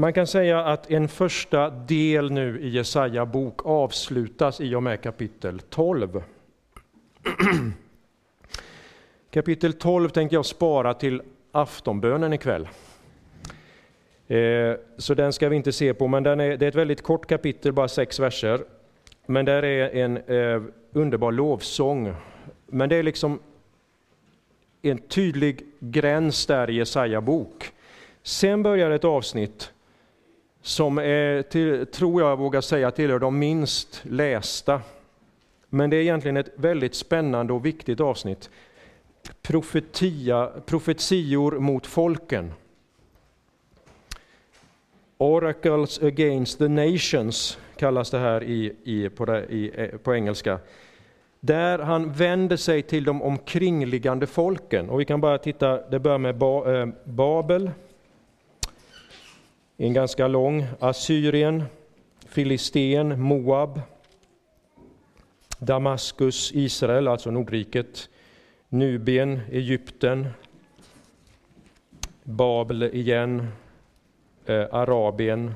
Man 0.00 0.12
kan 0.12 0.26
säga 0.26 0.64
att 0.64 0.90
en 0.90 1.08
första 1.08 1.70
del 1.70 2.30
nu 2.30 2.60
i 2.60 2.68
Jesaja 2.68 3.26
bok 3.26 3.66
avslutas 3.66 4.60
i 4.60 4.74
och 4.74 4.82
med 4.82 5.02
kapitel 5.02 5.60
12. 5.60 6.22
kapitel 9.30 9.72
12 9.72 10.08
tänkte 10.08 10.34
jag 10.34 10.46
spara 10.46 10.94
till 10.94 11.22
aftonbönen 11.52 12.32
ikväll. 12.32 12.68
Eh, 14.28 14.74
så 14.96 15.14
den 15.14 15.32
ska 15.32 15.48
vi 15.48 15.56
inte 15.56 15.72
se 15.72 15.94
på, 15.94 16.08
men 16.08 16.22
den 16.22 16.40
är, 16.40 16.56
det 16.56 16.66
är 16.66 16.68
ett 16.68 16.74
väldigt 16.74 17.02
kort 17.02 17.26
kapitel, 17.26 17.72
bara 17.72 17.88
sex 17.88 18.20
verser. 18.20 18.60
Men 19.26 19.44
där 19.44 19.64
är 19.64 20.04
en 20.04 20.16
eh, 20.16 20.62
underbar 20.92 21.32
lovsång. 21.32 22.14
Men 22.66 22.88
det 22.88 22.96
är 22.96 23.02
liksom 23.02 23.38
en 24.82 24.98
tydlig 24.98 25.66
gräns 25.80 26.46
där 26.46 26.70
i 26.70 26.74
Jesaja 26.74 27.20
bok. 27.20 27.72
Sen 28.22 28.62
börjar 28.62 28.90
ett 28.90 29.04
avsnitt 29.04 29.72
som 30.62 30.98
är, 30.98 31.42
till, 31.42 31.86
tror 31.86 32.22
jag 32.22 32.36
vågar 32.36 32.60
säga, 32.60 32.90
tillhör 32.90 33.18
de 33.18 33.38
minst 33.38 34.00
lästa. 34.04 34.80
Men 35.68 35.90
det 35.90 35.96
är 35.96 36.00
egentligen 36.00 36.36
ett 36.36 36.52
väldigt 36.56 36.94
spännande 36.94 37.52
och 37.52 37.66
viktigt 37.66 38.00
avsnitt. 38.00 38.50
Profetia, 39.42 40.50
profetior 40.66 41.58
mot 41.58 41.86
folken. 41.86 42.52
Oracles 45.18 46.02
against 46.02 46.58
the 46.58 46.68
nations 46.68 47.58
kallas 47.76 48.10
det 48.10 48.18
här 48.18 48.42
i, 48.42 48.76
i, 48.84 49.08
på, 49.08 49.24
det, 49.24 49.44
i, 49.44 49.72
eh, 49.74 49.98
på 49.98 50.14
engelska. 50.14 50.58
Där 51.40 51.78
han 51.78 52.12
vänder 52.12 52.56
sig 52.56 52.82
till 52.82 53.04
de 53.04 53.22
omkringliggande 53.22 54.26
folken. 54.26 54.90
Och 54.90 55.00
vi 55.00 55.04
kan 55.04 55.20
bara 55.20 55.38
titta, 55.38 55.88
det 55.90 55.98
börjar 55.98 56.18
med 56.18 56.36
ba, 56.36 56.72
eh, 56.72 56.86
Babel, 57.04 57.70
en 59.80 59.92
ganska 59.92 60.28
lång. 60.28 60.66
Assyrien, 60.80 61.64
Filisten, 62.26 63.20
Moab, 63.20 63.80
Damaskus, 65.58 66.52
Israel, 66.52 67.08
alltså 67.08 67.30
Nordriket, 67.30 68.08
Nubien, 68.68 69.40
Egypten, 69.52 70.28
Babel 72.24 72.82
igen, 72.82 73.46
eh, 74.46 74.66
Arabien 74.70 75.54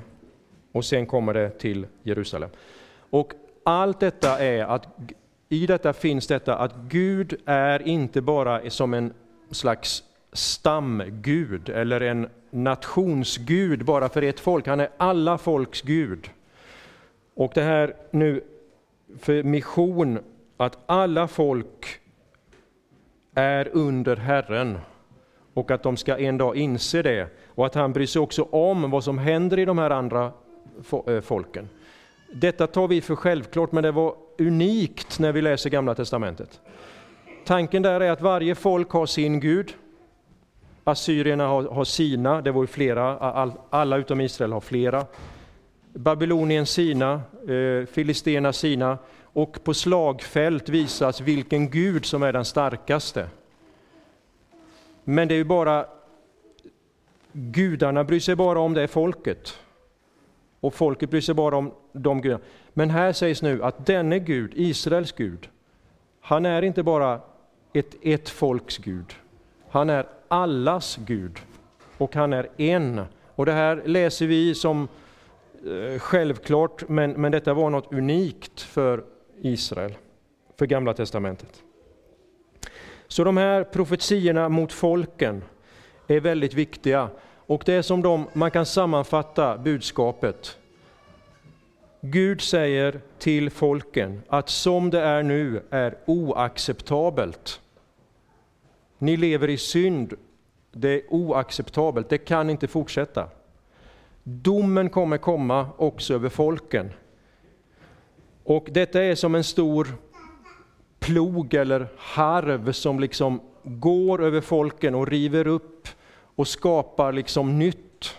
och 0.73 0.85
sen 0.85 1.07
kommer 1.07 1.35
det 1.35 1.51
till 1.51 1.87
Jerusalem. 2.03 2.51
Och 2.99 3.33
allt 3.65 4.01
detta 4.01 4.39
är 4.39 4.65
att 4.65 4.89
i 5.49 5.67
detta 5.67 5.93
finns 5.93 6.27
detta 6.27 6.57
att 6.57 6.75
Gud 6.77 7.41
är 7.45 7.89
inte 7.89 8.21
bara 8.21 8.71
som 8.71 8.95
en 8.95 9.13
slags 9.51 10.05
stamgud 10.35 11.69
eller 11.69 12.01
en 12.01 12.29
nationsgud 12.51 13.85
bara 13.85 14.09
för 14.09 14.23
ett 14.23 14.41
folk. 14.41 14.67
Han 14.67 14.81
är 14.81 14.89
alla 14.97 15.39
folks 15.39 15.83
Gud. 15.83 16.31
Och 17.35 17.53
det 17.55 17.63
här 17.63 17.97
nu 18.11 18.41
för 19.19 19.43
mission, 19.43 20.19
att 20.57 20.79
alla 20.87 21.29
folk 21.29 22.01
är 23.35 23.69
under 23.73 24.17
Herren 24.17 24.79
och 25.55 25.71
att 25.71 25.83
de 25.83 25.97
ska 25.97 26.19
en 26.19 26.39
dag 26.39 26.57
inse 26.57 27.03
det 27.03 27.29
och 27.47 27.67
att 27.67 27.75
han 27.75 27.93
bryr 27.93 28.07
sig 28.07 28.23
också 28.23 28.43
om 28.43 28.91
vad 28.91 29.05
som 29.05 29.19
händer 29.19 29.59
i 29.59 29.65
de 29.65 29.79
här 29.79 29.91
andra 29.91 30.33
eh, 31.07 31.21
folken. 31.21 31.69
Detta 32.33 32.67
tar 32.67 32.89
vi 32.89 33.01
för 33.01 33.17
självklart, 33.17 33.73
men 33.73 33.83
det 33.83 33.93
var 33.93 34.15
unikt 34.39 35.19
när 35.19 35.33
vi 35.33 35.43
läser 35.43 35.71
Gamla 35.71 35.95
Testamentet. 35.95 36.61
Tanken 37.45 37.83
där 37.83 38.01
är 38.01 38.11
att 38.11 38.21
varje 38.21 38.55
folk 38.55 38.91
har 38.91 39.07
sin 39.07 39.41
Gud. 39.41 39.75
Assyrierna 40.85 41.47
har, 41.47 41.63
har 41.63 41.85
sina, 41.85 42.41
det 42.41 42.51
var 42.51 42.63
ju 42.63 42.67
flera, 42.67 43.19
all, 43.19 43.53
alla 43.71 43.97
utom 43.97 44.21
Israel 44.21 44.53
har 44.53 44.61
flera. 44.61 45.07
Babylonien 45.93 46.67
sina, 46.67 47.13
eh, 47.49 47.87
Filisterna 47.87 48.53
sina, 48.53 48.99
och 49.23 49.65
på 49.65 49.75
slagfält 49.75 50.69
visas 50.69 51.21
vilken 51.21 51.71
Gud 51.71 52.05
som 52.05 52.23
är 52.23 52.33
den 52.33 52.45
starkaste. 52.45 53.29
Men 55.05 55.29
det 55.29 55.35
är 55.35 55.37
ju 55.37 55.45
bara, 55.45 55.87
gudarna 57.33 58.05
bryr 58.05 58.21
sig 58.21 58.37
bara 58.37 58.61
om 58.61 58.75
det 58.75 58.89
folket. 58.89 59.59
Och 60.61 60.75
folket 60.75 61.11
bryr 61.11 61.21
sig 61.21 61.35
bara 61.35 61.57
om 61.57 61.73
de 61.93 62.21
gudarna. 62.21 62.43
Men 62.73 62.91
här 62.91 63.13
sägs 63.13 63.43
nu 63.43 63.63
att 63.63 63.87
denne 63.87 64.19
Gud, 64.19 64.53
Israels 64.55 65.13
Gud, 65.13 65.49
han 66.21 66.47
är 66.47 66.63
inte 66.63 66.83
bara 66.83 67.21
ett, 67.73 67.95
ett 68.03 68.29
folks 68.29 68.79
Gud. 68.79 69.15
Han 69.71 69.91
är 69.91 70.07
allas 70.29 70.99
Gud. 71.07 71.39
Och 71.99 72.15
han 72.15 72.33
är 72.33 72.49
en. 72.57 73.01
Och 73.35 73.47
det 73.47 73.53
här 73.53 73.83
läser 73.85 74.27
vi 74.27 74.55
som 74.55 74.89
eh, 75.67 75.99
självklart, 75.99 76.89
men, 76.89 77.11
men 77.11 77.33
detta 77.33 77.55
var 77.55 77.71
något 77.71 77.93
unikt 77.93 78.61
för 78.61 79.05
Israel, 79.41 79.95
för 80.59 80.67
Gamla 80.67 80.95
Testamentet. 80.95 81.63
Så 83.09 83.25
de 83.25 83.37
här 83.37 83.65
profetiorna 83.65 84.49
mot 84.49 84.73
folken 84.73 85.43
är 86.07 86.21
väldigt 86.21 86.55
viktiga. 86.55 87.09
Och 87.47 87.63
det 87.67 87.75
är 87.75 87.83
som 87.83 88.03
de, 88.03 88.27
man 88.33 88.51
kan 88.51 88.67
sammanfatta 88.67 89.59
budskapet. 89.59 90.59
Gud 92.01 92.41
säger 92.41 93.01
till 93.19 93.51
folken 93.51 94.23
att 94.29 94.49
som 94.49 94.91
det 94.91 95.01
är 95.01 95.23
nu 95.23 95.63
är 95.71 95.95
oacceptabelt. 96.05 97.61
Ni 99.05 99.17
lever 99.17 99.51
i 99.51 99.57
synd, 99.57 100.15
det 100.73 100.89
är 100.89 101.03
oacceptabelt, 101.09 102.09
det 102.09 102.19
kan 102.19 102.51
inte 102.51 102.69
fortsätta. 102.69 103.29
Domen 104.23 104.91
kommer 104.91 105.19
komma 105.19 105.69
också 105.77 106.15
över 106.15 106.29
folken. 106.29 106.91
Och 108.45 108.69
detta 108.71 109.03
är 109.03 109.15
som 109.15 109.35
en 109.35 109.45
stor 109.45 109.89
plog 110.99 111.55
eller 111.55 111.89
harv 111.97 112.73
som 112.73 113.01
liksom 113.01 113.41
går 113.63 114.23
över 114.23 114.41
folken 114.41 114.95
och 114.95 115.09
river 115.09 115.47
upp 115.47 115.89
och 116.35 116.49
skapar 116.49 117.13
liksom 117.13 117.59
nytt. 117.59 118.17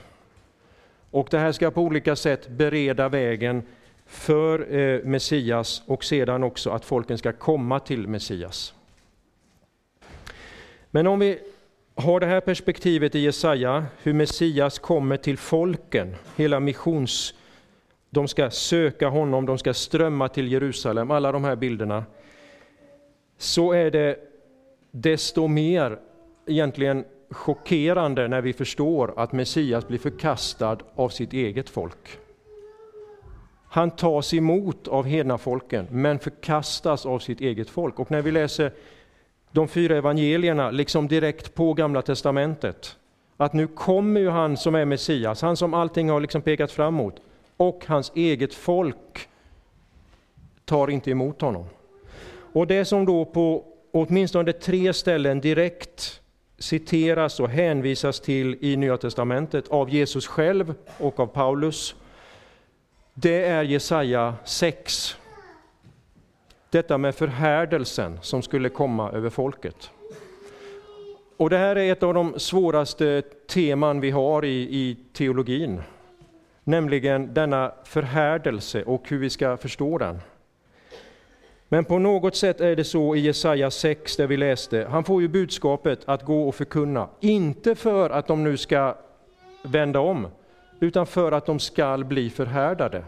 Och 1.11 1.27
det 1.31 1.39
här 1.39 1.51
ska 1.51 1.71
på 1.71 1.81
olika 1.81 2.15
sätt 2.15 2.47
bereda 2.49 3.09
vägen 3.09 3.63
för 4.05 4.75
eh, 4.75 5.03
Messias 5.03 5.83
och 5.85 6.03
sedan 6.03 6.43
också 6.43 6.69
att 6.69 6.85
folken 6.85 7.17
ska 7.17 7.31
komma 7.31 7.79
till 7.79 8.07
Messias. 8.07 8.73
Men 10.95 11.07
om 11.07 11.19
vi 11.19 11.39
har 11.95 12.19
det 12.19 12.25
här 12.25 12.41
perspektivet 12.41 13.15
i 13.15 13.19
Jesaja, 13.19 13.85
hur 14.03 14.13
Messias 14.13 14.79
kommer 14.79 15.17
till 15.17 15.37
folken, 15.37 16.15
hela 16.35 16.59
missions... 16.59 17.33
De 18.09 18.27
ska 18.27 18.49
söka 18.49 19.07
honom, 19.07 19.45
de 19.45 19.57
ska 19.57 19.73
strömma 19.73 20.29
till 20.29 20.51
Jerusalem, 20.51 21.11
alla 21.11 21.31
de 21.31 21.43
här 21.43 21.55
bilderna 21.55 22.03
så 23.37 23.71
är 23.71 23.91
det 23.91 24.19
desto 24.91 25.47
mer 25.47 25.99
egentligen 26.47 27.05
chockerande 27.29 28.27
när 28.27 28.41
vi 28.41 28.53
förstår 28.53 29.13
att 29.17 29.31
Messias 29.31 29.87
blir 29.87 29.99
förkastad 29.99 30.77
av 30.95 31.09
sitt 31.09 31.33
eget 31.33 31.69
folk. 31.69 32.19
Han 33.69 33.91
tas 33.91 34.33
emot 34.33 34.87
av 34.87 35.05
hedna 35.05 35.37
folken 35.37 35.87
men 35.91 36.19
förkastas 36.19 37.05
av 37.05 37.19
sitt 37.19 37.41
eget 37.41 37.69
folk. 37.69 37.99
Och 37.99 38.11
när 38.11 38.21
vi 38.21 38.31
läser 38.31 38.71
de 39.55 39.67
fyra 39.67 39.97
evangelierna, 39.97 40.71
liksom 40.71 41.07
direkt 41.07 41.55
på 41.55 41.73
Gamla 41.73 42.01
Testamentet, 42.01 42.97
att 43.37 43.53
nu 43.53 43.67
kommer 43.67 44.19
ju 44.19 44.29
han 44.29 44.57
som 44.57 44.75
är 44.75 44.85
Messias, 44.85 45.41
han 45.41 45.57
som 45.57 45.73
allting 45.73 46.09
har 46.09 46.19
liksom 46.19 46.41
pekat 46.41 46.71
fram 46.71 46.93
mot, 46.93 47.15
och 47.57 47.85
hans 47.87 48.11
eget 48.15 48.53
folk 48.53 49.29
tar 50.65 50.89
inte 50.89 51.11
emot 51.11 51.41
honom. 51.41 51.65
Och 52.53 52.67
det 52.67 52.85
som 52.85 53.05
då 53.05 53.25
på 53.25 53.63
åtminstone 53.91 54.53
tre 54.53 54.93
ställen 54.93 55.41
direkt 55.41 56.21
citeras 56.57 57.39
och 57.39 57.49
hänvisas 57.49 58.19
till 58.19 58.57
i 58.61 58.77
Nya 58.77 58.97
Testamentet 58.97 59.67
av 59.67 59.89
Jesus 59.89 60.27
själv 60.27 60.73
och 60.97 61.19
av 61.19 61.27
Paulus, 61.27 61.95
det 63.13 63.45
är 63.45 63.63
Jesaja 63.63 64.35
6. 64.45 65.17
Detta 66.75 66.97
med 66.97 67.15
förhärdelsen 67.15 68.19
som 68.21 68.41
skulle 68.41 68.69
komma 68.69 69.11
över 69.11 69.29
folket. 69.29 69.91
Och 71.37 71.49
det 71.49 71.57
här 71.57 71.75
är 71.75 71.91
ett 71.91 72.03
av 72.03 72.13
de 72.13 72.39
svåraste 72.39 73.21
teman 73.47 73.99
vi 73.99 74.11
har 74.11 74.45
i, 74.45 74.61
i 74.61 74.97
teologin, 75.13 75.81
nämligen 76.63 77.33
denna 77.33 77.71
förhärdelse 77.83 78.83
och 78.83 79.09
hur 79.09 79.19
vi 79.19 79.29
ska 79.29 79.57
förstå 79.57 79.97
den. 79.97 80.19
Men 81.67 81.85
på 81.85 81.99
något 81.99 82.35
sätt 82.35 82.61
är 82.61 82.75
det 82.75 82.83
så 82.83 83.15
i 83.15 83.19
Jesaja 83.19 83.71
6, 83.71 84.15
där 84.15 84.27
vi 84.27 84.37
läste, 84.37 84.87
han 84.89 85.03
får 85.03 85.21
ju 85.21 85.27
budskapet 85.27 85.99
att 86.05 86.23
gå 86.23 86.47
och 86.47 86.55
förkunna, 86.55 87.09
inte 87.19 87.75
för 87.75 88.09
att 88.09 88.27
de 88.27 88.43
nu 88.43 88.57
ska 88.57 88.95
vända 89.63 89.99
om, 89.99 90.27
utan 90.79 91.05
för 91.07 91.31
att 91.31 91.45
de 91.45 91.59
skall 91.59 92.05
bli 92.05 92.29
förhärdade. 92.29 93.03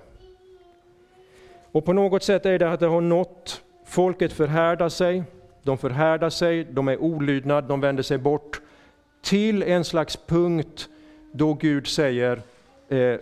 Och 1.71 1.85
på 1.85 1.93
något 1.93 2.23
sätt 2.23 2.45
är 2.45 2.59
det 2.59 2.71
att 2.71 2.79
det 2.79 2.87
har 2.87 3.01
nått, 3.01 3.61
folket 3.85 4.33
förhärdar 4.33 4.89
sig, 4.89 5.23
de 5.63 5.77
förhärdar 5.77 6.29
sig, 6.29 6.63
de 6.63 6.87
är 6.87 6.97
olydnad, 6.97 7.63
de 7.63 7.81
vänder 7.81 8.03
sig 8.03 8.17
bort, 8.17 8.61
till 9.21 9.63
en 9.63 9.83
slags 9.83 10.19
punkt 10.27 10.89
då 11.31 11.53
Gud 11.53 11.87
säger, 11.87 12.41
eh, 12.89 13.19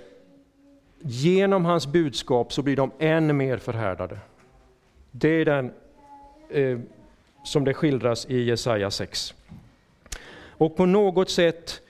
genom 1.00 1.66
hans 1.66 1.88
budskap 1.88 2.54
så 2.54 2.62
blir 2.62 2.76
de 2.76 2.92
än 3.00 3.38
mer 3.38 3.58
förhärdade. 3.58 4.20
Det 5.12 5.30
är 5.30 5.46
den 5.46 5.72
eh, 6.50 6.80
som 7.44 7.64
det 7.64 7.74
skildras 7.74 8.26
i 8.30 8.44
Jesaja 8.44 8.92
6. 8.92 9.34
Och 10.58 10.76
på 10.76 10.86
något 10.86 11.30
sätt 11.30 11.82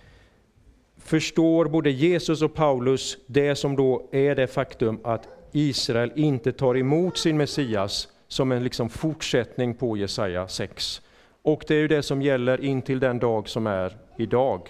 förstår 0.97 1.65
både 1.65 1.91
Jesus 1.91 2.41
och 2.41 2.53
Paulus 2.53 3.17
det 3.27 3.55
som 3.55 3.75
då 3.75 4.07
är 4.11 4.35
det 4.35 4.47
faktum 4.47 4.99
att 5.03 5.27
Israel 5.55 6.11
inte 6.15 6.51
tar 6.51 6.77
emot 6.77 7.17
sin 7.17 7.37
Messias 7.37 8.07
som 8.27 8.51
en 8.51 8.63
liksom 8.63 8.89
fortsättning 8.89 9.73
på 9.75 9.97
Jesaja 9.97 10.47
6. 10.47 11.01
Och 11.41 11.63
det 11.67 11.75
är 11.75 11.79
ju 11.79 11.87
det 11.87 12.03
som 12.03 12.21
gäller 12.21 12.61
in 12.61 12.81
till 12.81 12.99
den 12.99 13.19
dag 13.19 13.49
som 13.49 13.67
är 13.67 13.97
idag. 14.17 14.69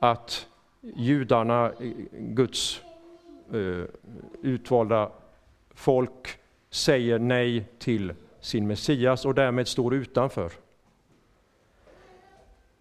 Att 0.00 0.48
judarna, 0.82 1.66
eh, 1.66 1.90
Guds 2.18 2.80
uh, 3.54 3.84
utvalda 4.42 5.10
folk, 5.74 6.28
säger 6.70 7.18
nej 7.18 7.64
till 7.78 8.14
sin 8.40 8.66
Messias 8.66 9.24
och 9.24 9.34
därmed 9.34 9.68
står 9.68 9.94
utanför. 9.94 10.52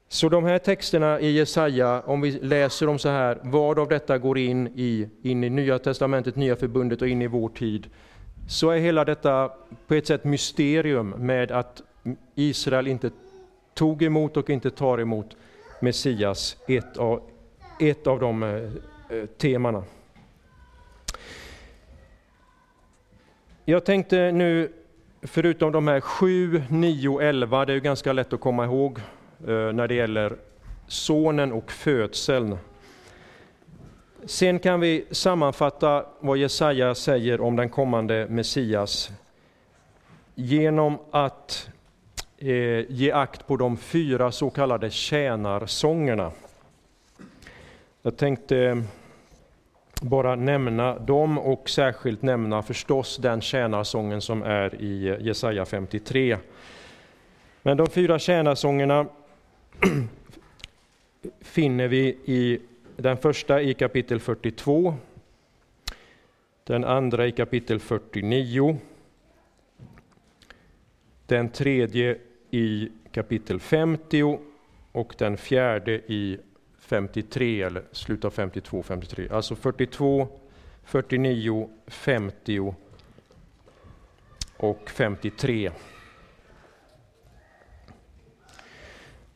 Så 0.07 0.29
de 0.29 0.43
här 0.43 0.59
texterna 0.59 1.19
i 1.19 1.31
Jesaja, 1.31 2.01
om 2.05 2.21
vi 2.21 2.31
läser 2.31 2.85
dem 2.85 2.99
så 2.99 3.09
här, 3.09 3.39
vad 3.41 3.79
av 3.79 3.87
detta 3.87 4.17
går 4.17 4.37
in 4.37 4.67
i, 4.67 5.09
in 5.21 5.43
i 5.43 5.49
Nya 5.49 5.79
Testamentet, 5.79 6.35
Nya 6.35 6.55
Förbundet 6.55 7.01
och 7.01 7.07
in 7.07 7.21
i 7.21 7.27
vår 7.27 7.49
tid, 7.49 7.87
så 8.47 8.69
är 8.69 8.79
hela 8.79 9.05
detta 9.05 9.51
på 9.87 9.93
ett 9.93 10.07
sätt 10.07 10.23
mysterium 10.23 11.09
med 11.09 11.51
att 11.51 11.81
Israel 12.35 12.87
inte 12.87 13.11
tog 13.73 14.03
emot 14.03 14.37
och 14.37 14.49
inte 14.49 14.69
tar 14.69 14.97
emot 14.97 15.37
Messias, 15.79 16.57
ett 16.67 16.97
av, 16.97 17.21
ett 17.79 18.07
av 18.07 18.19
de 18.19 18.43
eh, 18.43 18.49
eh 18.49 19.25
temana. 19.37 19.83
Jag 23.65 23.85
tänkte 23.85 24.31
nu, 24.31 24.71
förutom 25.21 25.71
de 25.71 25.87
här 25.87 25.99
7, 25.99 26.63
9, 26.69 27.21
11, 27.21 27.65
det 27.65 27.71
är 27.71 27.75
ju 27.75 27.81
ganska 27.81 28.13
lätt 28.13 28.33
att 28.33 28.39
komma 28.39 28.65
ihåg 28.65 28.99
Eh, 29.41 29.73
när 29.73 29.87
det 29.87 29.93
gäller 29.93 30.35
sonen 30.87 31.51
och 31.51 31.71
födseln. 31.71 32.57
Sen 34.25 34.59
kan 34.59 34.79
vi 34.79 35.05
sammanfatta 35.11 36.05
vad 36.19 36.37
Jesaja 36.37 36.95
säger 36.95 37.41
om 37.41 37.55
den 37.55 37.69
kommande 37.69 38.27
Messias 38.29 39.11
genom 40.35 40.97
att 41.11 41.69
eh, 42.37 42.91
ge 42.91 43.11
akt 43.11 43.47
på 43.47 43.57
de 43.57 43.77
fyra 43.77 44.31
så 44.31 44.49
kallade 44.49 44.89
tjänarsångerna. 44.89 46.31
Jag 48.01 48.17
tänkte 48.17 48.57
eh, 48.57 48.77
bara 50.01 50.35
nämna 50.35 50.99
dem 50.99 51.37
och 51.37 51.69
särskilt 51.69 52.21
nämna 52.21 52.61
förstås 52.61 53.17
den 53.17 53.41
tjänarsången 53.41 54.21
som 54.21 54.43
är 54.43 54.81
i 54.81 55.17
Jesaja 55.19 55.65
53. 55.65 56.37
Men 57.61 57.77
de 57.77 57.87
fyra 57.87 58.19
tjänarsångerna 58.19 59.05
finner 61.41 61.87
vi 61.87 62.17
i 62.25 62.59
den 62.95 63.17
första 63.17 63.61
i 63.61 63.73
kapitel 63.73 64.19
42, 64.19 64.95
den 66.63 66.83
andra 66.83 67.27
i 67.27 67.31
kapitel 67.31 67.79
49, 67.79 68.79
den 71.25 71.49
tredje 71.49 72.17
i 72.51 72.91
kapitel 73.11 73.59
50 73.59 74.39
och 74.91 75.15
den 75.17 75.37
fjärde 75.37 75.91
i 75.91 76.37
53, 76.79 77.61
eller 77.61 77.83
slutet 77.91 78.25
av 78.25 78.31
52, 78.31 78.83
53. 78.83 79.29
Alltså 79.29 79.55
42, 79.55 80.27
49, 80.83 81.69
50 81.87 82.73
och 84.57 84.89
53. 84.89 85.71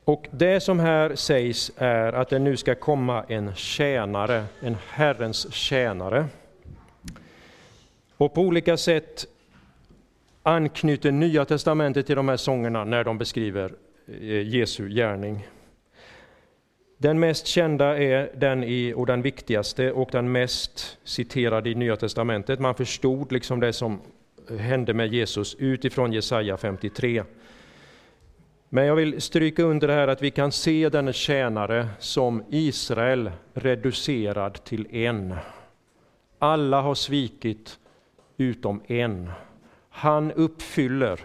Och 0.10 0.28
det 0.32 0.60
som 0.60 0.80
här 0.80 1.16
sägs 1.16 1.72
är 1.78 2.14
att 2.14 2.30
det 2.30 2.40
nu 2.40 2.58
ska 2.58 2.76
komma 2.76 3.24
en 3.28 3.56
tjänare, 3.56 4.46
en 4.60 4.78
Herrens 4.90 5.54
tjänare. 5.54 6.26
Och 8.18 8.34
på 8.34 8.42
olika 8.42 8.78
sätt 8.78 9.26
anknyter 10.44 11.12
Nya 11.12 11.46
testamentet 11.46 12.06
till 12.06 12.16
de 12.16 12.30
här 12.30 12.38
sångerna 12.38 12.84
när 12.84 13.04
de 13.04 13.18
beskriver 13.18 13.74
eh, 14.08 14.48
Jesu 14.48 14.90
gärning. 14.90 15.48
Den 16.98 17.20
mest 17.20 17.48
kända 17.48 17.98
är 17.98 18.32
den 18.36 18.64
i, 18.64 18.94
och 18.96 19.06
den 19.06 19.22
viktigaste 19.22 19.92
och 19.92 20.10
den 20.12 20.32
mest 20.32 20.98
citerade 21.04 21.70
i 21.70 21.76
Nya 21.76 21.96
testamentet. 21.96 22.60
Man 22.60 22.76
förstod 22.76 23.32
liksom 23.32 23.60
det 23.60 23.74
som 23.74 24.02
hände 24.60 24.94
med 24.94 25.14
Jesus 25.14 25.56
utifrån 25.56 26.14
Jesaja 26.14 26.58
53. 26.58 27.24
Men 28.72 28.86
jag 28.86 28.96
vill 28.96 29.22
stryka 29.22 29.64
under 29.64 29.88
det 29.88 29.94
här 29.94 30.08
att 30.08 30.22
vi 30.22 30.32
kan 30.32 30.52
se 30.52 30.90
denne 30.90 31.14
tjänare 31.14 31.88
som 32.00 32.44
Israel 32.50 33.32
reducerad 33.54 34.64
till 34.64 34.96
en. 34.96 35.36
Alla 36.40 36.82
har 36.82 36.96
svikit 36.96 37.80
utom 38.38 38.82
en. 38.88 39.32
Han 39.90 40.32
uppfyller 40.32 41.20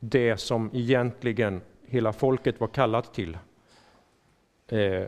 det 0.00 0.36
som 0.36 0.70
egentligen 0.74 1.60
hela 1.86 2.12
folket 2.12 2.60
var 2.60 2.68
kallat 2.68 3.14
till. 3.14 3.38
Eh, 4.68 5.04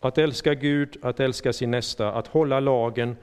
att 0.00 0.18
älska 0.18 0.54
Gud, 0.54 0.96
att 1.02 1.20
älska 1.20 1.52
sin 1.52 1.70
nästa, 1.70 2.12
att 2.12 2.26
hålla 2.26 2.60
lagen, 2.60 3.16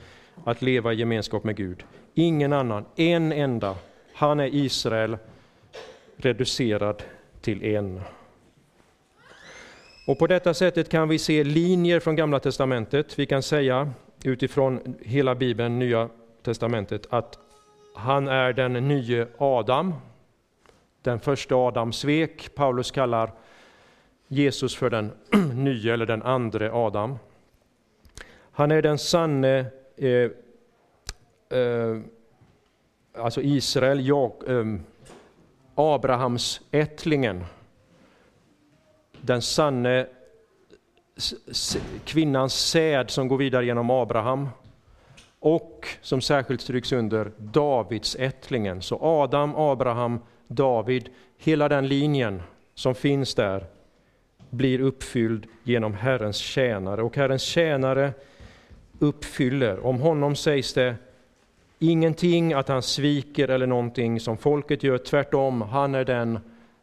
att 0.44 0.62
leva 0.62 0.94
i 0.94 0.96
gemenskap 0.96 1.44
med 1.44 1.56
Gud. 1.56 1.84
Ingen 2.14 2.54
annan, 2.54 2.86
en 2.96 3.32
enda. 3.32 3.76
Han 4.14 4.40
är 4.40 4.56
Israel 4.56 5.18
reducerad 6.18 7.04
till 7.42 7.64
en. 7.64 8.02
Och 10.08 10.20
på 10.20 10.28
detta 10.28 10.54
sättet 10.54 10.90
kan 10.90 11.10
vi 11.10 11.20
se 11.20 11.44
linjer 11.44 12.00
från 12.00 12.16
Gamla 12.16 12.40
testamentet. 12.40 13.20
Vi 13.20 13.26
kan 13.26 13.44
säga 13.44 13.92
utifrån 14.24 14.96
hela 15.02 15.36
Bibeln, 15.36 15.80
Nya 15.80 16.10
testamentet, 16.44 17.08
att 17.10 17.40
han 17.96 18.28
är 18.28 18.54
den 18.54 18.74
nye 18.74 19.28
Adam. 19.38 19.94
Den 21.02 21.20
första 21.20 21.56
Adam 21.56 21.94
svek. 21.94 22.56
Paulus 22.56 22.92
kallar 22.92 23.32
Jesus 24.28 24.76
för 24.76 24.90
den 24.90 25.12
nye, 25.54 25.94
eller 25.94 26.06
den 26.06 26.24
andre 26.24 26.72
Adam. 26.72 27.18
Han 28.52 28.72
är 28.72 28.82
den 28.82 28.98
sanne 28.98 29.66
eh, 29.98 30.32
eh, 31.60 32.00
alltså 33.18 33.42
Israel, 33.42 34.08
jag, 34.08 34.34
eh, 34.48 34.66
Abrahams 35.82 36.62
ättlingen. 36.72 37.46
Den 39.22 39.42
sanne 39.42 40.08
kvinnans 42.06 42.54
säd 42.54 43.10
som 43.10 43.28
går 43.28 43.38
vidare 43.38 43.66
genom 43.66 43.90
Abraham 43.90 44.50
och 45.40 45.88
som 46.02 46.22
särskilt 46.22 46.62
stryks 46.62 46.92
under 46.92 47.32
Davids 47.38 48.16
ättlingen. 48.20 48.82
Så 48.82 49.00
Adam, 49.02 49.56
Abraham, 49.56 50.20
David, 50.48 51.10
hela 51.38 51.70
den 51.70 51.88
linjen 51.88 52.42
som 52.74 52.96
finns 52.96 53.36
där 53.36 53.66
blir 54.50 54.82
uppfylld 54.82 55.48
genom 55.64 55.94
Herrens 55.94 56.38
tjänare. 56.38 57.04
Och 57.04 57.18
Herrens 57.18 57.42
tjänare 57.42 58.14
uppfyller. 59.00 59.86
Om 59.86 60.00
honom 60.00 60.36
sägs 60.36 60.74
det 60.74 60.96
ingenting 61.82 62.54
att 62.54 62.68
han 62.68 62.82
sviker 62.82 63.48
eller 63.48 63.68
någonting 63.68 64.20
som 64.20 64.38
folket 64.38 64.84
gör. 64.84 64.98
Tvärtom, 64.98 65.62
han 65.62 65.96
är 65.96 66.06
den 66.06 66.40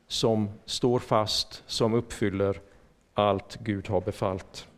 som 0.09 0.51
står 0.65 0.99
fast, 0.99 1.63
som 1.67 1.95
uppfyller 1.95 2.61
allt 3.15 3.59
Gud 3.61 3.89
har 3.89 4.01
befallt. 4.01 4.69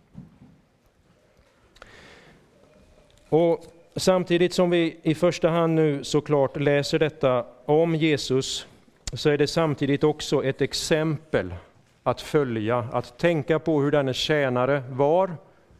Och 3.29 3.65
Samtidigt 3.97 4.55
som 4.55 4.71
vi 4.71 4.97
i 5.03 5.15
första 5.15 5.49
hand 5.49 5.75
nu 5.75 6.05
såklart 6.05 6.61
läser 6.61 6.99
detta 6.99 7.47
om 7.65 7.95
Jesus, 7.95 8.67
så 9.13 9.31
är 9.31 9.39
det 9.39 9.47
samtidigt 9.47 10.05
också 10.05 10.45
ett 10.45 10.61
exempel 10.61 11.55
att 12.03 12.21
följa, 12.21 12.79
att 12.93 13.19
tänka 13.19 13.59
på 13.59 13.81
hur 13.81 13.91
denne 13.91 14.15
tjänare 14.15 14.83
var, 14.91 15.37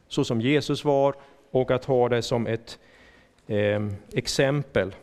så 0.09 0.25
som 0.25 0.41
Jesus 0.41 0.85
var, 0.85 1.15
och 1.51 1.71
att 1.71 1.85
ha 1.85 2.09
det 2.09 2.23
som 2.23 2.47
ett 2.47 2.79
eh, 3.51 3.87
exempel. 4.13 4.95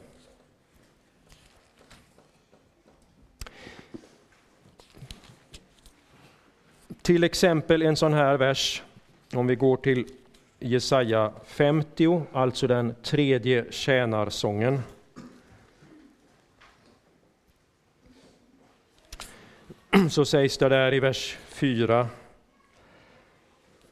Till 7.01 7.23
exempel 7.23 7.81
en 7.81 7.95
sån 7.95 8.13
här 8.13 8.37
vers, 8.37 8.83
om 9.33 9.47
vi 9.47 9.55
går 9.55 9.77
till 9.77 10.05
Jesaja 10.59 11.31
50, 11.45 12.21
alltså 12.33 12.67
den 12.67 12.95
tredje 13.03 13.65
tjänarsången. 13.71 14.81
Så 20.09 20.25
sägs 20.25 20.57
det 20.57 20.69
där 20.69 20.93
i 20.93 20.99
vers 20.99 21.37
4. 21.47 22.07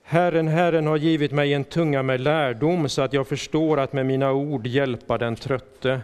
Herren, 0.07 0.47
Herren 0.47 0.87
har 0.87 0.97
givit 0.97 1.31
mig 1.31 1.53
en 1.53 1.63
tunga 1.63 2.03
med 2.03 2.21
lärdom 2.21 2.89
så 2.89 3.01
att 3.01 3.13
jag 3.13 3.27
förstår 3.27 3.79
att 3.79 3.93
med 3.93 4.05
mina 4.05 4.31
ord 4.31 4.67
hjälpa 4.67 5.17
den 5.17 5.35
trötte. 5.35 6.01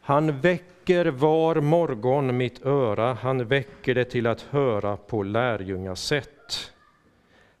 Han 0.00 0.40
väcker 0.40 1.06
var 1.06 1.60
morgon 1.60 2.36
mitt 2.36 2.66
öra, 2.66 3.14
han 3.14 3.44
väcker 3.44 3.94
det 3.94 4.04
till 4.04 4.26
att 4.26 4.40
höra 4.40 4.96
på 4.96 5.22
lärjungasätt. 5.22 6.72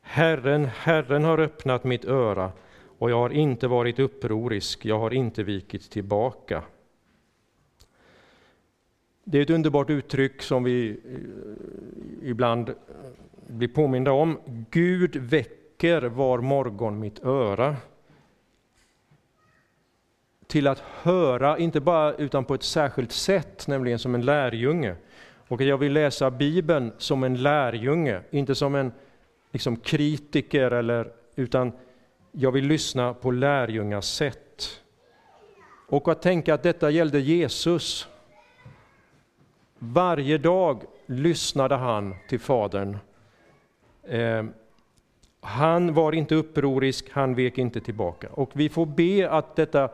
Herren, 0.00 0.64
Herren 0.64 1.24
har 1.24 1.38
öppnat 1.38 1.84
mitt 1.84 2.04
öra 2.04 2.52
och 2.98 3.10
jag 3.10 3.16
har 3.16 3.30
inte 3.30 3.68
varit 3.68 3.98
upprorisk, 3.98 4.84
jag 4.84 4.98
har 4.98 5.12
inte 5.12 5.42
vikit 5.42 5.90
tillbaka. 5.90 6.62
Det 9.24 9.38
är 9.38 9.42
ett 9.42 9.50
underbart 9.50 9.90
uttryck 9.90 10.42
som 10.42 10.64
vi 10.64 10.90
eh, 10.90 12.28
ibland 12.28 12.74
blir 13.46 13.68
påminda 13.68 14.12
om. 14.12 14.38
Gud 14.70 15.16
väcker 15.16 15.61
var 15.90 16.38
morgon 16.38 16.98
mitt 16.98 17.24
öra 17.24 17.76
till 20.52 20.66
att 20.66 20.78
höra, 21.02 21.58
inte 21.58 21.80
bara 21.80 22.14
utan 22.14 22.44
på 22.44 22.54
ett 22.54 22.62
särskilt 22.62 23.12
sätt, 23.12 23.66
nämligen 23.66 23.98
som 23.98 24.14
en 24.14 24.24
lärjunge. 24.24 24.96
Och 25.48 25.62
jag 25.62 25.78
vill 25.78 25.92
läsa 25.92 26.30
Bibeln 26.30 26.92
som 26.98 27.24
en 27.24 27.42
lärjunge, 27.42 28.20
inte 28.30 28.54
som 28.54 28.74
en 28.74 28.92
liksom 29.50 29.76
kritiker, 29.76 30.70
eller, 30.70 31.12
utan 31.36 31.72
jag 32.32 32.52
vill 32.52 32.66
lyssna 32.66 33.14
på 33.14 33.30
lärjungas 33.30 34.06
sätt. 34.06 34.80
Och 35.88 36.08
att 36.08 36.22
tänka 36.22 36.54
att 36.54 36.62
detta 36.62 36.90
gällde 36.90 37.20
Jesus. 37.20 38.08
Varje 39.78 40.38
dag 40.38 40.82
lyssnade 41.06 41.74
han 41.74 42.14
till 42.28 42.40
Fadern. 42.40 42.98
Ehm, 44.08 44.52
han 45.44 45.94
var 45.94 46.12
inte 46.12 46.34
upprorisk, 46.34 47.10
han 47.10 47.34
vek 47.34 47.58
inte 47.58 47.80
tillbaka. 47.80 48.28
Och 48.28 48.50
vi 48.52 48.68
får 48.68 48.86
be 48.86 49.30
att 49.30 49.56
detta 49.56 49.88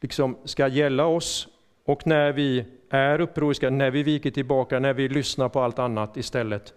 liksom 0.00 0.36
ska 0.44 0.68
gälla 0.68 1.06
oss. 1.06 1.48
Och 1.84 2.06
när 2.06 2.32
vi 2.32 2.64
är 2.90 3.20
upproriska, 3.20 3.70
när 3.70 3.90
vi 3.90 4.02
viker 4.02 4.30
tillbaka, 4.30 4.78
när 4.78 4.94
vi 4.94 5.08
lyssnar 5.08 5.48
på 5.48 5.60
allt 5.60 5.78
annat 5.78 6.16
istället, 6.16 6.74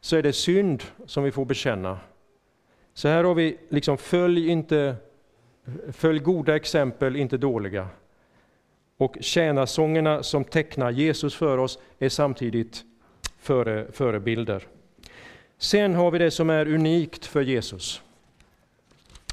så 0.00 0.16
är 0.16 0.22
det 0.22 0.32
synd 0.32 0.82
som 1.06 1.24
vi 1.24 1.30
får 1.30 1.44
bekänna. 1.44 1.98
Så 2.94 3.08
här 3.08 3.24
har 3.24 3.34
vi 3.34 3.58
liksom, 3.68 3.98
följ, 3.98 4.48
inte, 4.48 4.96
följ 5.92 6.18
goda 6.18 6.56
exempel, 6.56 7.16
inte 7.16 7.36
dåliga. 7.36 7.88
Och 8.96 9.16
tjänarsångerna 9.20 10.22
som 10.22 10.44
tecknar 10.44 10.90
Jesus 10.90 11.34
för 11.34 11.58
oss 11.58 11.78
är 11.98 12.08
samtidigt 12.08 12.84
före, 13.38 13.92
förebilder. 13.92 14.66
Sen 15.58 15.94
har 15.94 16.10
vi 16.10 16.18
det 16.18 16.30
som 16.30 16.50
är 16.50 16.68
unikt 16.68 17.26
för 17.26 17.42
Jesus. 17.42 18.02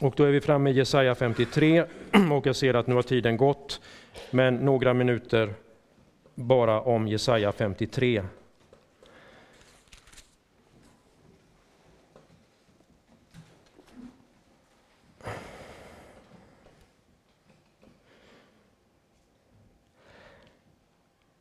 Och 0.02 0.14
då 0.18 0.24
är 0.24 0.32
vi 0.32 0.42
framme 0.42 0.70
i 0.70 0.74
Jesaja 0.74 1.16
53, 1.16 1.84
och 2.32 2.46
jag 2.46 2.56
ser 2.56 2.74
att 2.74 2.88
nu 2.88 2.96
har 2.96 3.02
tiden 3.02 3.38
gått, 3.38 3.82
men 4.32 4.56
några 4.56 4.94
minuter 4.94 5.54
bara 6.36 6.82
om 6.82 7.08
Jesaja 7.08 7.52
53. 7.52 8.24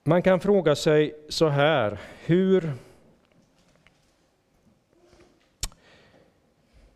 Man 0.07 0.23
kan 0.23 0.41
fråga 0.41 0.77
sig 0.77 1.15
så 1.29 1.49
här, 1.49 1.99
hur 2.25 2.73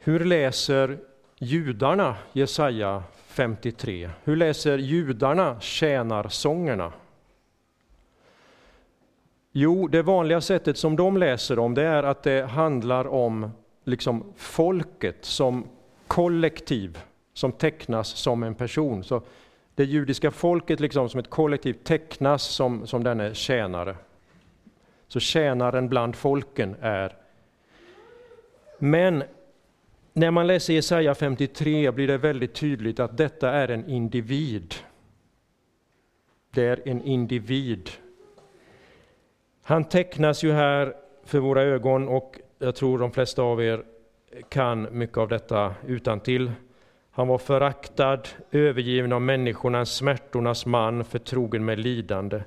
hur 0.08 0.24
läser 0.24 0.98
judarna 1.38 2.16
Jesaja 2.32 3.02
53? 3.26 4.10
Hur 4.24 4.36
läser 4.36 4.78
judarna 4.78 5.60
tjänarsångerna? 5.60 6.92
Jo, 9.52 9.88
det 9.88 10.02
vanliga 10.02 10.40
sättet 10.40 10.78
som 10.78 10.96
de 10.96 11.16
läser 11.16 11.56
dem, 11.56 11.74
det 11.74 11.82
är 11.82 12.02
att 12.02 12.22
det 12.22 12.46
handlar 12.46 13.06
om 13.06 13.50
liksom 13.84 14.32
folket 14.36 15.24
som 15.24 15.68
kollektiv, 16.06 16.98
som 17.34 17.52
tecknas 17.52 18.08
som 18.08 18.42
en 18.42 18.54
person. 18.54 19.04
Så 19.04 19.22
det 19.74 19.84
judiska 19.84 20.30
folket 20.30 20.80
liksom 20.80 21.08
som 21.08 21.20
ett 21.20 21.30
kollektiv 21.30 21.72
tecknas 21.72 22.42
som, 22.42 22.86
som 22.86 23.04
denne 23.04 23.34
tjänare. 23.34 23.96
Så 25.08 25.20
tjänaren 25.20 25.88
bland 25.88 26.16
folken 26.16 26.76
är. 26.80 27.16
Men 28.78 29.24
när 30.18 30.30
man 30.30 30.46
läser 30.46 30.74
Jesaja 30.74 31.14
53 31.14 31.90
blir 31.90 32.06
det 32.06 32.18
väldigt 32.18 32.54
tydligt 32.54 33.00
att 33.00 33.16
detta 33.16 33.50
är 33.50 33.68
en 33.68 33.88
individ. 33.88 34.74
Det 36.50 36.64
är 36.64 36.88
en 36.88 37.02
individ. 37.02 37.90
Han 39.62 39.84
tecknas 39.84 40.42
ju 40.42 40.52
här 40.52 40.94
för 41.24 41.38
våra 41.38 41.62
ögon 41.62 42.08
och 42.08 42.38
jag 42.58 42.74
tror 42.74 42.98
de 42.98 43.12
flesta 43.12 43.42
av 43.42 43.62
er 43.62 43.84
kan 44.48 44.98
mycket 44.98 45.18
av 45.18 45.28
detta 45.28 45.74
utan 45.86 46.20
till. 46.20 46.52
Han 47.10 47.28
var 47.28 47.38
föraktad, 47.38 48.20
övergiven 48.50 49.12
av 49.12 49.22
människorna, 49.22 49.78
en 49.78 49.86
smärtornas 49.86 50.66
man, 50.66 51.04
förtrogen 51.04 51.64
med 51.64 51.78
lidande. 51.78 52.42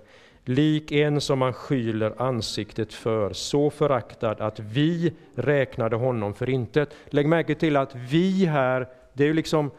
Lik 0.45 0.91
en 0.91 1.21
som 1.21 1.39
man 1.39 1.53
skyler 1.53 2.21
ansiktet 2.21 2.93
för, 2.93 3.33
så 3.33 3.69
föraktad 3.69 4.41
att 4.41 4.59
vi 4.59 5.13
räknade 5.35 5.95
honom 5.95 6.33
för 6.33 6.49
intet. 6.49 6.95
Lägg 7.05 7.27
märke 7.27 7.55
till 7.55 7.77
att 7.77 7.95
vi 7.95 8.45
här, 8.45 8.87
det 9.13 9.23
är 9.23 9.27
ju 9.27 9.33
liksom 9.33 9.71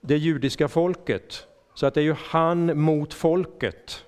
det 0.00 0.16
judiska 0.16 0.68
folket. 0.68 1.46
Så 1.74 1.86
att 1.86 1.94
det 1.94 2.00
är 2.00 2.04
ju 2.04 2.16
han 2.18 2.80
mot 2.80 3.14
folket. 3.14 4.04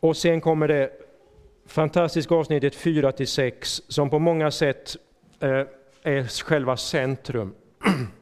Och 0.00 0.16
sen 0.16 0.40
kommer 0.40 0.68
det 0.68 0.90
fantastiska 1.66 2.34
avsnittet 2.34 2.76
4-6 2.76 3.82
som 3.88 4.10
på 4.10 4.18
många 4.18 4.50
sätt 4.50 4.96
eh, 5.40 5.66
är 6.02 6.44
själva 6.44 6.76
centrum. 6.76 7.54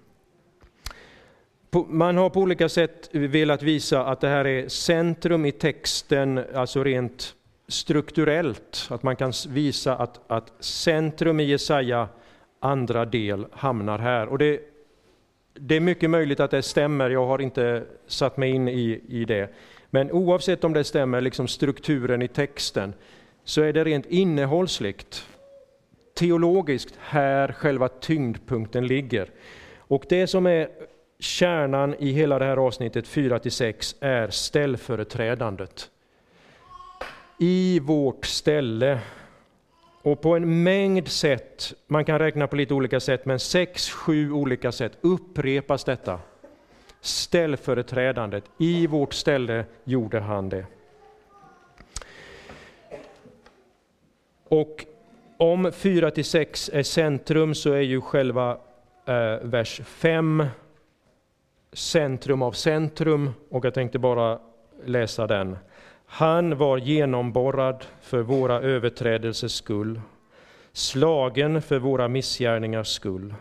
Man 1.71 2.16
har 2.16 2.31
på 2.31 2.41
olika 2.41 2.69
sätt 2.69 3.09
velat 3.12 3.62
visa 3.62 4.05
att 4.05 4.21
det 4.21 4.29
här 4.29 4.47
är 4.47 4.69
centrum 4.69 5.45
i 5.45 5.53
texten, 5.53 6.45
alltså 6.55 6.85
rent 6.85 7.35
strukturellt. 7.69 8.89
Att 8.91 9.03
man 9.03 9.16
kan 9.16 9.33
visa 9.49 9.97
att, 9.97 10.21
att 10.27 10.53
centrum 10.61 11.41
i 11.41 11.45
Jesaja 11.45 12.09
andra 12.61 13.05
del 13.05 13.47
hamnar 13.53 13.99
här. 13.99 14.27
Och 14.27 14.39
det, 14.39 14.61
det 15.55 15.77
är 15.77 15.81
mycket 15.81 16.11
möjligt 16.11 16.41
att 16.41 16.51
det 16.51 16.62
stämmer, 16.62 17.11
jag 17.11 17.27
har 17.27 17.39
inte 17.39 17.85
satt 18.07 18.37
mig 18.37 18.51
in 18.51 18.69
i, 18.69 19.01
i 19.09 19.25
det. 19.25 19.55
Men 19.91 20.12
oavsett 20.12 20.64
om 20.64 20.73
det 20.73 20.85
stämmer, 20.85 21.21
liksom 21.21 21.49
strukturen 21.49 22.23
i 22.23 22.29
texten, 22.29 22.95
så 23.45 23.62
är 23.62 23.73
det 23.73 23.85
rent 23.85 24.07
innehållsligt 24.07 25.27
teologiskt 26.14 26.95
här 27.01 27.53
själva 27.53 27.89
tyngdpunkten 27.89 28.87
ligger. 28.87 29.31
Och 29.79 30.05
det 30.09 30.27
som 30.27 30.47
är 30.47 30.69
kärnan 31.19 31.95
i 31.99 32.11
hela 32.11 32.39
det 32.39 32.45
här 32.45 32.57
avsnittet 32.57 33.05
4-6 33.07 33.97
är 34.01 34.29
ställföreträdandet. 34.31 35.91
I 37.39 37.81
vårt 37.81 38.27
ställe. 38.27 39.01
Och 40.03 40.21
på 40.21 40.37
en 40.37 40.62
mängd 40.62 41.09
sätt, 41.09 41.73
man 41.87 42.05
kan 42.05 42.19
räkna 42.19 42.47
på 42.47 42.57
lite 42.57 42.75
olika 42.75 43.01
sätt, 43.01 43.27
men 43.27 43.39
sex, 43.39 43.91
sju 43.91 44.33
olika 44.33 44.73
sätt 44.73 44.93
upprepas 45.01 45.85
detta. 45.85 46.21
Ställföreträdandet, 47.01 48.45
i 48.59 48.87
vårt 48.87 49.14
ställe 49.14 49.64
gjorde 49.85 50.21
han 50.21 50.49
det. 50.49 50.66
Och 54.49 54.87
om 55.37 55.73
4 55.73 56.11
6 56.25 56.71
är 56.73 56.83
centrum 56.83 57.55
så 57.55 57.73
är 57.73 57.81
ju 57.81 58.01
själva 58.01 58.59
eh, 59.07 59.37
vers 59.43 59.81
5 59.85 60.45
centrum 61.73 62.43
av 62.43 62.53
centrum 62.53 63.31
och 63.51 63.64
jag 63.64 63.75
tänkte 63.75 63.99
bara 63.99 64.39
läsa 64.85 65.27
den. 65.27 65.57
Han 66.07 66.59
var 66.59 66.79
genomborrad 66.79 67.85
för 68.01 68.23
våra 68.23 68.61
överträdelsers 68.61 69.53
skull, 69.53 70.01
slagen 70.73 71.62
för 71.62 71.79
våra 71.79 72.09
missgärningars 72.09 72.89
skull. 72.89 73.35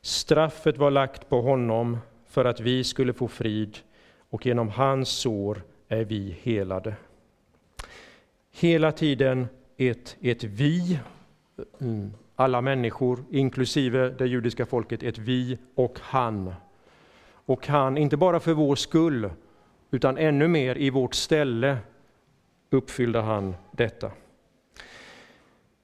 Straffet 0.00 0.78
var 0.78 0.90
lagt 0.90 1.28
på 1.28 1.40
honom 1.40 1.98
för 2.28 2.44
att 2.44 2.60
vi 2.60 2.84
skulle 2.84 3.12
få 3.12 3.28
frid 3.28 3.78
och 4.30 4.46
genom 4.46 4.68
hans 4.68 5.08
sår 5.08 5.62
är 5.88 6.04
vi 6.04 6.38
helade. 6.42 6.94
Hela 8.52 8.92
tiden 8.92 9.48
ett, 9.76 10.16
ett 10.20 10.44
vi, 10.44 10.98
mm, 11.80 12.12
alla 12.36 12.60
människor, 12.60 13.24
inklusive 13.30 14.08
det 14.08 14.26
judiska 14.26 14.66
folket, 14.66 15.02
ett 15.02 15.18
vi 15.18 15.58
och 15.74 15.98
han. 16.02 16.54
Och 17.50 17.66
han, 17.66 17.98
inte 17.98 18.16
bara 18.16 18.40
för 18.40 18.52
vår 18.52 18.76
skull, 18.76 19.30
utan 19.90 20.18
ännu 20.18 20.48
mer 20.48 20.78
i 20.78 20.90
vårt 20.90 21.14
ställe 21.14 21.78
uppfyllde 22.70 23.20
han 23.20 23.54
detta. 23.70 24.10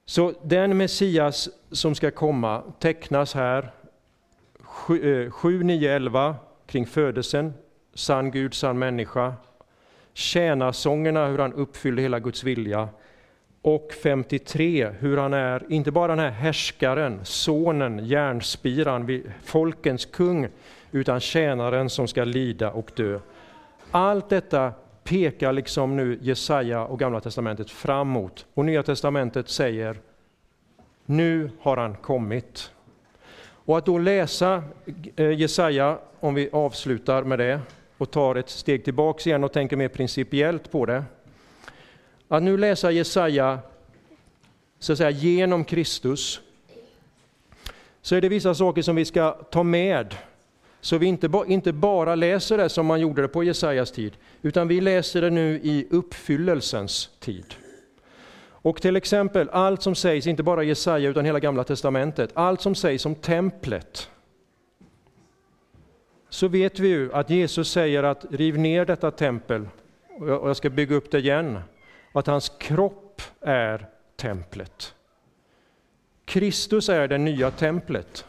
Så 0.05 0.33
den 0.43 0.77
Messias 0.77 1.49
som 1.71 1.95
ska 1.95 2.11
komma 2.11 2.63
tecknas 2.79 3.35
här 3.35 3.73
7, 5.31 5.63
9, 5.63 5.97
11 5.97 6.37
kring 6.67 6.87
födelsen, 6.87 7.55
sann 7.95 8.31
Gud, 8.31 8.55
sann 8.55 8.79
människa, 8.79 9.35
tjänarsångerna, 10.13 11.27
hur 11.27 11.39
han 11.39 11.53
uppfyllde 11.53 12.03
hela 12.03 12.19
Guds 12.19 12.45
vilja, 12.45 12.89
och 13.63 13.93
53, 14.03 14.91
hur 14.99 15.17
han 15.17 15.35
är, 15.35 15.67
inte 15.69 15.91
bara 15.91 16.17
den 16.17 16.19
här 16.19 16.31
härskaren, 16.31 17.21
sonen, 17.25 18.07
järnspiran, 18.07 19.23
folkens 19.45 20.07
kung, 20.07 20.49
utan 20.97 21.21
tjänaren 21.21 21.91
som 21.91 22.09
ska 22.09 22.25
lida 22.25 22.71
och 22.71 22.91
dö. 22.95 23.19
Allt 23.91 24.29
detta 24.29 24.73
pekar 25.05 25.53
liksom 25.53 25.97
nu 25.97 26.19
Jesaja 26.23 26.85
och 26.85 26.99
Gamla 26.99 27.21
Testamentet 27.21 27.71
framåt. 27.71 28.47
Och 28.55 28.65
Nya 28.65 28.83
Testamentet 28.83 29.49
säger, 29.49 29.97
nu 31.07 31.51
har 31.61 31.77
han 31.77 31.95
kommit. 31.95 32.71
Och 33.39 33.79
att 33.79 33.87
då 33.87 33.99
läsa 33.99 34.63
eh, 35.17 35.31
Jesaja, 35.31 35.99
om 36.21 36.35
vi 36.35 36.49
avslutar 36.53 37.23
med 37.23 37.39
det, 37.39 37.61
och 37.99 38.11
tar 38.11 38.35
ett 38.35 38.49
steg 38.49 38.85
tillbaks 38.85 39.27
igen 39.27 39.45
och 39.45 39.53
tänker 39.53 39.77
mer 39.77 39.89
principiellt 39.89 40.71
på 40.71 40.87
det, 40.87 41.05
att 42.29 42.43
nu 42.43 42.57
läsa 42.57 42.91
Jesaja 42.91 43.59
så 44.79 44.93
att 44.93 44.99
säga, 44.99 45.11
genom 45.11 45.65
Kristus, 45.65 46.41
så 48.03 48.15
är 48.15 48.21
det 48.21 48.29
vissa 48.29 48.55
saker 48.55 48.83
som 48.83 48.97
vi 48.97 49.05
ska 49.05 49.31
ta 49.31 49.63
med. 49.63 50.15
Så 50.87 50.99
vi 50.99 51.07
inte, 51.07 51.31
inte 51.47 51.73
bara 51.73 52.15
läser 52.15 52.59
det 52.59 52.69
som 52.69 52.87
man 52.87 53.01
gjorde 53.01 53.23
det 53.23 53.29
på 53.29 53.45
Jesajas 53.45 53.93
tid, 53.93 54.17
utan 54.43 54.69
vi 54.69 54.81
läser 54.81 55.21
det 55.21 55.31
nu 55.31 55.61
i 55.63 55.87
uppfyllelsens 55.91 57.11
tid. 57.21 57.55
Och 58.49 58.83
till 58.83 58.97
exempel 58.97 59.49
allt 59.49 59.83
som 59.83 59.95
sägs, 59.95 60.27
inte 60.27 60.43
bara 60.43 60.63
Jesaja 60.63 61.11
utan 61.11 61.25
hela 61.25 61.41
gamla 61.41 61.65
testamentet, 61.65 62.31
allt 62.35 62.61
som 62.61 62.75
sägs 62.75 63.07
om 63.07 63.15
templet. 63.15 64.11
Så 66.29 66.49
vet 66.49 66.79
vi 66.79 66.89
ju 66.89 67.13
att 67.13 67.31
Jesus 67.31 67.71
säger 67.71 68.03
att 68.03 68.25
riv 68.31 68.59
ner 68.59 68.85
detta 68.85 69.11
tempel 69.11 69.69
och 70.21 70.49
jag 70.49 70.57
ska 70.57 70.71
bygga 70.71 70.97
upp 70.97 71.11
det 71.11 71.19
igen 71.19 71.59
och 72.13 72.21
att 72.21 72.27
hans 72.27 72.49
kropp 72.49 73.23
är 73.41 73.87
templet. 74.17 74.95
Kristus 76.25 76.89
är 76.89 77.09
det 77.09 77.19
nya 77.19 77.51
templet. 77.51 78.25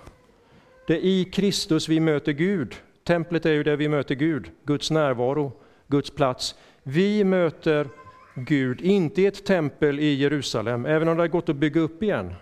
Det 0.88 0.94
är 0.94 1.02
i 1.02 1.26
Kristus 1.26 1.90
vi 1.90 2.00
möter 2.00 2.32
Gud. 2.32 2.76
Templet 3.04 3.46
är 3.46 3.54
ju 3.54 3.64
där 3.64 3.76
vi 3.76 3.90
möter 3.90 4.16
Gud, 4.16 4.52
Guds 4.64 4.92
närvaro, 4.92 5.52
Guds 5.88 6.10
plats. 6.10 6.56
Vi 6.84 7.24
möter 7.24 7.88
Gud, 8.36 8.82
inte 8.82 9.22
i 9.22 9.26
ett 9.26 9.46
tempel 9.46 10.00
i 10.00 10.14
Jerusalem, 10.14 10.86
även 10.86 11.08
om 11.08 11.18
det 11.18 11.24
har 11.24 11.28
gått 11.28 11.50
att 11.50 11.56
bygga 11.56 11.82
upp 11.82 12.04
igen, 12.04 12.34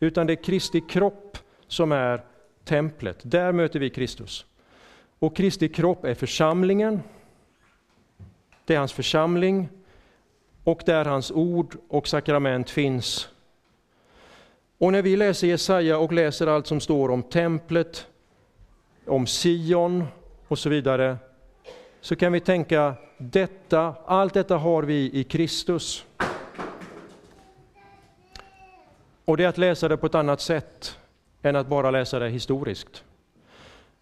utan 0.00 0.26
det 0.26 0.32
är 0.32 0.44
Kristi 0.44 0.80
kropp 0.80 1.38
som 1.66 1.92
är 1.92 2.24
templet. 2.64 3.18
Där 3.22 3.52
möter 3.52 3.80
vi 3.80 3.90
Kristus. 3.90 4.46
Och 5.18 5.36
Kristi 5.36 5.68
kropp 5.68 6.04
är 6.04 6.14
församlingen. 6.14 7.00
Det 8.64 8.74
är 8.74 8.78
hans 8.78 8.92
församling 8.92 9.68
och 10.64 10.82
där 10.86 11.04
hans 11.04 11.30
ord 11.30 11.76
och 11.88 12.08
sakrament 12.08 12.70
finns. 12.70 13.28
Och 14.78 14.92
när 14.92 15.02
vi 15.02 15.16
läser 15.16 15.46
Jesaja 15.46 15.98
och 15.98 16.12
läser 16.12 16.46
allt 16.46 16.66
som 16.66 16.80
står 16.80 17.10
om 17.10 17.22
templet, 17.22 18.06
om 19.06 19.26
Sion 19.26 20.04
och 20.48 20.58
så 20.58 20.68
vidare, 20.68 21.16
så 22.00 22.16
kan 22.16 22.32
vi 22.32 22.40
tänka 22.40 22.94
detta, 23.18 23.94
allt 24.06 24.34
detta 24.34 24.56
har 24.56 24.82
vi 24.82 25.10
i 25.12 25.24
Kristus. 25.24 26.04
Och 29.24 29.36
det 29.36 29.44
är 29.44 29.48
att 29.48 29.58
läsa 29.58 29.88
det 29.88 29.96
på 29.96 30.06
ett 30.06 30.14
annat 30.14 30.40
sätt 30.40 30.98
än 31.42 31.56
att 31.56 31.66
bara 31.66 31.90
läsa 31.90 32.18
det 32.18 32.28
historiskt. 32.28 33.04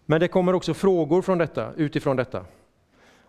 Men 0.05 0.19
det 0.19 0.27
kommer 0.27 0.55
också 0.55 0.73
frågor 0.73 1.21
från 1.21 1.37
detta, 1.37 1.73
utifrån 1.75 2.15
detta. 2.15 2.45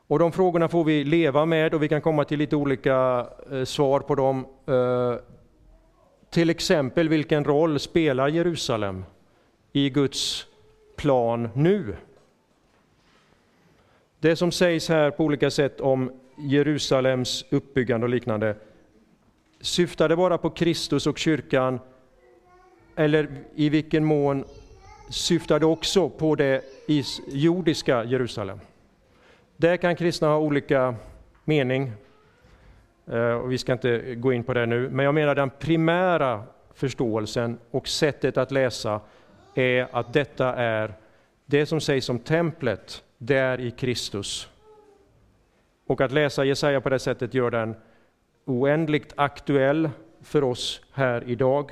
Och 0.06 0.18
de 0.18 0.32
frågorna 0.32 0.68
får 0.68 0.84
vi 0.84 1.04
leva 1.04 1.46
med 1.46 1.74
och 1.74 1.82
vi 1.82 1.88
kan 1.88 2.00
komma 2.00 2.24
till 2.24 2.38
lite 2.38 2.56
olika 2.56 3.26
eh, 3.52 3.64
svar 3.64 4.00
på 4.00 4.14
dem. 4.14 4.46
Eh, 4.66 5.14
till 6.30 6.50
exempel, 6.50 7.08
vilken 7.08 7.44
roll 7.44 7.78
spelar 7.80 8.28
Jerusalem 8.28 9.04
i 9.72 9.90
Guds 9.90 10.46
plan 10.96 11.48
nu? 11.54 11.96
Det 14.20 14.36
som 14.36 14.52
sägs 14.52 14.88
här 14.88 15.10
på 15.10 15.24
olika 15.24 15.50
sätt 15.50 15.80
om 15.80 16.12
Jerusalems 16.38 17.44
uppbyggande 17.50 18.04
och 18.04 18.10
liknande, 18.10 18.56
syftar 19.60 20.08
det 20.08 20.16
bara 20.16 20.38
på 20.38 20.50
Kristus 20.50 21.06
och 21.06 21.18
kyrkan? 21.18 21.80
Eller 22.96 23.28
i 23.54 23.68
vilken 23.68 24.04
mån 24.04 24.44
syftar 25.10 25.60
det 25.60 25.66
också 25.66 26.08
på 26.08 26.34
det 26.34 26.64
jordiska 27.28 28.04
Jerusalem? 28.04 28.60
Där 29.56 29.76
kan 29.76 29.96
kristna 29.96 30.28
ha 30.28 30.38
olika 30.38 30.94
mening, 31.44 31.92
Eh, 33.10 33.32
och 33.32 33.52
vi 33.52 33.58
ska 33.58 33.72
inte 33.72 34.14
gå 34.14 34.32
in 34.32 34.44
på 34.44 34.54
det 34.54 34.66
nu, 34.66 34.88
men 34.90 35.04
jag 35.04 35.14
menar 35.14 35.34
den 35.34 35.50
primära 35.50 36.42
förståelsen 36.74 37.58
och 37.70 37.88
sättet 37.88 38.36
att 38.36 38.50
läsa 38.50 39.00
är 39.54 39.88
att 39.92 40.12
detta 40.12 40.54
är 40.54 40.94
det 41.46 41.66
som 41.66 41.80
sägs 41.80 42.08
om 42.08 42.18
templet, 42.18 43.02
där 43.18 43.60
i 43.60 43.70
Kristus. 43.70 44.48
Och 45.86 46.00
att 46.00 46.12
läsa 46.12 46.44
Jesaja 46.44 46.80
på 46.80 46.88
det 46.88 46.98
sättet 46.98 47.34
gör 47.34 47.50
den 47.50 47.76
oändligt 48.44 49.12
aktuell 49.16 49.90
för 50.22 50.44
oss 50.44 50.80
här 50.92 51.24
idag. 51.26 51.70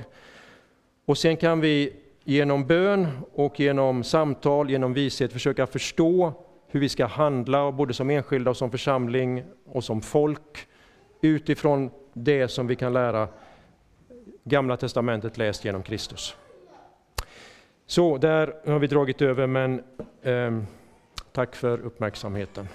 Och 1.04 1.18
sen 1.18 1.36
kan 1.36 1.60
vi 1.60 1.92
genom 2.24 2.66
bön 2.66 3.08
och 3.32 3.60
genom 3.60 4.04
samtal, 4.04 4.70
genom 4.70 4.94
vishet 4.94 5.32
försöka 5.32 5.66
förstå 5.66 6.32
hur 6.68 6.80
vi 6.80 6.88
ska 6.88 7.06
handla, 7.06 7.72
både 7.72 7.94
som 7.94 8.10
enskilda 8.10 8.50
och 8.50 8.56
som 8.56 8.70
församling 8.70 9.44
och 9.66 9.84
som 9.84 10.00
folk, 10.00 10.68
utifrån 11.28 11.90
det 12.12 12.48
som 12.48 12.66
vi 12.66 12.76
kan 12.76 12.92
lära 12.92 13.28
Gamla 14.44 14.76
testamentet 14.76 15.38
läst 15.38 15.64
genom 15.64 15.82
Kristus. 15.82 16.36
Så, 17.86 18.18
där 18.18 18.54
har 18.66 18.78
vi 18.78 18.86
dragit 18.86 19.22
över, 19.22 19.46
men 19.46 19.82
eh, 20.22 20.62
tack 21.32 21.56
för 21.56 21.80
uppmärksamheten. 21.80 22.68